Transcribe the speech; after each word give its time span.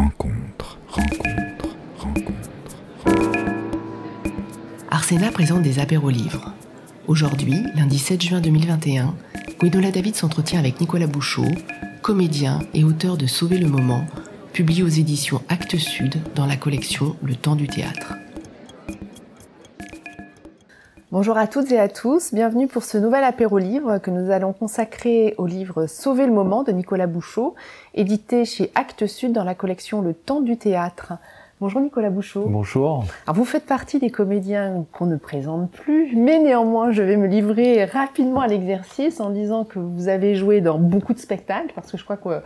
rencontre, 0.00 0.78
rencontre, 0.88 1.76
rencontre. 1.98 2.76
Arsena 4.90 5.30
présente 5.30 5.62
des 5.62 5.78
apéros 5.78 6.08
livres. 6.08 6.54
Aujourd'hui, 7.06 7.64
lundi 7.74 7.98
7 7.98 8.22
juin 8.22 8.40
2021, 8.40 9.14
Gwenola 9.58 9.90
David 9.90 10.14
s'entretient 10.14 10.58
avec 10.58 10.80
Nicolas 10.80 11.06
Bouchot, 11.06 11.50
comédien 12.00 12.60
et 12.72 12.82
auteur 12.82 13.18
de 13.18 13.26
Sauver 13.26 13.58
le 13.58 13.68
moment, 13.68 14.06
publié 14.54 14.82
aux 14.82 14.88
éditions 14.88 15.42
Actes 15.50 15.76
Sud 15.76 16.14
dans 16.34 16.46
la 16.46 16.56
collection 16.56 17.14
Le 17.22 17.34
Temps 17.34 17.56
du 17.56 17.68
théâtre. 17.68 18.14
Bonjour 21.12 21.36
à 21.38 21.48
toutes 21.48 21.72
et 21.72 21.80
à 21.80 21.88
tous, 21.88 22.32
bienvenue 22.32 22.68
pour 22.68 22.84
ce 22.84 22.96
nouvel 22.96 23.24
apéro 23.24 23.58
livre 23.58 23.98
que 23.98 24.12
nous 24.12 24.30
allons 24.30 24.52
consacrer 24.52 25.34
au 25.38 25.46
livre 25.46 25.88
Sauver 25.88 26.24
le 26.24 26.32
moment 26.32 26.62
de 26.62 26.70
Nicolas 26.70 27.08
Bouchot, 27.08 27.56
édité 27.94 28.44
chez 28.44 28.70
Actes 28.76 29.08
Sud 29.08 29.32
dans 29.32 29.42
la 29.42 29.56
collection 29.56 30.02
Le 30.02 30.14
Temps 30.14 30.40
du 30.40 30.56
théâtre. 30.56 31.14
Bonjour 31.60 31.82
Nicolas 31.82 32.08
Bouchot. 32.08 32.46
Bonjour. 32.48 33.04
Alors 33.26 33.36
vous 33.36 33.44
faites 33.44 33.66
partie 33.66 33.98
des 33.98 34.08
comédiens 34.08 34.86
qu'on 34.92 35.04
ne 35.04 35.16
présente 35.16 35.70
plus, 35.70 36.16
mais 36.16 36.38
néanmoins 36.38 36.90
je 36.90 37.02
vais 37.02 37.18
me 37.18 37.26
livrer 37.26 37.84
rapidement 37.84 38.40
à 38.40 38.46
l'exercice 38.46 39.20
en 39.20 39.28
disant 39.28 39.64
que 39.64 39.78
vous 39.78 40.08
avez 40.08 40.34
joué 40.34 40.62
dans 40.62 40.78
beaucoup 40.78 41.12
de 41.12 41.18
spectacles, 41.18 41.70
parce 41.74 41.92
que 41.92 41.98
je 41.98 42.04
crois 42.04 42.16
que 42.16 42.40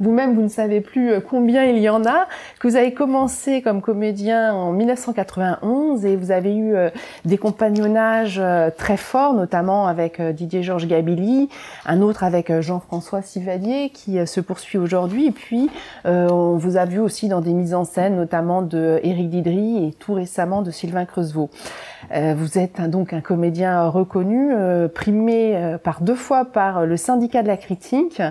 vous-même 0.00 0.34
vous 0.34 0.42
ne 0.42 0.48
savez 0.48 0.80
plus 0.80 1.20
combien 1.20 1.62
il 1.62 1.78
y 1.78 1.88
en 1.88 2.04
a, 2.06 2.26
que 2.58 2.66
vous 2.66 2.74
avez 2.74 2.92
commencé 2.92 3.62
comme 3.62 3.82
comédien 3.82 4.52
en 4.52 4.72
1991 4.72 6.04
et 6.04 6.16
vous 6.16 6.32
avez 6.32 6.56
eu 6.56 6.74
euh, 6.74 6.90
des 7.24 7.38
compagnonnages 7.38 8.40
euh, 8.42 8.70
très 8.76 8.96
forts, 8.96 9.34
notamment 9.34 9.86
avec 9.86 10.18
euh, 10.18 10.32
Didier 10.32 10.64
Georges 10.64 10.88
Gabilly, 10.88 11.48
un 11.86 12.00
autre 12.00 12.24
avec 12.24 12.52
Jean-François 12.60 13.22
Sivalier 13.22 13.90
qui 13.90 14.26
se 14.26 14.40
poursuit 14.40 14.78
aujourd'hui, 14.78 15.26
et 15.26 15.30
puis 15.30 15.70
on 16.04 16.56
vous 16.56 16.76
a 16.76 16.84
vu 16.84 16.98
aussi 16.98 17.28
dans 17.28 17.40
des 17.40 17.52
mises 17.52 17.74
en 17.74 17.84
scène, 17.84 18.16
notamment 18.16 18.55
de 18.62 19.00
Éric 19.02 19.30
Didry 19.30 19.86
et 19.86 19.92
tout 19.92 20.14
récemment 20.14 20.62
de 20.62 20.70
Sylvain 20.70 21.04
Creusevaux. 21.04 21.50
Euh, 22.12 22.34
vous 22.36 22.58
êtes 22.58 22.80
donc 22.80 23.12
un 23.12 23.20
comédien 23.20 23.88
reconnu, 23.88 24.52
euh, 24.52 24.88
primé 24.88 25.56
euh, 25.56 25.78
par 25.78 26.02
deux 26.02 26.14
fois 26.14 26.44
par 26.44 26.86
le 26.86 26.96
syndicat 26.96 27.42
de 27.42 27.48
la 27.48 27.56
critique, 27.56 28.22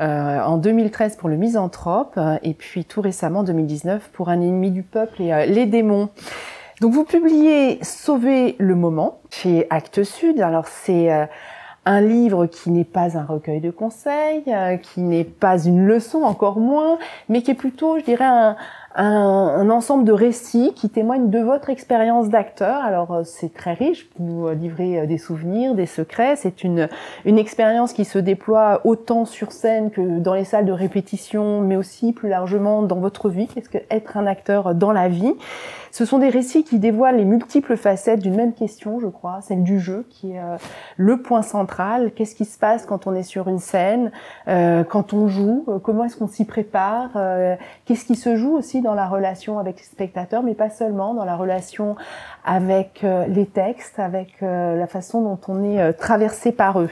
en 0.00 0.58
2013 0.58 1.16
pour 1.16 1.28
le 1.28 1.36
Misanthrope 1.36 2.20
et 2.44 2.54
puis 2.54 2.84
tout 2.84 3.00
récemment 3.00 3.40
en 3.40 3.42
2019 3.42 4.10
pour 4.12 4.28
Un 4.28 4.40
ennemi 4.40 4.70
du 4.70 4.84
peuple 4.84 5.22
et 5.22 5.46
Les 5.46 5.66
démons. 5.66 6.08
Donc 6.80 6.92
vous 6.92 7.02
publiez 7.02 7.82
Sauver 7.82 8.54
le 8.58 8.76
moment 8.76 9.18
chez 9.30 9.66
Actes 9.70 10.04
Sud. 10.04 10.40
Alors 10.40 10.68
c'est 10.68 11.10
un 11.84 12.00
livre 12.00 12.46
qui 12.46 12.70
n'est 12.70 12.84
pas 12.84 13.18
un 13.18 13.24
recueil 13.24 13.60
de 13.60 13.72
conseils, 13.72 14.44
qui 14.82 15.00
n'est 15.00 15.24
pas 15.24 15.64
une 15.64 15.84
leçon 15.84 16.22
encore 16.22 16.60
moins, 16.60 16.98
mais 17.28 17.42
qui 17.42 17.50
est 17.50 17.54
plutôt, 17.54 17.98
je 17.98 18.04
dirais, 18.04 18.24
un, 18.24 18.56
un, 18.94 19.70
ensemble 19.70 20.04
de 20.04 20.12
récits 20.12 20.72
qui 20.74 20.88
témoignent 20.88 21.30
de 21.30 21.38
votre 21.38 21.70
expérience 21.70 22.28
d'acteur. 22.28 22.82
Alors 22.82 23.12
euh, 23.12 23.22
c'est 23.24 23.52
très 23.52 23.74
riche, 23.74 24.08
vous 24.18 24.48
nous 24.48 24.54
livrez 24.54 25.00
euh, 25.00 25.06
des 25.06 25.18
souvenirs, 25.18 25.74
des 25.74 25.86
secrets. 25.86 26.36
C'est 26.36 26.64
une, 26.64 26.88
une 27.24 27.38
expérience 27.38 27.92
qui 27.92 28.04
se 28.04 28.18
déploie 28.18 28.80
autant 28.84 29.24
sur 29.24 29.52
scène 29.52 29.90
que 29.90 30.18
dans 30.18 30.34
les 30.34 30.44
salles 30.44 30.66
de 30.66 30.72
répétition, 30.72 31.60
mais 31.60 31.76
aussi 31.76 32.12
plus 32.12 32.28
largement 32.28 32.82
dans 32.82 32.98
votre 32.98 33.28
vie. 33.28 33.46
Qu'est-ce 33.46 33.68
que 33.68 33.78
être 33.90 34.16
un 34.16 34.26
acteur 34.26 34.74
dans 34.74 34.92
la 34.92 35.08
vie? 35.08 35.34
Ce 35.90 36.04
sont 36.04 36.18
des 36.18 36.28
récits 36.28 36.64
qui 36.64 36.78
dévoilent 36.78 37.16
les 37.16 37.24
multiples 37.24 37.76
facettes 37.76 38.20
d'une 38.20 38.36
même 38.36 38.52
question, 38.52 39.00
je 39.00 39.06
crois, 39.06 39.40
celle 39.40 39.62
du 39.62 39.80
jeu, 39.80 40.06
qui 40.10 40.32
est 40.32 40.38
euh, 40.38 40.56
le 40.96 41.22
point 41.22 41.42
central. 41.42 42.12
Qu'est-ce 42.14 42.34
qui 42.34 42.44
se 42.44 42.58
passe 42.58 42.84
quand 42.84 43.06
on 43.06 43.14
est 43.14 43.22
sur 43.22 43.48
une 43.48 43.58
scène, 43.58 44.12
quand 44.46 45.12
on 45.12 45.28
joue 45.28 45.66
Comment 45.82 46.04
est-ce 46.04 46.16
qu'on 46.16 46.28
s'y 46.28 46.44
prépare? 46.44 47.10
Qu'est-ce 47.84 48.04
qui 48.04 48.16
se 48.16 48.36
joue 48.36 48.54
aussi 48.56 48.77
dans 48.80 48.94
la 48.94 49.06
relation 49.06 49.58
avec 49.58 49.78
les 49.78 49.84
spectateurs, 49.84 50.42
mais 50.42 50.54
pas 50.54 50.70
seulement, 50.70 51.14
dans 51.14 51.24
la 51.24 51.36
relation 51.36 51.96
avec 52.44 53.02
euh, 53.04 53.26
les 53.26 53.46
textes, 53.46 53.98
avec 53.98 54.42
euh, 54.42 54.76
la 54.76 54.86
façon 54.86 55.22
dont 55.22 55.38
on 55.48 55.62
est 55.62 55.80
euh, 55.80 55.92
traversé 55.92 56.52
par 56.52 56.80
eux. 56.80 56.90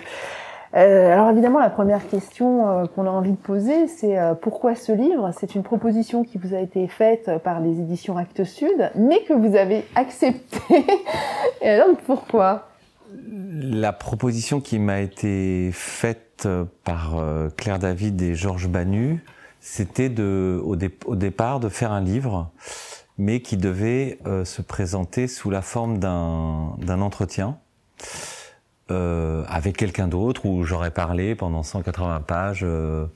alors 0.73 1.31
évidemment, 1.31 1.59
la 1.59 1.71
première 1.71 2.07
question 2.07 2.87
qu'on 2.95 3.07
a 3.07 3.11
envie 3.11 3.31
de 3.31 3.37
poser, 3.37 3.87
c'est 3.87 4.19
pourquoi 4.43 4.75
ce 4.75 4.93
livre? 4.93 5.31
C'est 5.39 5.55
une 5.55 5.63
proposition 5.63 6.23
qui 6.23 6.37
vous 6.37 6.55
a 6.55 6.59
été 6.59 6.87
faite 6.87 7.31
par 7.43 7.61
les 7.61 7.81
éditions 7.81 8.19
Actes 8.19 8.45
Sud, 8.45 8.91
mais 8.95 9.23
que 9.23 9.33
vous 9.33 9.57
avez 9.57 9.87
acceptée. 9.95 10.85
Et 11.63 11.71
alors 11.71 11.97
pourquoi? 12.05 12.69
La 13.63 13.93
proposition 13.93 14.61
qui 14.61 14.79
m'a 14.79 15.01
été 15.01 15.71
faite 15.73 16.47
par 16.85 17.15
Claire 17.57 17.79
David 17.79 18.21
et 18.21 18.35
Georges 18.35 18.69
Banu, 18.69 19.23
c'était 19.69 20.09
de, 20.09 20.63
au, 20.65 20.77
départ 21.17 21.59
de 21.59 21.69
faire 21.69 21.91
un 21.91 22.01
livre, 22.01 22.53
mais 23.19 23.41
qui 23.41 23.57
devait 23.57 24.21
euh, 24.25 24.45
se 24.45 24.63
présenter 24.63 25.27
sous 25.27 25.51
la 25.51 25.61
forme 25.61 25.99
d'un 25.99 27.01
entretien 27.01 27.59
euh, 28.93 29.43
avec 29.49 29.77
quelqu'un 29.77 30.07
d'autre 30.07 30.47
où 30.47 30.63
j'aurais 30.63 30.93
parlé 30.93 31.35
pendant 31.35 31.65
180 31.65 32.21
pages 32.21 32.61
euh, 32.63 33.07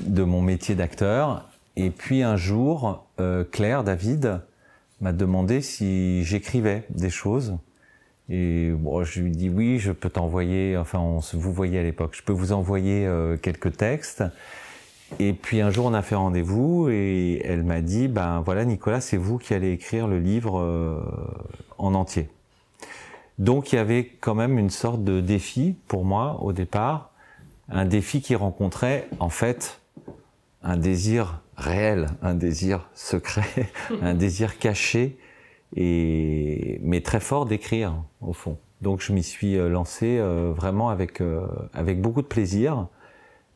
de 0.00 0.24
mon 0.24 0.42
métier 0.42 0.74
d'acteur. 0.74 1.48
Et 1.76 1.90
puis 1.90 2.24
un 2.24 2.36
jour, 2.36 3.06
Claire, 3.52 3.84
David, 3.84 4.40
m'a 5.00 5.12
demandé 5.12 5.62
si 5.62 6.24
j'écrivais 6.24 6.86
des 6.90 7.10
choses. 7.10 7.56
Et 8.28 8.72
je 9.02 9.20
lui 9.20 9.30
dis 9.30 9.48
oui, 9.48 9.78
je 9.78 9.92
peux 9.92 10.10
t'envoyer, 10.10 10.76
enfin 10.76 10.98
vous 11.34 11.52
voyez 11.52 11.78
à 11.78 11.82
l'époque, 11.84 12.16
je 12.16 12.22
peux 12.22 12.32
vous 12.32 12.52
envoyer 12.52 13.08
quelques 13.42 13.76
textes. 13.76 14.24
Et 15.20 15.32
puis 15.32 15.60
un 15.60 15.70
jour, 15.70 15.86
on 15.86 15.94
a 15.94 16.02
fait 16.02 16.14
rendez-vous 16.16 16.88
et 16.90 17.40
elle 17.44 17.62
m'a 17.62 17.80
dit, 17.80 18.08
ben 18.08 18.40
voilà, 18.44 18.64
Nicolas, 18.64 19.00
c'est 19.00 19.16
vous 19.16 19.38
qui 19.38 19.54
allez 19.54 19.70
écrire 19.70 20.08
le 20.08 20.18
livre 20.18 20.58
euh, 20.58 21.00
en 21.78 21.94
entier. 21.94 22.28
Donc 23.38 23.72
il 23.72 23.76
y 23.76 23.78
avait 23.78 24.06
quand 24.20 24.34
même 24.34 24.58
une 24.58 24.70
sorte 24.70 25.04
de 25.04 25.20
défi 25.20 25.76
pour 25.88 26.04
moi 26.04 26.38
au 26.42 26.52
départ, 26.52 27.10
un 27.68 27.84
défi 27.84 28.22
qui 28.22 28.34
rencontrait 28.34 29.08
en 29.20 29.28
fait 29.28 29.80
un 30.62 30.76
désir 30.76 31.40
réel, 31.56 32.06
un 32.22 32.34
désir 32.34 32.88
secret, 32.94 33.70
un 34.02 34.14
désir 34.14 34.58
caché, 34.58 35.16
et 35.76 36.80
mais 36.82 37.00
très 37.00 37.20
fort 37.20 37.46
d'écrire 37.46 37.94
au 38.20 38.32
fond. 38.32 38.58
Donc 38.82 39.00
je 39.00 39.12
m'y 39.12 39.22
suis 39.22 39.56
euh, 39.56 39.68
lancé 39.68 40.18
euh, 40.18 40.52
vraiment 40.54 40.88
avec 40.90 41.22
avec 41.72 42.00
beaucoup 42.00 42.22
de 42.22 42.26
plaisir 42.26 42.88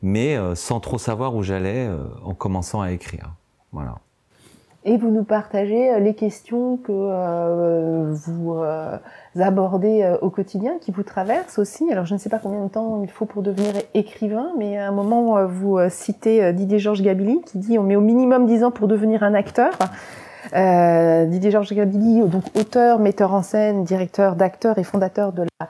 mais 0.01 0.37
euh, 0.37 0.55
sans 0.55 0.79
trop 0.79 0.97
savoir 0.97 1.35
où 1.35 1.43
j'allais 1.43 1.87
euh, 1.87 2.03
en 2.23 2.33
commençant 2.33 2.81
à 2.81 2.91
écrire. 2.91 3.33
Voilà. 3.71 3.95
Et 4.85 4.97
vous 4.97 5.09
nous 5.09 5.25
partagez 5.25 5.91
euh, 5.91 5.99
les 5.99 6.13
questions 6.13 6.77
que 6.77 6.91
vous 8.13 8.61
abordez 9.35 10.15
au 10.21 10.29
quotidien, 10.29 10.73
qui 10.79 10.91
vous 10.91 11.03
traversent 11.03 11.59
aussi. 11.59 11.91
Alors 11.91 12.05
je 12.05 12.13
ne 12.13 12.19
sais 12.19 12.29
pas 12.29 12.39
combien 12.39 12.63
de 12.63 12.69
temps 12.69 13.01
il 13.03 13.09
faut 13.09 13.25
pour 13.25 13.43
devenir 13.43 13.73
écrivain, 13.93 14.51
mais 14.57 14.77
à 14.77 14.87
un 14.87 14.91
moment 14.91 15.45
vous 15.45 15.77
citez 15.89 16.53
Didier 16.53 16.79
Georges 16.79 17.01
Gabilly 17.01 17.41
qui 17.45 17.57
dit 17.57 17.77
on 17.77 17.83
met 17.83 17.95
au 17.95 18.01
minimum 18.01 18.45
10 18.45 18.63
ans 18.63 18.71
pour 18.71 18.87
devenir 18.87 19.23
un 19.23 19.33
acteur. 19.33 19.73
Didier 20.53 21.51
Georges 21.51 21.73
Gabilly, 21.73 22.21
donc 22.27 22.43
auteur, 22.55 22.99
metteur 22.99 23.33
en 23.33 23.43
scène, 23.43 23.83
directeur 23.83 24.35
d'acteurs 24.35 24.79
et 24.79 24.83
fondateur 24.83 25.33
de 25.33 25.43
la 25.43 25.67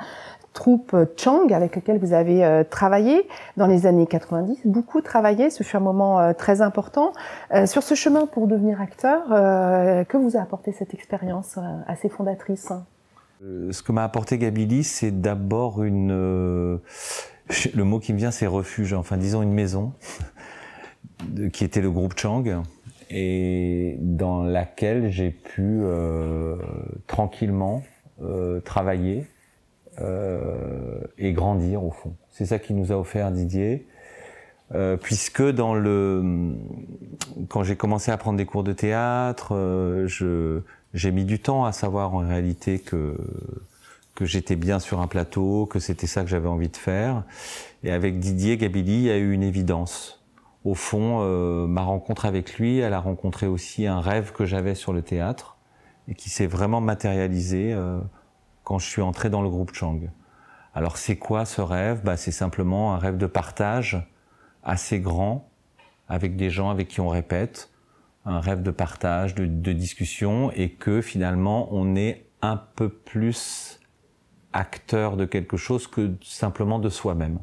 troupe 0.54 0.96
Chang 1.18 1.48
avec 1.52 1.76
laquelle 1.76 2.00
vous 2.00 2.14
avez 2.14 2.44
euh, 2.44 2.64
travaillé 2.64 3.28
dans 3.58 3.68
les 3.68 3.86
années 3.86 4.08
90, 4.08 4.62
beaucoup 4.66 5.02
travaillé, 5.02 5.50
ce 5.50 5.64
fut 5.64 5.78
un 5.78 5.82
moment 5.82 6.20
euh, 6.20 6.34
très 6.34 6.62
important. 6.62 7.14
Euh, 7.54 7.66
sur 7.66 7.84
ce 7.84 7.96
chemin 7.96 8.26
pour 8.26 8.48
devenir 8.48 8.82
acteur, 8.82 9.28
que 9.30 10.18
vous 10.18 10.38
a 10.38 10.42
apporté 10.42 10.72
cette 10.72 10.94
expérience 10.94 11.58
assez 11.88 12.10
fondatrice 12.10 12.72
Ce 13.42 13.82
que 13.82 13.92
m'a 13.92 14.04
apporté 14.04 14.38
Gabili, 14.38 14.84
c'est 14.84 15.22
d'abord 15.22 15.84
une... 15.84 16.10
le 16.10 17.84
mot 17.84 18.00
qui 18.00 18.14
me 18.14 18.18
vient, 18.18 18.32
c'est 18.32 18.48
refuge, 18.48 18.94
enfin 18.94 19.18
disons 19.18 19.42
une 19.42 19.54
maison, 19.54 19.94
qui 21.54 21.64
était 21.64 21.82
le 21.82 21.92
groupe 21.92 22.18
Chang, 22.18 22.44
et 23.10 23.98
dans 24.00 24.44
laquelle 24.44 25.10
j'ai 25.12 25.32
pu 25.32 25.82
tranquillement 27.08 27.84
travailler 28.66 29.26
et 31.18 31.34
grandir 31.34 31.84
au 31.84 31.92
fond. 31.92 32.16
C'est 32.32 32.46
ça 32.46 32.60
qui 32.60 32.74
nous 32.74 32.92
a 32.92 32.96
offert 32.96 33.32
Didier. 33.32 33.88
Euh, 34.76 34.98
puisque 34.98 35.42
dans 35.42 35.74
le 35.74 36.54
quand 37.48 37.64
j'ai 37.64 37.76
commencé 37.76 38.12
à 38.12 38.18
prendre 38.18 38.38
des 38.38 38.46
cours 38.46 38.64
de 38.64 38.74
théâtre, 38.74 39.56
euh, 39.56 40.08
je 40.08 40.62
j'ai 40.94 41.12
mis 41.12 41.26
du 41.26 41.40
temps 41.40 41.66
à 41.66 41.72
savoir 41.72 42.14
en 42.14 42.20
réalité 42.20 42.78
que 42.78 43.18
que 44.14 44.26
j'étais 44.26 44.56
bien 44.56 44.80
sur 44.80 45.00
un 45.00 45.08
plateau, 45.08 45.66
que 45.66 45.80
c'était 45.80 46.06
ça 46.06 46.24
que 46.24 46.30
j'avais 46.30 46.50
envie 46.50 46.70
de 46.70 46.78
faire. 46.78 47.24
Et 47.84 47.92
avec 47.92 48.20
Didier 48.20 48.58
Gabili, 48.58 48.94
il 48.94 49.04
y 49.04 49.12
a 49.12 49.18
eu 49.18 49.32
une 49.32 49.44
évidence. 49.44 50.24
Au 50.66 50.76
fond, 50.76 51.20
euh, 51.22 51.66
ma 51.66 51.82
rencontre 51.82 52.26
avec 52.26 52.60
lui, 52.60 52.80
elle 52.80 52.94
a 52.94 53.00
rencontré 53.00 53.48
aussi 53.48 53.88
un 53.88 54.02
rêve 54.02 54.34
que 54.34 54.46
j'avais 54.46 54.76
sur 54.76 54.94
le 54.94 55.02
théâtre 55.02 55.58
et 56.08 56.16
qui 56.16 56.30
s'est 56.30 56.48
vraiment 56.48 56.82
matérialisé 56.82 57.72
euh, 57.74 58.00
quand 58.70 58.78
je 58.78 58.86
suis 58.86 59.02
entré 59.02 59.32
dans 59.32 59.42
le 59.42 59.50
groupe 59.50 59.74
Chang. 59.74 60.00
Alors 60.76 60.98
c'est 60.98 61.16
quoi 61.16 61.46
ce 61.46 61.60
rêve? 61.60 62.04
Bah, 62.04 62.18
C'est 62.18 62.32
simplement 62.32 62.94
un 62.94 63.00
rêve 63.00 63.18
de 63.18 63.26
partage 63.26 63.98
assez 64.62 65.00
grand 65.00 65.50
avec 66.08 66.36
des 66.36 66.52
gens 66.52 66.70
avec 66.70 66.88
qui 66.88 67.02
on 67.02 67.08
répète, 67.08 67.72
un 68.26 68.40
rêve 68.40 68.62
de 68.62 68.70
partage, 68.70 69.34
de, 69.34 69.74
discussion, 69.74 70.52
et 70.52 70.70
que 70.70 71.02
finalement 71.02 71.68
on 71.72 71.96
est 71.96 72.28
un 72.44 72.58
peu 72.58 72.90
plus 72.90 73.80
acteur 74.54 75.18
de 75.18 75.26
quelque 75.26 75.58
chose 75.58 75.88
que 75.88 76.14
simplement 76.22 76.78
de 76.78 76.90
soi-même. 76.90 77.40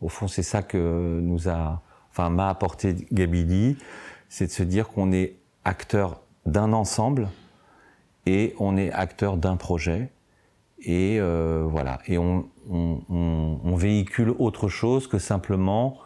Au 0.00 0.08
fond, 0.08 0.28
c'est 0.28 0.42
ça 0.42 0.62
que 0.62 1.20
nous 1.22 1.50
a, 1.50 1.82
enfin, 2.10 2.30
m'a 2.30 2.48
apporté 2.48 2.96
Gabili, 3.12 3.76
c'est 4.30 4.46
de 4.46 4.52
se 4.52 4.62
dire 4.62 4.88
qu'on 4.88 5.12
est 5.12 5.36
acteur 5.66 6.22
d'un 6.46 6.72
ensemble 6.72 7.28
et 8.24 8.54
on 8.58 8.78
est 8.78 8.90
acteur 8.92 9.36
d'un 9.36 9.56
projet 9.56 10.10
et 10.80 11.18
euh, 11.20 11.64
voilà 11.68 11.98
et 12.06 12.18
on, 12.18 12.48
on, 12.70 13.00
on, 13.08 13.60
on, 13.64 13.76
véhicule 13.76 14.30
autre 14.38 14.68
chose 14.68 15.08
que 15.08 15.18
simplement 15.18 15.98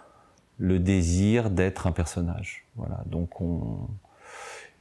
le 0.59 0.79
désir 0.79 1.51
d'être 1.51 1.87
un 1.87 1.93
personnage. 1.93 2.67
Voilà, 2.77 3.03
donc 3.07 3.41
on 3.41 3.89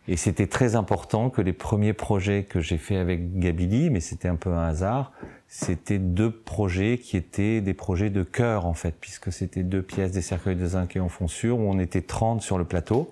et 0.08 0.18
c'était 0.18 0.48
très 0.48 0.76
important 0.76 1.30
que 1.30 1.42
les 1.42 1.54
premiers 1.54 1.94
projets 1.94 2.44
que 2.44 2.60
j'ai 2.60 2.78
fait 2.78 2.98
avec 2.98 3.38
Gabili, 3.38 3.90
mais 3.92 4.00
c'était 4.00 4.28
un 4.28 4.36
peu 4.36 4.52
un 4.52 4.64
hasard, 4.64 5.12
c'était 5.48 6.00
deux 6.00 6.32
projets 6.32 6.98
qui 6.98 7.18
étaient 7.18 7.62
des 7.62 7.76
projets 7.76 8.10
de 8.10 8.24
cœur 8.24 8.66
en 8.66 8.74
fait, 8.74 8.96
puisque 9.00 9.32
c'était 9.32 9.64
deux 9.64 9.84
pièces 9.84 10.12
des 10.12 10.22
cercueils 10.22 10.56
de 10.56 10.66
zinc 10.66 10.96
et 10.96 11.00
en 11.00 11.10
fonsure 11.10 11.60
où 11.60 11.64
on 11.64 11.78
était 11.78 12.02
30 12.02 12.42
sur 12.42 12.58
le 12.58 12.66
plateau. 12.66 13.12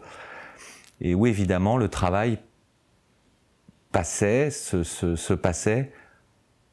Et 0.99 1.13
où 1.13 1.27
évidemment 1.27 1.77
le 1.77 1.87
travail 1.87 2.39
passait, 3.91 4.49
se, 4.49 4.83
se, 4.83 5.15
se 5.15 5.33
passait 5.33 5.91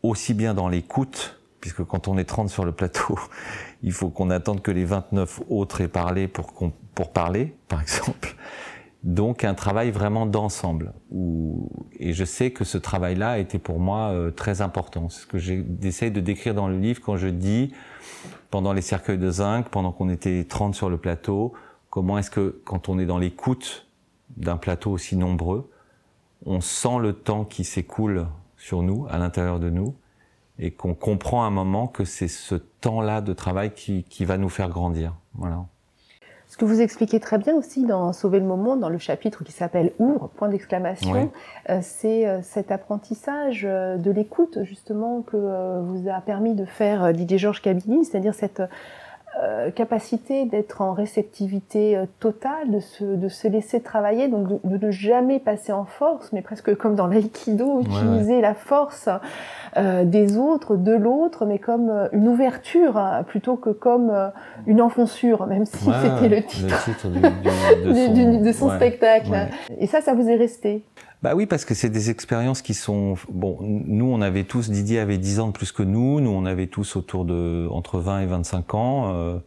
aussi 0.08 0.34
bien 0.34 0.54
dans 0.54 0.68
l'écoute, 0.68 1.40
puisque 1.60 1.84
quand 1.84 2.08
on 2.08 2.18
est 2.18 2.24
30 2.24 2.48
sur 2.48 2.64
le 2.64 2.72
plateau, 2.72 3.18
il 3.82 3.92
faut 3.92 4.08
qu'on 4.08 4.30
attende 4.30 4.62
que 4.62 4.70
les 4.70 4.84
29 4.84 5.42
autres 5.48 5.80
aient 5.80 5.88
parlé 5.88 6.28
pour, 6.28 6.52
pour 6.94 7.12
parler, 7.12 7.54
par 7.68 7.80
exemple. 7.80 8.34
Donc 9.06 9.44
un 9.44 9.54
travail 9.54 9.92
vraiment 9.92 10.26
d'ensemble. 10.26 10.92
Et 12.00 12.12
je 12.12 12.24
sais 12.24 12.50
que 12.50 12.64
ce 12.64 12.76
travail-là 12.76 13.30
a 13.30 13.38
été 13.38 13.60
pour 13.60 13.78
moi 13.78 14.10
euh, 14.10 14.32
très 14.32 14.62
important. 14.62 15.08
C'est 15.08 15.20
ce 15.20 15.26
que 15.26 15.38
j'essaie 15.38 16.10
de 16.10 16.20
décrire 16.20 16.54
dans 16.54 16.66
le 16.66 16.76
livre 16.76 17.00
quand 17.00 17.16
je 17.16 17.28
dis, 17.28 17.72
pendant 18.50 18.72
les 18.72 18.82
cercueils 18.82 19.18
de 19.18 19.30
zinc, 19.30 19.68
pendant 19.68 19.92
qu'on 19.92 20.08
était 20.08 20.44
30 20.44 20.74
sur 20.74 20.90
le 20.90 20.96
plateau, 20.96 21.52
comment 21.88 22.18
est-ce 22.18 22.32
que 22.32 22.60
quand 22.64 22.88
on 22.88 22.98
est 22.98 23.06
dans 23.06 23.18
l'écoute 23.18 23.86
d'un 24.36 24.56
plateau 24.56 24.90
aussi 24.90 25.16
nombreux, 25.16 25.70
on 26.44 26.60
sent 26.60 26.98
le 27.00 27.12
temps 27.12 27.44
qui 27.44 27.62
s'écoule 27.62 28.26
sur 28.66 28.82
nous, 28.82 29.06
à 29.08 29.18
l'intérieur 29.18 29.60
de 29.60 29.70
nous, 29.70 29.94
et 30.58 30.72
qu'on 30.72 30.94
comprend 30.94 31.44
à 31.44 31.46
un 31.46 31.50
moment 31.50 31.86
que 31.86 32.04
c'est 32.04 32.26
ce 32.26 32.56
temps-là 32.56 33.20
de 33.20 33.32
travail 33.32 33.72
qui, 33.72 34.02
qui 34.04 34.24
va 34.24 34.38
nous 34.38 34.48
faire 34.48 34.70
grandir. 34.70 35.14
Voilà. 35.34 35.66
Ce 36.48 36.56
que 36.56 36.64
vous 36.64 36.80
expliquez 36.80 37.20
très 37.20 37.38
bien 37.38 37.54
aussi 37.54 37.84
dans 37.84 38.12
Sauver 38.12 38.40
le 38.40 38.46
moment, 38.46 38.76
dans 38.76 38.88
le 38.88 38.98
chapitre 38.98 39.44
qui 39.44 39.52
s'appelle 39.52 39.92
Ouvre, 40.00 40.28
point 40.28 40.48
d'exclamation, 40.48 41.30
euh, 41.70 41.78
c'est 41.80 42.26
euh, 42.26 42.40
cet 42.42 42.72
apprentissage 42.72 43.64
euh, 43.64 43.98
de 43.98 44.10
l'écoute 44.10 44.58
justement 44.62 45.22
que 45.22 45.36
vous 45.82 46.08
a 46.08 46.20
permis 46.20 46.54
de 46.54 46.64
faire 46.64 47.12
Didier 47.12 47.38
Georges 47.38 47.62
Cabini, 47.62 48.04
c'est-à-dire 48.04 48.34
cette 48.34 48.62
euh, 49.42 49.70
capacité 49.70 50.44
d'être 50.46 50.80
en 50.80 50.92
réceptivité 50.92 51.96
euh, 51.96 52.06
totale, 52.20 52.70
de 52.70 52.80
se, 52.80 53.04
de 53.04 53.28
se 53.28 53.48
laisser 53.48 53.80
travailler, 53.80 54.28
donc 54.28 54.48
de, 54.64 54.76
de 54.78 54.86
ne 54.86 54.90
jamais 54.90 55.38
passer 55.38 55.72
en 55.72 55.84
force, 55.84 56.32
mais 56.32 56.42
presque 56.42 56.74
comme 56.76 56.94
dans 56.94 57.06
l'aïkido, 57.06 57.80
utiliser 57.80 58.40
la 58.40 58.54
force 58.54 59.08
euh, 59.76 60.04
des 60.04 60.38
autres, 60.38 60.76
de 60.76 60.92
l'autre, 60.92 61.44
mais 61.44 61.58
comme 61.58 62.08
une 62.12 62.28
ouverture 62.28 62.96
hein, 62.96 63.24
plutôt 63.24 63.56
que 63.56 63.70
comme 63.70 64.10
une 64.66 64.80
enfonçure, 64.80 65.46
même 65.46 65.66
si 65.66 65.86
Ouais, 65.88 65.94
c'était 66.02 66.28
le 66.28 66.42
titre 66.42 66.84
titre 66.84 67.08
du- 67.08 67.20
du- 67.20 68.38
de 68.38 68.52
son, 68.52 68.66
de 68.68 68.72
spectacle. 68.72 69.32
Et 69.78 69.86
ça, 69.86 70.00
ça 70.00 70.14
vous 70.14 70.28
est 70.28 70.36
resté? 70.36 70.84
Bah 71.26 71.34
oui, 71.34 71.46
parce 71.46 71.64
que 71.64 71.74
c'est 71.74 71.90
des 71.90 72.08
expériences 72.08 72.62
qui 72.62 72.72
sont 72.72 73.16
bon. 73.28 73.58
Nous, 73.60 74.04
on 74.04 74.20
avait 74.20 74.44
tous 74.44 74.70
Didier 74.70 75.00
avait 75.00 75.18
10 75.18 75.40
ans 75.40 75.48
de 75.48 75.52
plus 75.52 75.72
que 75.72 75.82
nous. 75.82 76.20
Nous, 76.20 76.30
on 76.30 76.46
avait 76.46 76.68
tous 76.68 76.94
autour 76.94 77.24
de 77.24 77.66
entre 77.72 77.98
20 77.98 78.20
et 78.20 78.26
25 78.26 78.74
ans. 78.74 79.12
Euh, 79.12 79.38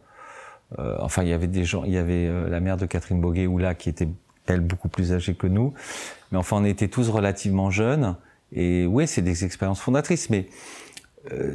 euh, 0.78 0.98
enfin, 1.00 1.22
il 1.22 1.30
y 1.30 1.32
avait 1.32 1.46
des 1.46 1.64
gens. 1.64 1.84
Il 1.84 1.92
y 1.92 1.96
avait 1.96 2.26
euh, 2.26 2.50
la 2.50 2.60
mère 2.60 2.76
de 2.76 2.84
Catherine 2.84 3.18
Boguet 3.18 3.46
Oula 3.46 3.74
qui 3.74 3.88
était 3.88 4.08
elle 4.44 4.60
beaucoup 4.60 4.90
plus 4.90 5.14
âgée 5.14 5.32
que 5.32 5.46
nous. 5.46 5.72
Mais 6.32 6.36
enfin, 6.36 6.58
on 6.58 6.66
était 6.66 6.88
tous 6.88 7.08
relativement 7.08 7.70
jeunes. 7.70 8.14
Et 8.52 8.84
oui, 8.84 9.06
c'est 9.06 9.22
des 9.22 9.46
expériences 9.46 9.80
fondatrices. 9.80 10.28
Mais 10.28 10.48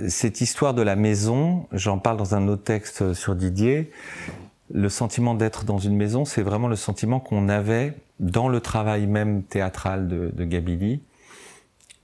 cette 0.07 0.41
histoire 0.41 0.73
de 0.73 0.81
la 0.81 0.95
maison, 0.95 1.67
j'en 1.71 1.99
parle 1.99 2.17
dans 2.17 2.33
un 2.33 2.47
autre 2.47 2.63
texte 2.63 3.13
sur 3.13 3.35
Didier. 3.35 3.91
Le 4.73 4.89
sentiment 4.89 5.35
d'être 5.35 5.63
dans 5.63 5.77
une 5.77 5.95
maison, 5.95 6.25
c'est 6.25 6.41
vraiment 6.41 6.67
le 6.67 6.75
sentiment 6.75 7.19
qu'on 7.19 7.49
avait 7.49 7.95
dans 8.19 8.47
le 8.47 8.59
travail 8.61 9.05
même 9.05 9.43
théâtral 9.43 10.07
de, 10.07 10.31
de 10.33 10.43
Gabili. 10.43 11.01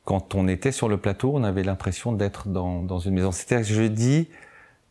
Quand 0.03 0.35
on 0.35 0.47
était 0.47 0.71
sur 0.71 0.89
le 0.89 0.97
plateau, 0.97 1.31
on 1.33 1.43
avait 1.43 1.63
l'impression 1.63 2.11
d'être 2.11 2.49
dans, 2.49 2.83
dans 2.83 2.99
une 2.99 3.15
maison. 3.15 3.31
C'est-à-dire 3.31 3.67
que 3.67 3.73
je 3.73 3.83
dis 3.83 4.27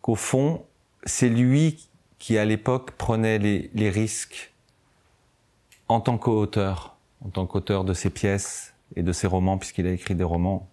qu'au 0.00 0.14
fond, 0.14 0.64
c'est 1.04 1.28
lui 1.28 1.88
qui, 2.18 2.38
à 2.38 2.44
l'époque, 2.44 2.92
prenait 2.92 3.38
les, 3.38 3.70
les 3.74 3.90
risques 3.90 4.52
en 5.88 6.00
tant 6.00 6.18
qu'auteur, 6.18 6.96
en 7.24 7.30
tant 7.30 7.46
qu'auteur 7.46 7.84
de 7.84 7.94
ses 7.94 8.10
pièces 8.10 8.74
et 8.96 9.02
de 9.02 9.12
ses 9.12 9.26
romans, 9.26 9.58
puisqu'il 9.58 9.86
a 9.86 9.90
écrit 9.90 10.14
des 10.14 10.24
romans, 10.24 10.68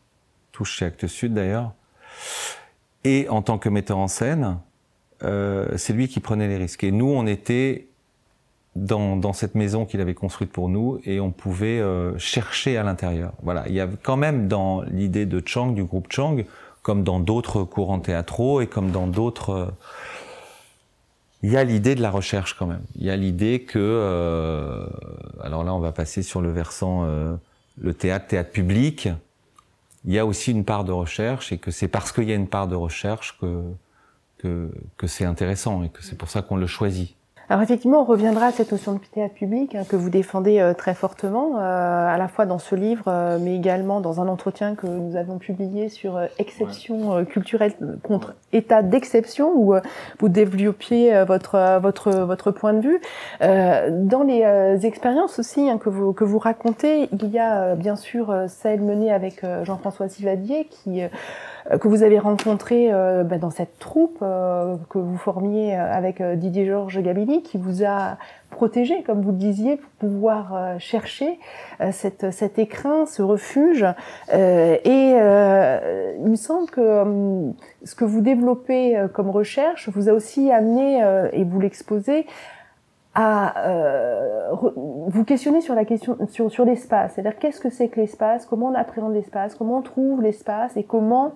tous 0.52 0.66
chez 0.66 0.86
Actes 0.86 1.08
Sud 1.08 1.34
d'ailleurs, 1.34 1.74
et 3.04 3.28
en 3.30 3.42
tant 3.42 3.58
que 3.58 3.70
metteur 3.70 3.98
en 3.98 4.08
scène, 4.08 4.60
euh, 5.24 5.68
c'est 5.78 5.94
lui 5.94 6.08
qui 6.08 6.20
prenait 6.20 6.48
les 6.48 6.58
risques. 6.58 6.84
Et 6.84 6.92
nous, 6.92 7.10
on 7.10 7.26
était 7.26 7.88
dans, 8.76 9.18
dans 9.18 9.34
cette 9.34 9.56
maison 9.56 9.86
qu'il 9.86 10.02
avait 10.02 10.14
construite 10.14 10.52
pour 10.52 10.70
nous 10.70 11.00
et 11.04 11.20
on 11.20 11.32
pouvait 11.32 11.80
euh, 11.80 12.18
chercher 12.18 12.78
à 12.78 12.84
l'intérieur. 12.84 13.34
Voilà, 13.42 13.68
il 13.68 13.74
y 13.74 13.80
avait 13.80 13.98
quand 14.02 14.18
même 14.18 14.48
dans 14.48 14.82
l'idée 14.82 15.26
de 15.26 15.42
Chang, 15.46 15.72
du 15.72 15.84
groupe 15.84 16.08
Chang, 16.12 16.38
comme 16.84 17.04
dans 17.04 17.20
d'autres 17.20 17.64
courants 17.64 18.00
théâtraux 18.00 18.62
et 18.62 18.68
comme 18.68 18.92
dans 18.92 19.08
d'autres... 19.08 19.50
euh, 19.50 19.66
il 21.44 21.52
y 21.52 21.58
a 21.58 21.64
l'idée 21.64 21.96
de 21.96 22.02
la 22.02 22.12
recherche 22.12 22.56
quand 22.56 22.66
même. 22.68 22.84
Il 22.96 23.06
y 23.06 23.10
a 23.10 23.16
l'idée 23.16 23.62
que... 23.62 23.78
euh, 23.80 24.88
alors 25.42 25.64
là, 25.64 25.74
on 25.74 25.80
va 25.80 25.92
passer 25.92 26.24
sur 26.24 26.42
le 26.42 26.52
versant 26.52 27.06
le 27.80 27.94
théâtre, 27.94 28.28
théâtre 28.28 28.52
public. 28.52 29.10
Il 30.06 30.14
y 30.14 30.20
a 30.20 30.26
aussi 30.26 30.52
une 30.52 30.66
part 30.66 30.84
de 30.84 30.92
recherche 30.92 31.52
et 31.52 31.58
que 31.58 31.70
c'est 31.70 31.88
parce 31.88 32.12
qu'il 32.12 32.24
y 32.24 32.32
a 32.32 32.36
une 32.36 32.48
part 32.48 32.68
de 32.68 32.76
recherche 32.76 33.38
que, 33.40 33.62
que, 34.38 34.72
que 34.98 35.08
c'est 35.08 35.26
intéressant 35.26 35.84
et 35.84 35.90
que 35.90 36.04
c'est 36.04 36.18
pour 36.18 36.30
ça 36.30 36.42
qu'on 36.42 36.58
le 36.58 36.68
choisit. 36.68 37.18
Alors 37.50 37.64
effectivement, 37.64 38.02
on 38.02 38.04
reviendra 38.04 38.48
à 38.48 38.52
cette 38.52 38.74
notion 38.74 38.92
de 38.92 39.00
théâtre 39.00 39.34
public 39.34 39.74
hein, 39.74 39.84
que 39.88 39.96
vous 39.96 40.10
défendez 40.10 40.60
euh, 40.60 40.74
très 40.74 40.94
fortement, 40.94 41.56
euh, 41.56 41.62
à 41.62 42.18
la 42.18 42.28
fois 42.28 42.46
dans 42.46 42.60
ce 42.60 42.76
livre, 42.76 43.06
euh, 43.08 43.40
mais 43.42 43.56
également 43.56 44.02
dans 44.02 44.20
un 44.20 44.28
entretien 44.28 44.76
que 44.76 44.86
nous 44.86 45.16
avons 45.16 45.38
publié 45.38 45.88
sur 45.88 46.18
euh, 46.18 46.26
exception 46.40 47.16
euh, 47.16 47.24
culturelle 47.24 47.74
contre 48.04 48.36
état 48.52 48.82
d'exception, 48.84 49.54
où 49.56 49.74
euh, 49.74 49.80
vous 50.20 50.28
développiez 50.28 51.16
euh, 51.16 51.24
votre 51.24 51.56
euh, 51.56 51.80
votre 51.80 52.12
votre 52.12 52.52
point 52.52 52.74
de 52.74 52.82
vue. 52.82 53.00
Euh, 53.42 53.92
dans 53.94 54.24
les 54.24 54.44
euh, 54.44 54.78
expériences 54.80 55.40
aussi 55.40 55.70
hein, 55.70 55.78
que 55.78 55.90
vous 55.90 56.12
que 56.12 56.26
vous 56.26 56.40
racontez, 56.40 57.08
il 57.14 57.30
y 57.30 57.40
a 57.40 57.62
euh, 57.62 57.76
bien 57.76 57.96
sûr 57.96 58.30
euh, 58.30 58.48
celle 58.50 58.82
menée 58.82 59.14
avec 59.14 59.46
euh, 59.46 59.64
Jean-François 59.64 60.10
Sivadier 60.10 60.66
qui 60.66 61.02
euh, 61.02 61.08
que 61.80 61.88
vous 61.88 62.04
avez 62.04 62.20
rencontré 62.20 62.90
euh, 62.92 63.24
bah, 63.24 63.38
dans 63.38 63.50
cette 63.50 63.78
troupe 63.80 64.20
euh, 64.22 64.78
que 64.90 64.98
vous 64.98 65.18
formiez 65.18 65.76
euh, 65.76 65.92
avec 65.92 66.22
euh, 66.22 66.36
Didier 66.36 66.66
Georges 66.66 67.02
Gabini, 67.02 67.44
qui 67.44 67.58
vous 67.58 67.84
a 67.84 68.18
protégé, 68.50 69.04
comme 69.04 69.22
vous 69.22 69.32
le 69.32 69.38
disiez, 69.38 69.76
pour 69.76 69.90
pouvoir 69.92 70.56
euh, 70.56 70.76
chercher 70.80 71.40
euh, 71.82 71.92
cet 71.92 72.58
écrin, 72.60 73.06
ce 73.06 73.22
refuge. 73.22 73.86
Euh, 74.34 74.78
et 74.84 75.14
euh, 75.16 76.14
il 76.24 76.30
me 76.30 76.36
semble 76.36 76.70
que 76.70 76.82
euh, 76.82 77.52
ce 77.84 77.96
que 77.96 78.06
vous 78.06 78.22
développez 78.22 78.98
euh, 78.98 79.08
comme 79.08 79.30
recherche 79.30 79.90
vous 79.90 80.08
a 80.08 80.14
aussi 80.14 80.52
amené, 80.52 81.04
euh, 81.04 81.28
et 81.34 81.44
vous 81.44 81.60
l'exposez, 81.60 82.26
à 83.20 83.68
euh, 83.68 84.52
vous 85.08 85.24
questionner 85.24 85.62
sur 85.62 85.74
la 85.74 85.86
question 85.86 86.18
sur 86.28 86.66
l'espace, 86.66 87.14
c'est-à-dire 87.16 87.40
qu'est-ce 87.40 87.60
que 87.60 87.72
c'est 87.72 87.88
que 87.88 88.00
l'espace, 88.00 88.46
comment 88.46 88.68
on 88.68 88.76
appréhende 88.76 89.14
l'espace, 89.14 89.56
comment 89.56 89.80
on 89.80 89.82
trouve 89.82 90.22
l'espace? 90.22 90.78
Et 90.78 90.84
comment, 90.84 91.34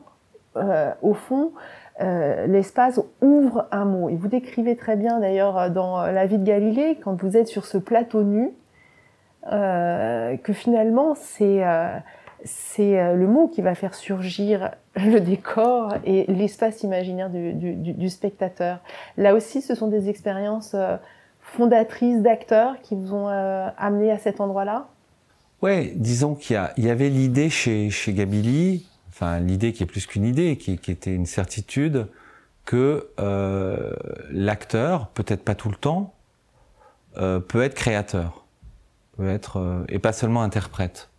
euh, 0.55 0.91
au 1.01 1.13
fond, 1.13 1.51
euh, 2.01 2.47
l'espace 2.47 2.99
ouvre 3.21 3.67
un 3.71 3.85
mot. 3.85 4.09
Et 4.09 4.15
vous 4.15 4.27
décrivez 4.27 4.75
très 4.75 4.95
bien 4.95 5.19
d'ailleurs 5.19 5.69
dans 5.71 6.01
La 6.05 6.25
vie 6.25 6.37
de 6.37 6.45
Galilée, 6.45 6.97
quand 7.03 7.21
vous 7.21 7.37
êtes 7.37 7.47
sur 7.47 7.65
ce 7.65 7.77
plateau 7.77 8.23
nu, 8.23 8.51
euh, 9.51 10.37
que 10.37 10.53
finalement 10.53 11.15
c'est 11.15 11.65
euh, 11.65 11.89
euh, 12.79 13.15
le 13.15 13.27
mot 13.27 13.47
qui 13.47 13.61
va 13.61 13.75
faire 13.75 13.93
surgir 13.93 14.71
le 14.95 15.19
décor 15.19 15.95
et 16.05 16.25
l'espace 16.27 16.83
imaginaire 16.83 17.29
du, 17.29 18.09
spectateur. 18.09 18.79
Là 19.17 19.35
aussi, 19.35 19.61
ce 19.61 19.75
sont 19.75 19.87
des 19.87 20.09
expériences 20.09 20.73
euh, 20.73 20.97
fondatrices 21.39 22.21
d'acteurs 22.21 22.75
qui 22.81 22.95
vous 22.95 23.13
ont 23.13 23.29
euh, 23.29 23.67
amené 23.77 24.11
à 24.11 24.17
cet 24.17 24.41
endroit-là? 24.41 24.87
Ouais, 25.61 25.91
disons 25.95 26.33
qu'il 26.33 26.59
y 26.77 26.89
avait 26.89 27.09
l'idée 27.09 27.49
chez, 27.49 27.91
chez 27.91 28.13
Gabili, 28.13 28.87
enfin 29.11 29.39
l'idée 29.39 29.73
qui 29.73 29.83
est 29.83 29.85
plus 29.85 30.05
qu'une 30.05 30.25
idée, 30.25 30.57
qui, 30.57 30.71
était 30.73 31.13
une 31.13 31.25
certitude, 31.25 32.07
que 32.65 33.09
euh, 33.19 33.93
l'acteur, 34.29 35.09
peut-être 35.09 35.43
pas 35.43 35.55
tout 35.55 35.69
le 35.69 35.75
temps, 35.75 36.13
euh, 37.17 37.39
peut 37.39 37.61
être 37.61 37.75
créateur. 37.75 38.45
peut 39.17 39.29
être 39.29 39.57
euh, 39.57 39.83
et 39.89 39.99
pas 39.99 40.13
seulement 40.13 40.41
interprète. 40.41 41.09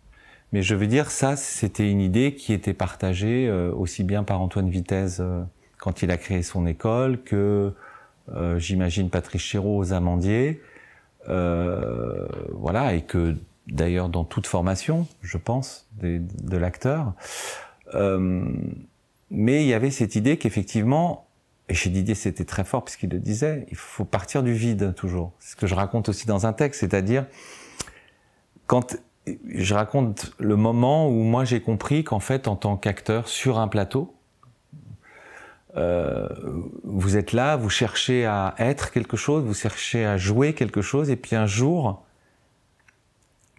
Mais 0.51 0.63
je 0.63 0.75
veux 0.75 0.87
dire, 0.87 1.11
ça, 1.11 1.35
c'était 1.35 1.89
une 1.89 2.01
idée 2.01 2.35
qui 2.35 2.53
était 2.53 2.73
partagée 2.73 3.49
aussi 3.51 4.03
bien 4.03 4.23
par 4.23 4.39
Antoine 4.39 4.69
Vitesse 4.69 5.19
quand 5.79 6.03
il 6.03 6.11
a 6.11 6.17
créé 6.17 6.43
son 6.43 6.67
école 6.67 7.23
que, 7.23 7.73
j'imagine, 8.57 9.09
Patrice 9.09 9.41
Chéreau 9.41 9.79
aux 9.79 9.93
Amandiers. 9.93 10.61
Voilà, 11.25 12.93
et 12.93 13.01
que 13.01 13.35
d'ailleurs 13.65 14.09
dans 14.09 14.25
toute 14.25 14.45
formation, 14.45 15.07
je 15.23 15.39
pense, 15.39 15.87
de 16.03 16.57
l'acteur. 16.57 17.13
Euh, 17.93 18.45
mais 19.31 19.63
il 19.63 19.67
y 19.67 19.73
avait 19.73 19.91
cette 19.91 20.15
idée 20.15 20.37
qu'effectivement, 20.37 21.27
et 21.69 21.73
chez 21.73 21.89
Didier 21.89 22.15
c'était 22.15 22.45
très 22.45 22.63
fort 22.63 22.83
puisqu'il 22.85 23.09
le 23.09 23.19
disait, 23.19 23.65
il 23.69 23.77
faut 23.77 24.05
partir 24.05 24.43
du 24.43 24.53
vide 24.53 24.93
toujours. 24.95 25.31
C'est 25.39 25.51
ce 25.51 25.55
que 25.55 25.67
je 25.67 25.75
raconte 25.75 26.09
aussi 26.09 26.27
dans 26.27 26.45
un 26.45 26.53
texte, 26.53 26.81
c'est-à-dire 26.81 27.25
quand 28.67 28.97
je 29.47 29.73
raconte 29.73 30.33
le 30.37 30.55
moment 30.55 31.07
où 31.09 31.23
moi 31.23 31.45
j'ai 31.45 31.61
compris 31.61 32.03
qu'en 32.03 32.19
fait 32.19 32.47
en 32.47 32.55
tant 32.55 32.77
qu'acteur 32.77 33.27
sur 33.27 33.57
un 33.59 33.67
plateau, 33.67 34.13
euh, 35.75 36.27
vous 36.83 37.17
êtes 37.17 37.33
là, 37.33 37.55
vous 37.55 37.69
cherchez 37.69 38.25
à 38.25 38.53
être 38.59 38.91
quelque 38.91 39.17
chose, 39.17 39.43
vous 39.43 39.53
cherchez 39.55 40.05
à 40.05 40.17
jouer 40.17 40.53
quelque 40.53 40.81
chose, 40.81 41.09
et 41.09 41.15
puis 41.15 41.35
un 41.35 41.47
jour, 41.47 42.03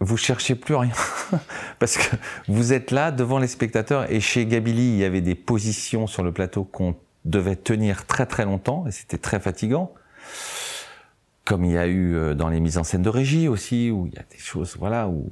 vous 0.01 0.17
cherchez 0.17 0.55
plus 0.55 0.75
rien. 0.75 0.93
Parce 1.79 1.97
que 1.97 2.17
vous 2.49 2.73
êtes 2.73 2.91
là 2.91 3.11
devant 3.11 3.39
les 3.39 3.47
spectateurs, 3.47 4.11
et 4.11 4.21
chez 4.21 4.47
Gabili, 4.47 4.89
il 4.89 4.97
y 4.97 5.05
avait 5.05 5.21
des 5.21 5.35
positions 5.35 6.07
sur 6.07 6.23
le 6.23 6.33
plateau 6.33 6.65
qu'on 6.65 6.97
devait 7.25 7.57
tenir 7.57 8.07
très 8.07 8.27
très 8.27 8.45
longtemps, 8.45 8.87
et 8.87 8.91
c'était 8.91 9.19
très 9.19 9.41
fatigant. 9.41 9.93
Comme 11.45 11.65
il 11.65 11.73
y 11.73 11.79
a 11.79 11.87
eu 11.87 12.15
euh, 12.15 12.35
dans 12.35 12.49
les 12.49 12.61
mises 12.61 12.79
en 12.79 12.85
scène 12.85 13.03
de 13.03 13.09
régie 13.09 13.49
aussi, 13.49 13.91
où 13.91 14.07
il 14.07 14.15
y 14.15 14.19
a 14.19 14.25
des 14.31 14.39
choses, 14.39 14.77
voilà, 14.79 15.09
où 15.09 15.29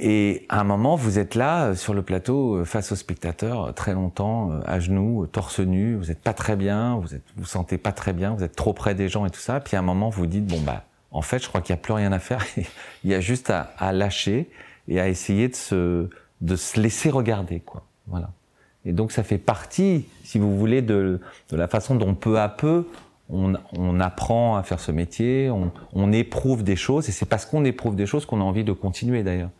et 0.00 0.46
à 0.48 0.60
un 0.60 0.64
moment, 0.64 0.94
vous 0.94 1.18
êtes 1.18 1.34
là 1.34 1.70
euh, 1.70 1.74
sur 1.74 1.92
le 1.92 2.02
plateau 2.02 2.58
euh, 2.58 2.64
face 2.64 2.92
aux 2.92 2.96
spectateurs 2.96 3.74
très 3.74 3.94
longtemps, 3.94 4.52
à 4.64 4.78
genoux, 4.78 5.26
torse 5.26 5.58
nu. 5.58 5.96
Vous 5.96 6.12
êtes 6.12 6.20
pas 6.22 6.34
très 6.34 6.54
bien, 6.54 6.96
vous 6.98 7.16
êtes, 7.16 7.24
vous 7.36 7.46
sentez 7.46 7.78
pas 7.78 7.90
très 7.90 8.12
bien, 8.12 8.34
vous 8.34 8.44
êtes 8.44 8.54
trop 8.54 8.72
près 8.72 8.94
des 8.94 9.08
gens 9.08 9.26
et 9.26 9.30
tout 9.30 9.40
ça. 9.40 9.58
Puis 9.58 9.76
à 9.76 9.80
un 9.80 9.82
moment, 9.82 10.08
vous 10.08 10.26
dites 10.26 10.46
bon 10.46 10.60
bah, 10.60 10.84
en 11.10 11.22
fait, 11.22 11.42
je 11.42 11.48
crois 11.48 11.60
qu'il 11.60 11.72
y 11.74 11.78
a 11.78 11.80
plus 11.80 11.92
rien 11.92 12.12
à 12.12 12.18
faire. 12.18 12.44
Il 13.04 13.10
y 13.10 13.14
a 13.14 13.20
juste 13.20 13.50
à, 13.50 13.72
à 13.78 13.92
lâcher 13.92 14.50
et 14.88 15.00
à 15.00 15.08
essayer 15.08 15.48
de 15.48 15.54
se, 15.54 16.08
de 16.40 16.56
se 16.56 16.80
laisser 16.80 17.10
regarder, 17.10 17.60
quoi. 17.60 17.84
Voilà. 18.06 18.30
Et 18.84 18.92
donc 18.92 19.12
ça 19.12 19.22
fait 19.22 19.38
partie, 19.38 20.06
si 20.24 20.38
vous 20.38 20.56
voulez, 20.56 20.82
de, 20.82 21.20
de 21.50 21.56
la 21.56 21.68
façon 21.68 21.94
dont 21.94 22.14
peu 22.14 22.38
à 22.38 22.48
peu 22.48 22.86
on, 23.28 23.54
on 23.76 24.00
apprend 24.00 24.56
à 24.56 24.62
faire 24.62 24.80
ce 24.80 24.92
métier, 24.92 25.50
on, 25.50 25.70
on 25.92 26.12
éprouve 26.12 26.62
des 26.62 26.76
choses, 26.76 27.08
et 27.08 27.12
c'est 27.12 27.26
parce 27.26 27.44
qu'on 27.44 27.64
éprouve 27.64 27.96
des 27.96 28.06
choses 28.06 28.24
qu'on 28.24 28.40
a 28.40 28.44
envie 28.44 28.64
de 28.64 28.72
continuer 28.72 29.22
d'ailleurs. 29.22 29.50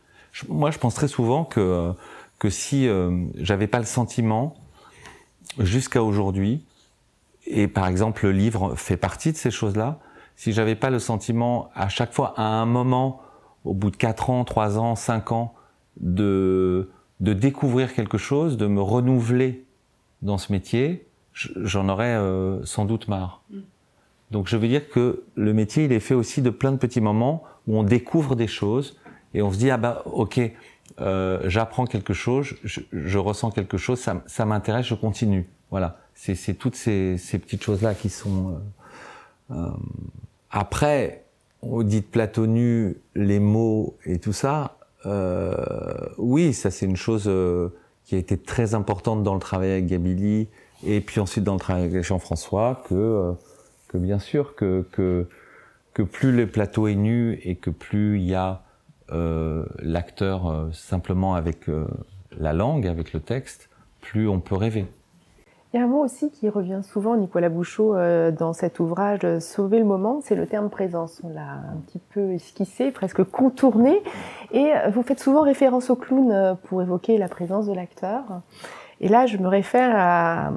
Moi, 0.48 0.70
je 0.70 0.78
pense 0.78 0.94
très 0.94 1.08
souvent 1.08 1.44
que, 1.44 1.92
que 2.38 2.48
si 2.48 2.88
euh, 2.88 3.24
j'avais 3.36 3.66
pas 3.66 3.78
le 3.78 3.84
sentiment, 3.84 4.56
jusqu'à 5.58 6.02
aujourd'hui, 6.02 6.64
et 7.46 7.66
par 7.66 7.88
exemple 7.88 8.26
le 8.26 8.32
livre 8.32 8.74
fait 8.76 8.96
partie 8.96 9.32
de 9.32 9.36
ces 9.36 9.50
choses-là, 9.50 9.98
si 10.38 10.52
j'avais 10.52 10.76
pas 10.76 10.88
le 10.88 11.00
sentiment 11.00 11.68
à 11.74 11.88
chaque 11.88 12.12
fois, 12.12 12.32
à 12.36 12.44
un 12.44 12.64
moment, 12.64 13.20
au 13.64 13.74
bout 13.74 13.90
de 13.90 13.96
4 13.96 14.30
ans, 14.30 14.44
3 14.44 14.78
ans, 14.78 14.94
5 14.94 15.32
ans, 15.32 15.52
de, 16.00 16.90
de 17.18 17.32
découvrir 17.32 17.92
quelque 17.92 18.18
chose, 18.18 18.56
de 18.56 18.68
me 18.68 18.80
renouveler 18.80 19.66
dans 20.22 20.38
ce 20.38 20.52
métier, 20.52 21.08
j'en 21.32 21.88
aurais 21.88 22.14
euh, 22.14 22.64
sans 22.64 22.84
doute 22.84 23.08
marre. 23.08 23.42
Donc 24.30 24.46
je 24.46 24.56
veux 24.56 24.68
dire 24.68 24.88
que 24.88 25.24
le 25.34 25.52
métier, 25.52 25.86
il 25.86 25.92
est 25.92 25.98
fait 25.98 26.14
aussi 26.14 26.40
de 26.40 26.50
plein 26.50 26.70
de 26.70 26.76
petits 26.76 27.00
moments 27.00 27.42
où 27.66 27.76
on 27.76 27.82
découvre 27.82 28.36
des 28.36 28.46
choses 28.46 28.96
et 29.34 29.42
on 29.42 29.50
se 29.50 29.58
dit 29.58 29.70
ah 29.72 29.76
bah 29.76 30.02
ok, 30.06 30.40
euh, 31.00 31.40
j'apprends 31.46 31.84
quelque 31.86 32.14
chose, 32.14 32.54
je, 32.62 32.80
je 32.92 33.18
ressens 33.18 33.50
quelque 33.50 33.76
chose, 33.76 33.98
ça, 33.98 34.22
ça 34.26 34.44
m'intéresse, 34.46 34.86
je 34.86 34.94
continue. 34.94 35.48
Voilà, 35.72 35.98
c'est 36.14 36.36
c'est 36.36 36.54
toutes 36.54 36.76
ces, 36.76 37.18
ces 37.18 37.40
petites 37.40 37.64
choses 37.64 37.82
là 37.82 37.94
qui 37.96 38.08
sont. 38.08 38.50
euh, 38.52 38.58
euh, 39.50 39.70
après, 40.50 41.24
on 41.62 41.82
dit 41.82 42.02
plateau 42.02 42.46
nu, 42.46 42.96
les 43.14 43.40
mots 43.40 43.96
et 44.04 44.18
tout 44.18 44.32
ça. 44.32 44.76
euh, 45.06 45.54
oui, 46.18 46.52
ça 46.52 46.70
c'est 46.70 46.86
une 46.86 46.96
chose 46.96 47.24
euh, 47.26 47.68
qui 48.04 48.14
a 48.14 48.18
été 48.18 48.36
très 48.38 48.74
importante 48.74 49.22
dans 49.22 49.34
le 49.34 49.40
travail 49.40 49.72
avec 49.72 49.86
Gabili 49.86 50.48
et 50.86 51.00
puis 51.00 51.20
ensuite 51.20 51.44
dans 51.44 51.54
le 51.54 51.60
travail 51.60 51.84
avec 51.84 52.02
Jean-François 52.02 52.82
que 52.88 52.94
euh, 52.94 53.32
que 53.88 53.98
bien 53.98 54.18
sûr 54.18 54.54
que, 54.54 54.86
que, 54.92 55.28
que 55.94 56.02
plus 56.02 56.32
le 56.32 56.46
plateau 56.46 56.88
est 56.88 56.94
nu 56.94 57.40
et 57.42 57.56
que 57.56 57.70
plus 57.70 58.18
il 58.18 58.24
y 58.26 58.34
a 58.34 58.62
euh, 59.12 59.64
l'acteur 59.78 60.68
simplement 60.72 61.34
avec 61.34 61.70
la 62.36 62.52
langue, 62.52 62.86
avec 62.86 63.12
le 63.12 63.20
texte, 63.20 63.70
plus 64.00 64.28
on 64.28 64.40
peut 64.40 64.56
rêver. 64.56 64.86
Il 65.72 65.76
y 65.78 65.82
a 65.82 65.84
un 65.84 65.88
mot 65.88 66.02
aussi 66.02 66.30
qui 66.30 66.48
revient 66.48 66.80
souvent, 66.82 67.14
Nicolas 67.16 67.50
Bouchot, 67.50 67.94
euh, 67.94 68.30
dans 68.30 68.54
cet 68.54 68.80
ouvrage 68.80 69.20
euh, 69.24 69.38
Sauver 69.38 69.78
le 69.78 69.84
moment, 69.84 70.20
c'est 70.22 70.34
le 70.34 70.46
terme 70.46 70.70
présence. 70.70 71.20
On 71.24 71.28
l'a 71.28 71.42
un 71.42 71.76
petit 71.86 71.98
peu 71.98 72.32
esquissé, 72.32 72.90
presque 72.90 73.22
contourné. 73.24 74.02
Et 74.50 74.72
euh, 74.72 74.88
vous 74.88 75.02
faites 75.02 75.20
souvent 75.20 75.42
référence 75.42 75.90
au 75.90 75.96
clown 75.96 76.56
pour 76.64 76.80
évoquer 76.80 77.18
la 77.18 77.28
présence 77.28 77.66
de 77.66 77.74
l'acteur. 77.74 78.22
Et 79.02 79.08
là, 79.08 79.26
je 79.26 79.36
me 79.36 79.46
réfère 79.46 79.90
à, 79.94 80.52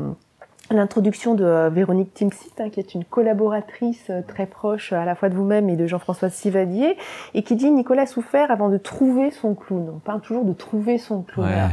l'introduction 0.69 1.35
de 1.35 1.67
Véronique 1.67 2.13
Timsit, 2.13 2.53
hein, 2.59 2.69
qui 2.69 2.79
est 2.79 2.93
une 2.93 3.03
collaboratrice 3.03 4.09
très 4.29 4.45
proche 4.45 4.93
à 4.93 5.03
la 5.03 5.15
fois 5.15 5.27
de 5.27 5.35
vous-même 5.35 5.69
et 5.69 5.75
de 5.75 5.87
Jean-François 5.87 6.29
Sivadier, 6.29 6.95
et 7.33 7.43
qui 7.43 7.57
dit 7.57 7.69
Nicolas 7.69 8.05
souffert 8.05 8.49
avant 8.49 8.69
de 8.69 8.77
trouver 8.77 9.31
son 9.31 9.55
clown. 9.55 9.91
On 9.93 9.99
parle 9.99 10.21
toujours 10.21 10.45
de 10.45 10.53
trouver 10.53 10.97
son 10.97 11.23
clown. 11.23 11.49
Ouais, 11.49 11.67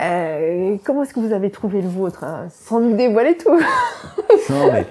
euh, 0.00 0.76
comment 0.84 1.02
est-ce 1.02 1.12
que 1.14 1.20
vous 1.20 1.32
avez 1.32 1.50
trouvé 1.50 1.82
le 1.82 1.88
vôtre 1.88 2.24
hein, 2.24 2.48
Sans 2.50 2.80
nous 2.80 2.96
dévoiler 2.96 3.36
tout. 3.36 3.58
Non, 4.50 4.72
mais 4.72 4.86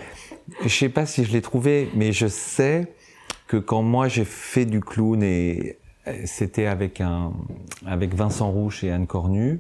je 0.64 0.70
sais 0.70 0.90
pas 0.90 1.06
si 1.06 1.26
je 1.26 1.32
l'ai 1.32 1.42
trouvé, 1.42 1.90
mais 1.94 2.14
je 2.14 2.28
sais 2.28 2.88
que 3.48 3.58
quand 3.58 3.82
moi 3.82 4.08
j'ai 4.08 4.24
fait 4.24 4.66
du 4.66 4.80
clown 4.80 5.22
et 5.22 5.78
euh, 6.08 6.14
c'était 6.26 6.68
avec 6.68 7.02
un 7.02 7.34
avec 7.86 8.14
Vincent 8.14 8.50
Rouge 8.50 8.84
et 8.84 8.92
Anne 8.92 9.08
Cornu, 9.08 9.60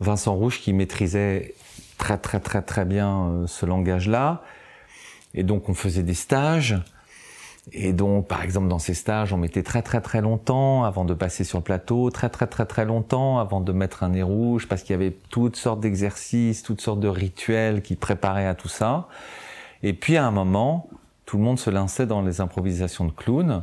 Vincent 0.00 0.34
Rouge 0.34 0.60
qui 0.60 0.72
maîtrisait 0.72 1.54
très 1.98 2.16
très 2.16 2.40
très 2.40 2.62
très 2.62 2.84
bien 2.84 3.26
euh, 3.26 3.46
ce 3.46 3.66
langage-là, 3.66 4.42
et 5.34 5.42
donc 5.42 5.68
on 5.68 5.74
faisait 5.74 6.02
des 6.02 6.14
stages. 6.14 6.76
Et 7.72 7.92
donc, 7.92 8.26
par 8.26 8.42
exemple, 8.42 8.68
dans 8.68 8.78
ces 8.78 8.94
stages, 8.94 9.32
on 9.32 9.36
mettait 9.36 9.62
très 9.62 9.82
très 9.82 10.00
très 10.00 10.20
longtemps 10.20 10.84
avant 10.84 11.04
de 11.04 11.14
passer 11.14 11.44
sur 11.44 11.58
le 11.58 11.64
plateau, 11.64 12.10
très 12.10 12.28
très 12.28 12.46
très 12.46 12.66
très 12.66 12.84
longtemps 12.84 13.38
avant 13.38 13.60
de 13.60 13.72
mettre 13.72 14.02
un 14.02 14.10
nez 14.10 14.22
rouge, 14.22 14.66
parce 14.66 14.82
qu'il 14.82 14.94
y 14.94 14.98
avait 14.98 15.16
toutes 15.28 15.56
sortes 15.56 15.80
d'exercices, 15.80 16.62
toutes 16.62 16.80
sortes 16.80 17.00
de 17.00 17.08
rituels 17.08 17.82
qui 17.82 17.96
préparaient 17.96 18.46
à 18.46 18.54
tout 18.54 18.68
ça. 18.68 19.08
Et 19.82 19.92
puis 19.92 20.16
à 20.16 20.26
un 20.26 20.30
moment, 20.30 20.88
tout 21.26 21.36
le 21.36 21.44
monde 21.44 21.58
se 21.58 21.70
lançait 21.70 22.06
dans 22.06 22.22
les 22.22 22.40
improvisations 22.40 23.04
de 23.04 23.12
clown. 23.12 23.62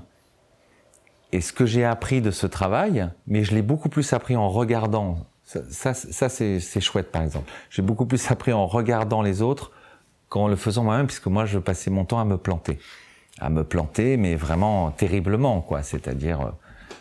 Et 1.33 1.41
ce 1.41 1.51
que 1.51 1.65
j'ai 1.65 1.83
appris 1.83 2.21
de 2.21 2.31
ce 2.31 2.47
travail, 2.47 3.09
mais 3.25 3.43
je 3.43 3.53
l'ai 3.53 3.61
beaucoup 3.61 3.89
plus 3.89 4.13
appris 4.13 4.37
en 4.37 4.47
regardant. 4.47 5.17
Ça, 5.43 5.61
ça, 5.69 5.93
ça, 5.93 6.29
c'est 6.29 6.81
chouette, 6.81 7.11
par 7.11 7.23
exemple. 7.23 7.51
J'ai 7.69 7.81
beaucoup 7.81 8.05
plus 8.05 8.31
appris 8.31 8.53
en 8.53 8.67
regardant 8.67 9.21
les 9.21 9.41
autres 9.41 9.71
qu'en 10.29 10.47
le 10.47 10.55
faisant 10.55 10.83
moi-même, 10.83 11.07
puisque 11.07 11.27
moi, 11.27 11.45
je 11.45 11.59
passais 11.59 11.89
mon 11.89 12.05
temps 12.05 12.19
à 12.19 12.25
me 12.25 12.37
planter 12.37 12.79
à 13.39 13.49
me 13.49 13.63
planter, 13.63 14.17
mais 14.17 14.35
vraiment 14.35 14.91
terriblement, 14.91 15.61
quoi. 15.61 15.83
C'est-à-dire, 15.83 16.41
euh, 16.41 16.51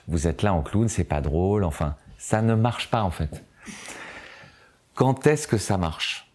vous 0.08 0.26
êtes 0.26 0.42
là 0.42 0.52
en 0.52 0.62
clown, 0.62 0.88
c'est 0.88 1.04
pas 1.04 1.20
drôle, 1.20 1.64
enfin, 1.64 1.96
ça 2.18 2.42
ne 2.42 2.54
marche 2.54 2.90
pas, 2.90 3.02
en 3.02 3.10
fait. 3.10 3.42
Quand 4.94 5.26
est-ce 5.26 5.46
que 5.48 5.58
ça 5.58 5.76
marche? 5.78 6.30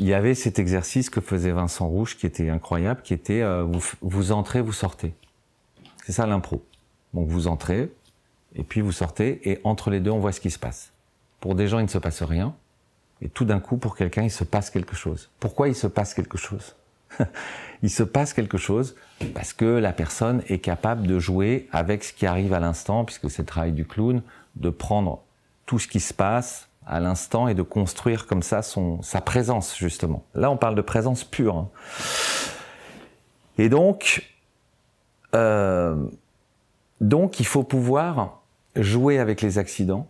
Il 0.00 0.06
y 0.06 0.14
avait 0.14 0.34
cet 0.34 0.58
exercice 0.58 1.08
que 1.08 1.20
faisait 1.20 1.52
Vincent 1.52 1.86
Rouge, 1.86 2.16
qui 2.16 2.26
était 2.26 2.50
incroyable, 2.50 3.02
qui 3.02 3.14
était, 3.14 3.42
euh, 3.42 3.62
vous, 3.62 3.82
vous 4.00 4.32
entrez, 4.32 4.60
vous 4.60 4.72
sortez. 4.72 5.14
C'est 6.04 6.12
ça 6.12 6.26
l'impro. 6.26 6.64
Donc 7.12 7.28
vous 7.28 7.46
entrez, 7.46 7.92
et 8.56 8.64
puis 8.64 8.80
vous 8.80 8.92
sortez, 8.92 9.48
et 9.48 9.60
entre 9.64 9.90
les 9.90 10.00
deux, 10.00 10.10
on 10.10 10.18
voit 10.18 10.32
ce 10.32 10.40
qui 10.40 10.50
se 10.50 10.58
passe. 10.58 10.92
Pour 11.40 11.54
des 11.54 11.68
gens, 11.68 11.78
il 11.78 11.84
ne 11.84 11.88
se 11.88 11.98
passe 11.98 12.22
rien, 12.22 12.54
et 13.22 13.28
tout 13.28 13.44
d'un 13.44 13.60
coup, 13.60 13.76
pour 13.76 13.96
quelqu'un, 13.96 14.22
il 14.22 14.30
se 14.30 14.44
passe 14.44 14.70
quelque 14.70 14.96
chose. 14.96 15.30
Pourquoi 15.38 15.68
il 15.68 15.74
se 15.74 15.86
passe 15.86 16.12
quelque 16.12 16.38
chose? 16.38 16.74
il 17.82 17.90
se 17.90 18.02
passe 18.02 18.32
quelque 18.32 18.58
chose 18.58 18.94
parce 19.34 19.52
que 19.52 19.64
la 19.64 19.92
personne 19.92 20.42
est 20.48 20.58
capable 20.58 21.06
de 21.06 21.18
jouer 21.18 21.68
avec 21.72 22.04
ce 22.04 22.12
qui 22.12 22.26
arrive 22.26 22.52
à 22.52 22.60
l'instant, 22.60 23.04
puisque 23.04 23.30
c'est 23.30 23.42
le 23.42 23.46
travail 23.46 23.72
du 23.72 23.86
clown, 23.86 24.22
de 24.56 24.70
prendre 24.70 25.22
tout 25.66 25.78
ce 25.78 25.88
qui 25.88 26.00
se 26.00 26.12
passe 26.14 26.68
à 26.86 27.00
l'instant 27.00 27.48
et 27.48 27.54
de 27.54 27.62
construire 27.62 28.26
comme 28.26 28.42
ça 28.42 28.62
son, 28.62 29.02
sa 29.02 29.20
présence, 29.20 29.76
justement. 29.76 30.24
Là, 30.34 30.50
on 30.50 30.56
parle 30.56 30.74
de 30.74 30.82
présence 30.82 31.24
pure. 31.24 31.56
hein. 31.56 31.70
Et 33.56 33.70
euh, 35.34 35.96
donc, 37.00 37.40
il 37.40 37.46
faut 37.46 37.62
pouvoir 37.62 38.42
jouer 38.76 39.18
avec 39.18 39.40
les 39.40 39.58
accidents 39.58 40.08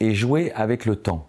et 0.00 0.14
jouer 0.14 0.52
avec 0.52 0.84
le 0.84 0.96
temps. 0.96 1.27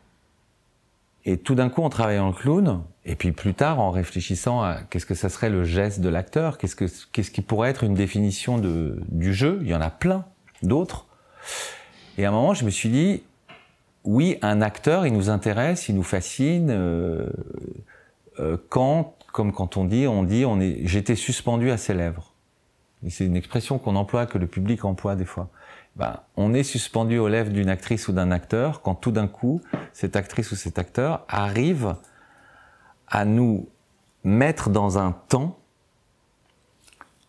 Et 1.30 1.38
tout 1.38 1.54
d'un 1.54 1.70
coup, 1.70 1.84
en 1.84 1.90
travaillant 1.90 2.26
le 2.26 2.34
clown, 2.34 2.82
et 3.06 3.16
puis 3.16 3.32
plus 3.32 3.54
tard, 3.54 3.80
en 3.80 3.92
réfléchissant 3.92 4.64
à 4.64 4.80
qu'est-ce 4.90 5.06
que 5.06 5.14
ça 5.14 5.30
serait 5.30 5.52
le 5.52 5.64
geste 5.64 6.02
de 6.02 6.10
l'acteur, 6.10 6.58
qu'est-ce 6.58 6.76
que 6.76 6.86
qu'est-ce 7.12 7.30
qui 7.30 7.44
pourrait 7.44 7.70
être 7.70 7.84
une 7.84 7.94
définition 7.94 8.58
du 8.58 9.34
jeu, 9.36 9.60
il 9.62 9.68
y 9.68 9.76
en 9.76 9.82
a 9.82 9.92
plein 9.92 10.26
d'autres. 10.64 11.06
Et 12.18 12.26
à 12.26 12.30
un 12.30 12.32
moment, 12.32 12.56
je 12.56 12.66
me 12.66 12.72
suis 12.72 12.90
dit, 12.90 13.22
oui, 14.06 14.40
un 14.42 14.60
acteur, 14.64 15.06
il 15.06 15.14
nous 15.14 15.30
intéresse, 15.30 15.88
il 15.88 15.94
nous 15.94 16.02
fascine. 16.02 16.72
Euh, 16.72 17.30
euh, 18.40 18.58
quand, 18.70 19.14
comme 19.32 19.52
quand 19.52 19.78
on 19.78 19.86
dit, 19.86 20.08
on 20.08 20.24
dit, 20.24 20.46
on 20.46 20.60
est, 20.60 20.80
j'étais 20.86 21.16
suspendu 21.16 21.70
à 21.70 21.78
ses 21.78 21.94
lèvres. 21.94 22.34
Et 23.06 23.12
c'est 23.12 23.28
une 23.28 23.36
expression 23.36 23.78
qu'on 23.78 23.96
emploie, 23.96 24.26
que 24.26 24.40
le 24.40 24.48
public 24.48 24.84
emploie 24.84 25.16
des 25.16 25.26
fois. 25.26 25.52
Ben, 26.00 26.22
on 26.38 26.54
est 26.54 26.64
suspendu 26.64 27.18
aux 27.18 27.28
lèvres 27.28 27.52
d'une 27.52 27.68
actrice 27.68 28.08
ou 28.08 28.14
d'un 28.14 28.32
acteur 28.32 28.82
quand 28.82 28.96
tout 28.96 29.12
d'un 29.12 29.28
coup, 29.28 29.62
cette 29.92 30.16
actrice 30.16 30.50
ou 30.54 30.56
cet 30.56 30.80
acteur 30.80 31.26
arrive 31.28 31.98
à 33.10 33.26
nous 33.26 33.68
mettre 34.24 34.70
dans 34.70 34.98
un 34.98 35.12
temps, 35.12 35.60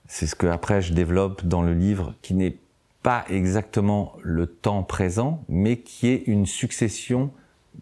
c'est 0.07 0.29
ce 0.29 0.37
que 0.37 0.47
après 0.47 0.83
je 0.83 0.93
développe 0.93 1.45
dans 1.45 1.63
le 1.63 1.75
livre, 1.75 2.15
qui 2.23 2.33
n'est 2.35 2.59
pas 3.03 3.25
exactement 3.29 4.13
le 4.23 4.47
temps 4.47 4.85
présent, 4.85 5.43
mais 5.49 5.79
qui 5.79 6.07
est 6.07 6.23
une 6.29 6.47
succession 6.47 7.33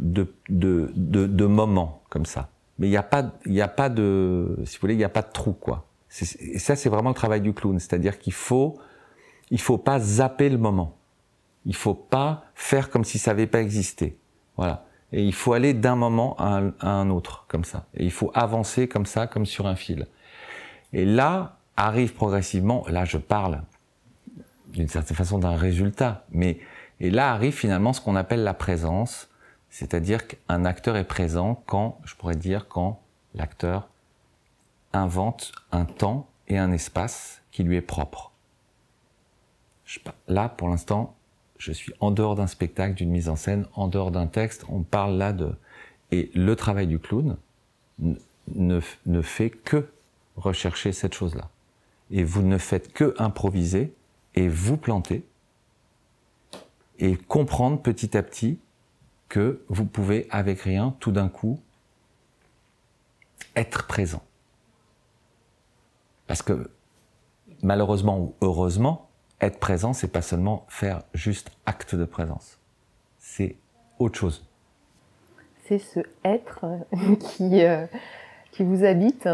de, 0.00 0.26
moments 1.45 2.00
comme 2.09 2.25
ça. 2.25 2.49
Mais 2.78 2.87
il 2.87 2.90
n'y 2.90 2.97
a 2.97 3.02
pas, 3.02 3.30
a 3.47 3.68
pas 3.68 3.90
de, 3.90 4.57
si 4.64 4.76
vous 4.76 4.80
voulez, 4.80 4.95
il 4.95 4.99
n'y 4.99 5.04
a 5.04 5.11
pas 5.11 5.23
de 5.23 5.33
trou 5.33 5.52
quoi. 5.52 5.85
Et 6.40 6.59
ça, 6.59 6.76
c'est 6.76 6.88
vraiment 6.88 7.11
le 7.11 7.14
travail 7.14 7.42
du 7.42 7.52
clown, 7.52 7.78
c'est-à-dire 7.78 8.18
qu'il 8.18 8.33
faut, 8.33 8.78
il 9.50 9.61
faut 9.61 9.78
pas 9.78 9.99
zapper 9.99 10.49
le 10.49 10.59
moment. 10.59 10.97
Il 11.64 11.75
faut 11.75 11.95
pas 11.95 12.45
faire 12.55 12.90
comme 12.90 13.05
si 13.05 13.19
ça 13.19 13.33
n'avait 13.33 13.47
pas 13.47 13.61
existé. 13.61 14.19
Voilà. 14.57 14.85
Et 15.12 15.23
il 15.23 15.35
faut 15.35 15.52
aller 15.52 15.75
d'un 15.75 15.97
moment 15.97 16.37
à 16.37 16.59
un, 16.59 16.73
à 16.81 16.90
un, 16.90 17.11
autre, 17.11 17.47
comme 17.49 17.64
ça. 17.64 17.87
Et 17.95 18.05
il 18.05 18.11
faut 18.11 18.31
avancer 18.35 18.88
comme 18.88 19.07
ça, 19.07 19.26
comme 19.26 19.47
sur 19.47 19.67
un 19.67 19.76
fil. 19.76 20.07
Et 20.93 21.05
là, 21.05 21.59
arrive 21.78 22.14
progressivement, 22.14 22.85
là 22.88 23.05
je 23.05 23.19
parle 23.19 23.62
d'une 24.67 24.88
certaine 24.88 25.17
façon 25.17 25.38
d'un 25.38 25.57
résultat, 25.57 26.25
mais 26.31 26.59
et 27.00 27.11
là 27.11 27.33
arrive 27.33 27.55
finalement 27.55 27.93
ce 27.93 28.00
qu'on 28.00 28.17
appelle 28.17 28.43
la 28.43 28.55
présence, 28.55 29.28
c'est-à-dire 29.71 30.26
qu'un 30.26 30.64
acteur 30.64 30.97
est 30.97 31.05
présent 31.05 31.62
quand, 31.67 32.00
je 32.05 32.17
pourrais 32.17 32.35
dire, 32.35 32.67
quand 32.69 33.00
l'acteur 33.35 33.88
invente 34.93 35.52
un 35.71 35.85
temps 35.85 36.28
et 36.49 36.59
un 36.59 36.73
espace 36.73 37.43
qui 37.52 37.62
lui 37.62 37.76
est 37.76 37.83
propre. 37.83 38.27
Là, 40.26 40.49
pour 40.49 40.68
l'instant, 40.68 41.16
je 41.59 41.73
suis 41.73 41.92
en 42.00 42.11
dehors 42.11 42.35
d'un 42.35 42.47
spectacle, 42.47 42.95
d'une 42.95 43.11
mise 43.11 43.28
en 43.28 43.37
scène, 43.37 43.66
en 43.75 43.88
dehors 43.88 44.11
d'un 44.11 44.26
texte. 44.26 44.64
On 44.68 44.83
parle 44.83 45.16
là 45.16 45.33
de... 45.33 45.52
Et 46.11 46.30
le 46.35 46.57
travail 46.57 46.87
du 46.87 46.99
clown 46.99 47.37
ne, 47.99 48.80
ne 49.07 49.23
fait 49.23 49.50
que 49.50 49.88
rechercher 50.37 50.92
cette 50.92 51.14
chose-là. 51.14 51.50
Et 52.11 52.25
vous 52.25 52.42
ne 52.42 52.59
faites 52.59 52.92
que 52.92 53.14
improviser 53.18 53.92
et 54.35 54.49
vous 54.49 54.76
planter 54.76 55.25
et 56.99 57.16
comprendre 57.16 57.80
petit 57.80 58.16
à 58.16 58.23
petit 58.23 58.59
que 59.28 59.62
vous 59.68 59.85
pouvez, 59.85 60.26
avec 60.30 60.61
rien, 60.61 60.97
tout 61.00 61.12
d'un 61.12 61.28
coup, 61.28 61.61
être 63.57 63.87
présent. 63.87 64.23
Parce 66.26 66.42
que, 66.42 66.71
malheureusement 67.62 68.18
ou 68.18 68.35
heureusement, 68.40 69.08
être 69.40 69.59
présent, 69.59 69.92
c'est 69.92 70.09
pas 70.09 70.23
seulement 70.23 70.66
faire 70.68 71.02
juste 71.14 71.50
acte 71.66 71.95
de 71.95 72.04
présence. 72.04 72.59
C'est 73.18 73.57
autre 73.99 74.18
chose. 74.18 74.45
C'est 75.66 75.78
ce 75.78 76.00
être 76.25 76.64
qui, 77.21 77.62
euh, 77.62 77.87
qui 78.52 78.64
vous 78.64 78.85
habite. 78.85 79.28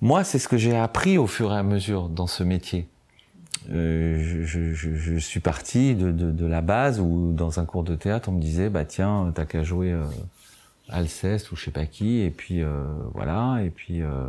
Moi, 0.00 0.22
c'est 0.24 0.38
ce 0.38 0.48
que 0.48 0.56
j'ai 0.56 0.76
appris 0.76 1.18
au 1.18 1.26
fur 1.26 1.52
et 1.52 1.56
à 1.56 1.62
mesure 1.62 2.08
dans 2.08 2.26
ce 2.26 2.44
métier. 2.44 2.88
Euh, 3.70 4.44
je, 4.44 4.72
je, 4.72 4.94
je, 4.94 5.18
suis 5.18 5.40
parti 5.40 5.94
de, 5.94 6.10
de, 6.12 6.30
de, 6.30 6.46
la 6.46 6.62
base 6.62 7.00
où 7.00 7.32
dans 7.32 7.60
un 7.60 7.66
cours 7.66 7.82
de 7.82 7.94
théâtre 7.96 8.30
on 8.30 8.32
me 8.32 8.40
disait 8.40 8.70
bah 8.70 8.86
tiens 8.86 9.30
t'as 9.34 9.44
qu'à 9.44 9.62
jouer 9.62 9.92
euh, 9.92 10.04
Alceste 10.88 11.52
ou 11.52 11.56
je 11.56 11.64
sais 11.64 11.70
pas 11.70 11.86
qui 11.86 12.20
et 12.20 12.30
puis 12.30 12.62
euh, 12.62 12.84
voilà 13.12 13.58
et 13.62 13.70
puis 13.70 14.02
euh, 14.02 14.28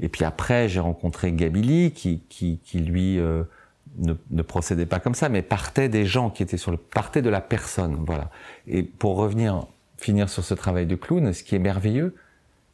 et 0.00 0.08
puis 0.08 0.24
après 0.24 0.68
j'ai 0.68 0.80
rencontré 0.80 1.32
Gabili 1.32 1.92
qui 1.92 2.20
qui, 2.28 2.58
qui 2.64 2.80
lui 2.80 3.18
euh, 3.18 3.44
ne, 3.98 4.42
procédait 4.42 4.86
pas 4.86 5.00
comme 5.00 5.14
ça 5.14 5.28
mais 5.28 5.42
partait 5.42 5.88
des 5.88 6.06
gens 6.06 6.30
qui 6.30 6.42
étaient 6.42 6.56
sur 6.56 6.70
le 6.70 6.76
partait 6.76 7.22
de 7.22 7.30
la 7.30 7.40
personne 7.40 7.96
voilà 8.06 8.30
et 8.66 8.82
pour 8.82 9.16
revenir 9.16 9.66
finir 9.96 10.28
sur 10.28 10.44
ce 10.44 10.54
travail 10.54 10.86
de 10.86 10.94
clown 10.94 11.32
ce 11.32 11.42
qui 11.42 11.54
est 11.54 11.60
merveilleux 11.60 12.14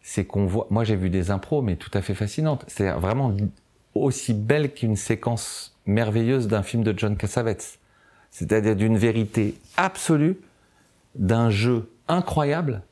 c'est 0.02 0.24
qu'on 0.24 0.46
voit 0.46 0.66
moi 0.70 0.84
j'ai 0.84 0.96
vu 0.96 1.10
des 1.10 1.30
impros 1.30 1.62
mais 1.62 1.76
tout 1.76 1.90
à 1.94 2.02
fait 2.02 2.14
fascinantes 2.14 2.64
c'est 2.68 2.90
vraiment 2.90 3.34
aussi 3.94 4.34
belle 4.34 4.72
qu'une 4.72 4.96
séquence 4.96 5.74
merveilleuse 5.86 6.48
d'un 6.48 6.62
film 6.62 6.82
de 6.82 6.96
John 6.96 7.16
Cassavetes. 7.16 7.78
C'est-à-dire 8.30 8.76
d'une 8.76 8.96
vérité 8.96 9.54
absolue, 9.76 10.38
d'un 11.14 11.50
jeu 11.50 11.90
incroyable, 12.08 12.82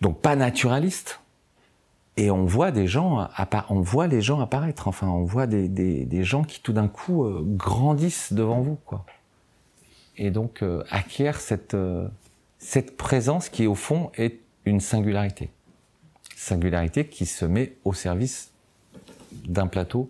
donc 0.00 0.20
pas 0.20 0.34
naturaliste. 0.34 1.20
Et 2.22 2.30
on 2.30 2.44
voit 2.44 2.70
des 2.70 2.86
gens, 2.86 3.28
les 4.08 4.20
gens 4.20 4.38
apparaître. 4.38 4.86
Enfin, 4.86 5.08
on 5.08 5.24
voit 5.24 5.48
des, 5.48 6.22
gens 6.22 6.44
qui 6.44 6.62
tout 6.62 6.72
d'un 6.72 6.86
coup 6.86 7.24
euh, 7.24 7.42
grandissent 7.44 8.32
devant 8.32 8.60
vous. 8.60 8.78
Et 10.16 10.30
donc 10.30 10.62
euh, 10.62 10.84
acquièrent 10.88 11.40
cette 11.40 11.74
euh, 11.74 12.06
cette 12.58 12.96
présence 12.96 13.48
qui 13.48 13.66
au 13.66 13.74
fond 13.74 14.12
est 14.16 14.38
une 14.66 14.78
singularité, 14.78 15.50
singularité 16.36 17.08
qui 17.08 17.26
se 17.26 17.44
met 17.44 17.74
au 17.84 17.92
service 17.92 18.52
d'un 19.48 19.66
plateau, 19.66 20.08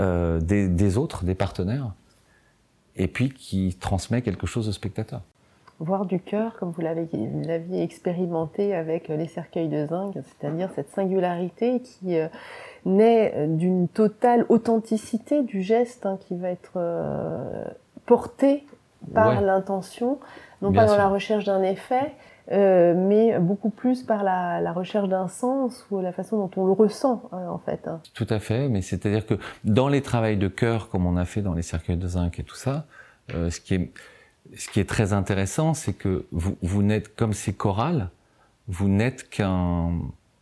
des, 0.00 0.66
des, 0.66 0.96
autres, 0.96 1.24
des 1.24 1.36
partenaires, 1.36 1.92
et 2.96 3.06
puis 3.06 3.30
qui 3.30 3.76
transmet 3.78 4.22
quelque 4.22 4.48
chose 4.48 4.68
au 4.68 4.72
spectateur. 4.72 5.22
Voir 5.80 6.04
du 6.04 6.20
cœur, 6.20 6.54
comme 6.58 6.70
vous 6.70 6.82
l'aviez 6.82 7.82
expérimenté 7.82 8.74
avec 8.74 9.08
les 9.08 9.26
cercueils 9.26 9.68
de 9.68 9.86
zinc, 9.86 10.14
c'est-à-dire 10.14 10.68
cette 10.74 10.90
singularité 10.90 11.80
qui 11.80 12.18
euh, 12.18 12.28
naît 12.84 13.46
d'une 13.48 13.88
totale 13.88 14.44
authenticité 14.50 15.42
du 15.42 15.62
geste 15.62 16.04
hein, 16.04 16.18
qui 16.20 16.36
va 16.36 16.50
être 16.50 16.72
euh, 16.76 17.64
porté 18.04 18.66
par 19.14 19.38
ouais. 19.38 19.40
l'intention, 19.40 20.18
non 20.60 20.70
Bien 20.70 20.82
pas 20.82 20.88
sûr. 20.88 20.96
dans 20.96 21.02
la 21.02 21.08
recherche 21.08 21.44
d'un 21.44 21.62
effet, 21.62 22.12
euh, 22.52 22.94
mais 22.94 23.38
beaucoup 23.38 23.70
plus 23.70 24.02
par 24.02 24.24
la, 24.24 24.60
la 24.60 24.72
recherche 24.72 25.08
d'un 25.08 25.28
sens 25.28 25.86
ou 25.90 26.00
la 26.00 26.12
façon 26.12 26.36
dont 26.36 26.50
on 26.56 26.66
le 26.66 26.72
ressent 26.72 27.22
hein, 27.32 27.48
en 27.48 27.58
fait. 27.58 27.88
Tout 28.12 28.26
à 28.28 28.38
fait, 28.38 28.68
mais 28.68 28.82
c'est-à-dire 28.82 29.24
que 29.24 29.34
dans 29.64 29.88
les 29.88 30.02
travails 30.02 30.36
de 30.36 30.48
cœur 30.48 30.88
comme 30.88 31.06
on 31.06 31.16
a 31.16 31.24
fait 31.24 31.42
dans 31.42 31.54
les 31.54 31.62
cercueils 31.62 31.96
de 31.96 32.08
zinc 32.08 32.38
et 32.38 32.42
tout 32.42 32.56
ça, 32.56 32.86
euh, 33.34 33.50
ce 33.50 33.60
qui 33.60 33.74
est 33.74 33.92
ce 34.56 34.68
qui 34.68 34.80
est 34.80 34.88
très 34.88 35.12
intéressant, 35.12 35.74
c'est 35.74 35.92
que 35.92 36.26
vous, 36.32 36.56
vous 36.62 36.82
n'êtes 36.82 37.14
comme 37.14 37.32
ces 37.32 37.52
chorales, 37.52 38.10
vous 38.68 38.88
n'êtes 38.88 39.28
qu'un, 39.30 39.92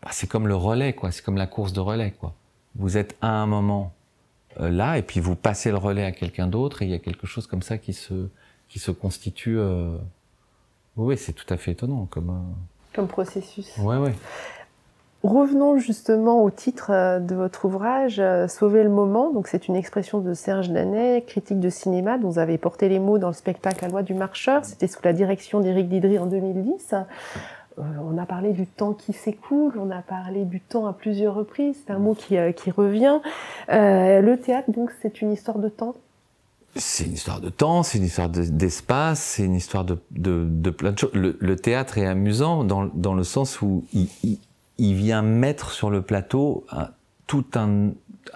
bah, 0.02 0.10
c'est 0.12 0.28
comme 0.28 0.48
le 0.48 0.56
relais 0.56 0.92
quoi, 0.92 1.10
c'est 1.12 1.24
comme 1.24 1.36
la 1.36 1.46
course 1.46 1.72
de 1.72 1.80
relais 1.80 2.12
quoi. 2.12 2.34
Vous 2.74 2.96
êtes 2.96 3.16
à 3.20 3.30
un 3.30 3.46
moment 3.46 3.92
euh, 4.60 4.70
là 4.70 4.98
et 4.98 5.02
puis 5.02 5.20
vous 5.20 5.34
passez 5.34 5.70
le 5.70 5.78
relais 5.78 6.04
à 6.04 6.12
quelqu'un 6.12 6.46
d'autre 6.46 6.82
et 6.82 6.84
il 6.86 6.90
y 6.90 6.94
a 6.94 6.98
quelque 6.98 7.26
chose 7.26 7.46
comme 7.46 7.62
ça 7.62 7.78
qui 7.78 7.92
se 7.92 8.28
qui 8.68 8.78
se 8.78 8.90
constitue 8.90 9.58
euh, 9.58 9.96
oui, 10.98 11.16
c'est 11.16 11.32
tout 11.32 11.46
à 11.48 11.56
fait 11.56 11.72
étonnant 11.72 12.06
comme. 12.06 12.30
Euh... 12.30 12.94
Comme 12.94 13.06
processus. 13.06 13.76
Ouais, 13.78 13.96
ouais. 13.96 14.14
Revenons 15.24 15.78
justement 15.78 16.44
au 16.44 16.50
titre 16.50 16.92
euh, 16.92 17.18
de 17.18 17.34
votre 17.34 17.64
ouvrage, 17.64 18.20
euh, 18.20 18.46
Sauver 18.46 18.84
le 18.84 18.88
moment. 18.88 19.32
Donc, 19.32 19.48
c'est 19.48 19.66
une 19.66 19.74
expression 19.74 20.20
de 20.20 20.32
Serge 20.32 20.70
Danet, 20.70 21.24
critique 21.26 21.58
de 21.58 21.70
cinéma, 21.70 22.18
dont 22.18 22.30
vous 22.30 22.38
avez 22.38 22.56
porté 22.56 22.88
les 22.88 23.00
mots 23.00 23.18
dans 23.18 23.28
le 23.28 23.34
spectacle 23.34 23.82
La 23.82 23.88
loi 23.88 24.02
du 24.04 24.14
marcheur. 24.14 24.64
C'était 24.64 24.86
sous 24.86 25.00
la 25.02 25.12
direction 25.12 25.58
d'Éric 25.58 25.88
Didry 25.88 26.20
en 26.20 26.26
2010. 26.26 26.94
Euh, 26.94 27.82
on 28.08 28.16
a 28.16 28.26
parlé 28.26 28.52
du 28.52 28.66
temps 28.66 28.92
qui 28.92 29.12
s'écoule, 29.12 29.72
on 29.76 29.90
a 29.90 30.02
parlé 30.02 30.44
du 30.44 30.60
temps 30.60 30.86
à 30.86 30.92
plusieurs 30.92 31.34
reprises. 31.34 31.76
C'est 31.84 31.92
un 31.92 31.98
mot 31.98 32.14
qui, 32.14 32.38
revient. 32.70 33.18
Le 33.68 34.36
théâtre, 34.36 34.70
donc, 34.70 34.92
c'est 35.02 35.20
une 35.20 35.32
histoire 35.32 35.58
de 35.58 35.68
temps? 35.68 35.94
C'est 36.76 37.06
une 37.06 37.14
histoire 37.14 37.40
de 37.40 37.48
temps, 37.48 37.82
c'est 37.82 37.98
une 37.98 38.04
histoire 38.04 38.28
d'espace, 38.28 39.20
c'est 39.20 39.44
une 39.44 39.54
histoire 39.54 39.84
de, 39.84 39.94
plein 40.70 40.92
de 40.92 40.98
choses. 40.98 41.10
Le, 41.12 41.56
théâtre 41.56 41.98
est 41.98 42.06
amusant 42.06 42.62
dans, 42.62 43.14
le 43.14 43.24
sens 43.24 43.62
où 43.62 43.84
il, 43.92 44.38
il, 44.78 44.94
vient 44.94 45.22
mettre 45.22 45.70
sur 45.70 45.90
le 45.90 46.02
plateau 46.02 46.66
un, 46.70 46.90
tout 47.26 47.44
un, 47.54 47.90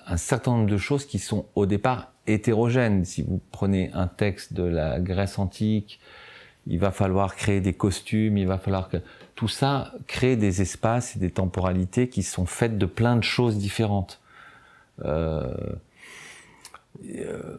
un, 0.07 0.17
certain 0.17 0.53
nombre 0.53 0.71
de 0.71 0.77
choses 0.77 1.07
qui 1.07 1.19
sont 1.19 1.47
au 1.55 1.67
départ 1.67 2.13
hétérogènes. 2.27 3.05
Si 3.05 3.23
vous 3.23 3.41
prenez 3.51 3.91
un 3.95 4.07
texte 4.07 4.53
de 4.53 4.63
la 4.63 5.01
Grèce 5.01 5.39
antique, 5.39 6.01
il 6.67 6.79
va 6.79 6.91
falloir 6.91 7.35
créer 7.35 7.61
des 7.61 7.73
costumes, 7.73 8.39
il 8.39 8.47
va 8.47 8.59
falloir 8.59 8.89
que 8.89 8.99
tout 9.35 9.49
ça 9.49 9.93
crée 10.07 10.37
des 10.37 10.63
espaces 10.63 11.17
et 11.17 11.19
des 11.19 11.31
temporalités 11.31 12.09
qui 12.09 12.23
sont 12.23 12.47
faites 12.47 12.79
de 12.79 12.87
plein 12.87 13.17
de 13.17 13.25
choses 13.25 13.59
différentes. 13.59 14.21
Euh, 15.05 15.53
et, 17.03 17.25
euh, 17.25 17.59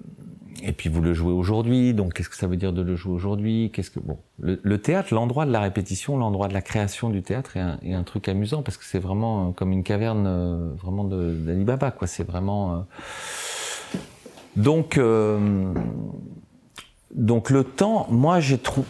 et, 0.61 0.71
puis 0.71 0.89
vous 0.89 1.01
le 1.01 1.13
jouez 1.13 1.33
aujourd'hui, 1.33 1.93
donc 1.93 2.13
qu'est-ce 2.13 2.29
que 2.29 2.35
ça 2.35 2.47
veut 2.47 2.57
dire 2.57 2.73
de 2.73 2.81
le 2.81 2.95
jouer 2.95 3.13
aujourd'hui? 3.13 3.71
Qu'est-ce 3.73 3.91
que 3.91 3.99
bon, 3.99 4.17
le, 4.39 4.77
théâtre, 4.77 5.13
l'endroit 5.13 5.45
de 5.45 5.51
la 5.51 5.59
répétition, 5.59 6.17
l'endroit 6.17 6.47
de 6.47 6.53
la 6.53 6.61
création 6.61 7.09
du 7.09 7.21
théâtre 7.21 7.57
est 7.57 7.93
un, 7.93 8.03
truc 8.03 8.27
amusant 8.29 8.61
parce 8.61 8.77
que 8.77 8.85
c'est 8.85 8.99
vraiment 8.99 9.51
comme 9.53 9.71
une 9.71 9.83
caverne 9.83 10.25
euh, 10.27 10.69
vraiment 10.81 11.03
d'Ali 11.03 11.63
Baba, 11.63 11.91
quoi. 11.91 12.07
C'est 12.07 12.23
vraiment 12.23 12.75
euh, 12.75 12.79
donc 14.55 14.97
euh, 14.97 15.73
donc 17.13 17.49
le 17.49 17.63
temps, 17.63 18.07
moi 18.09 18.39
j'ai 18.39 18.57
trouvé, 18.57 18.87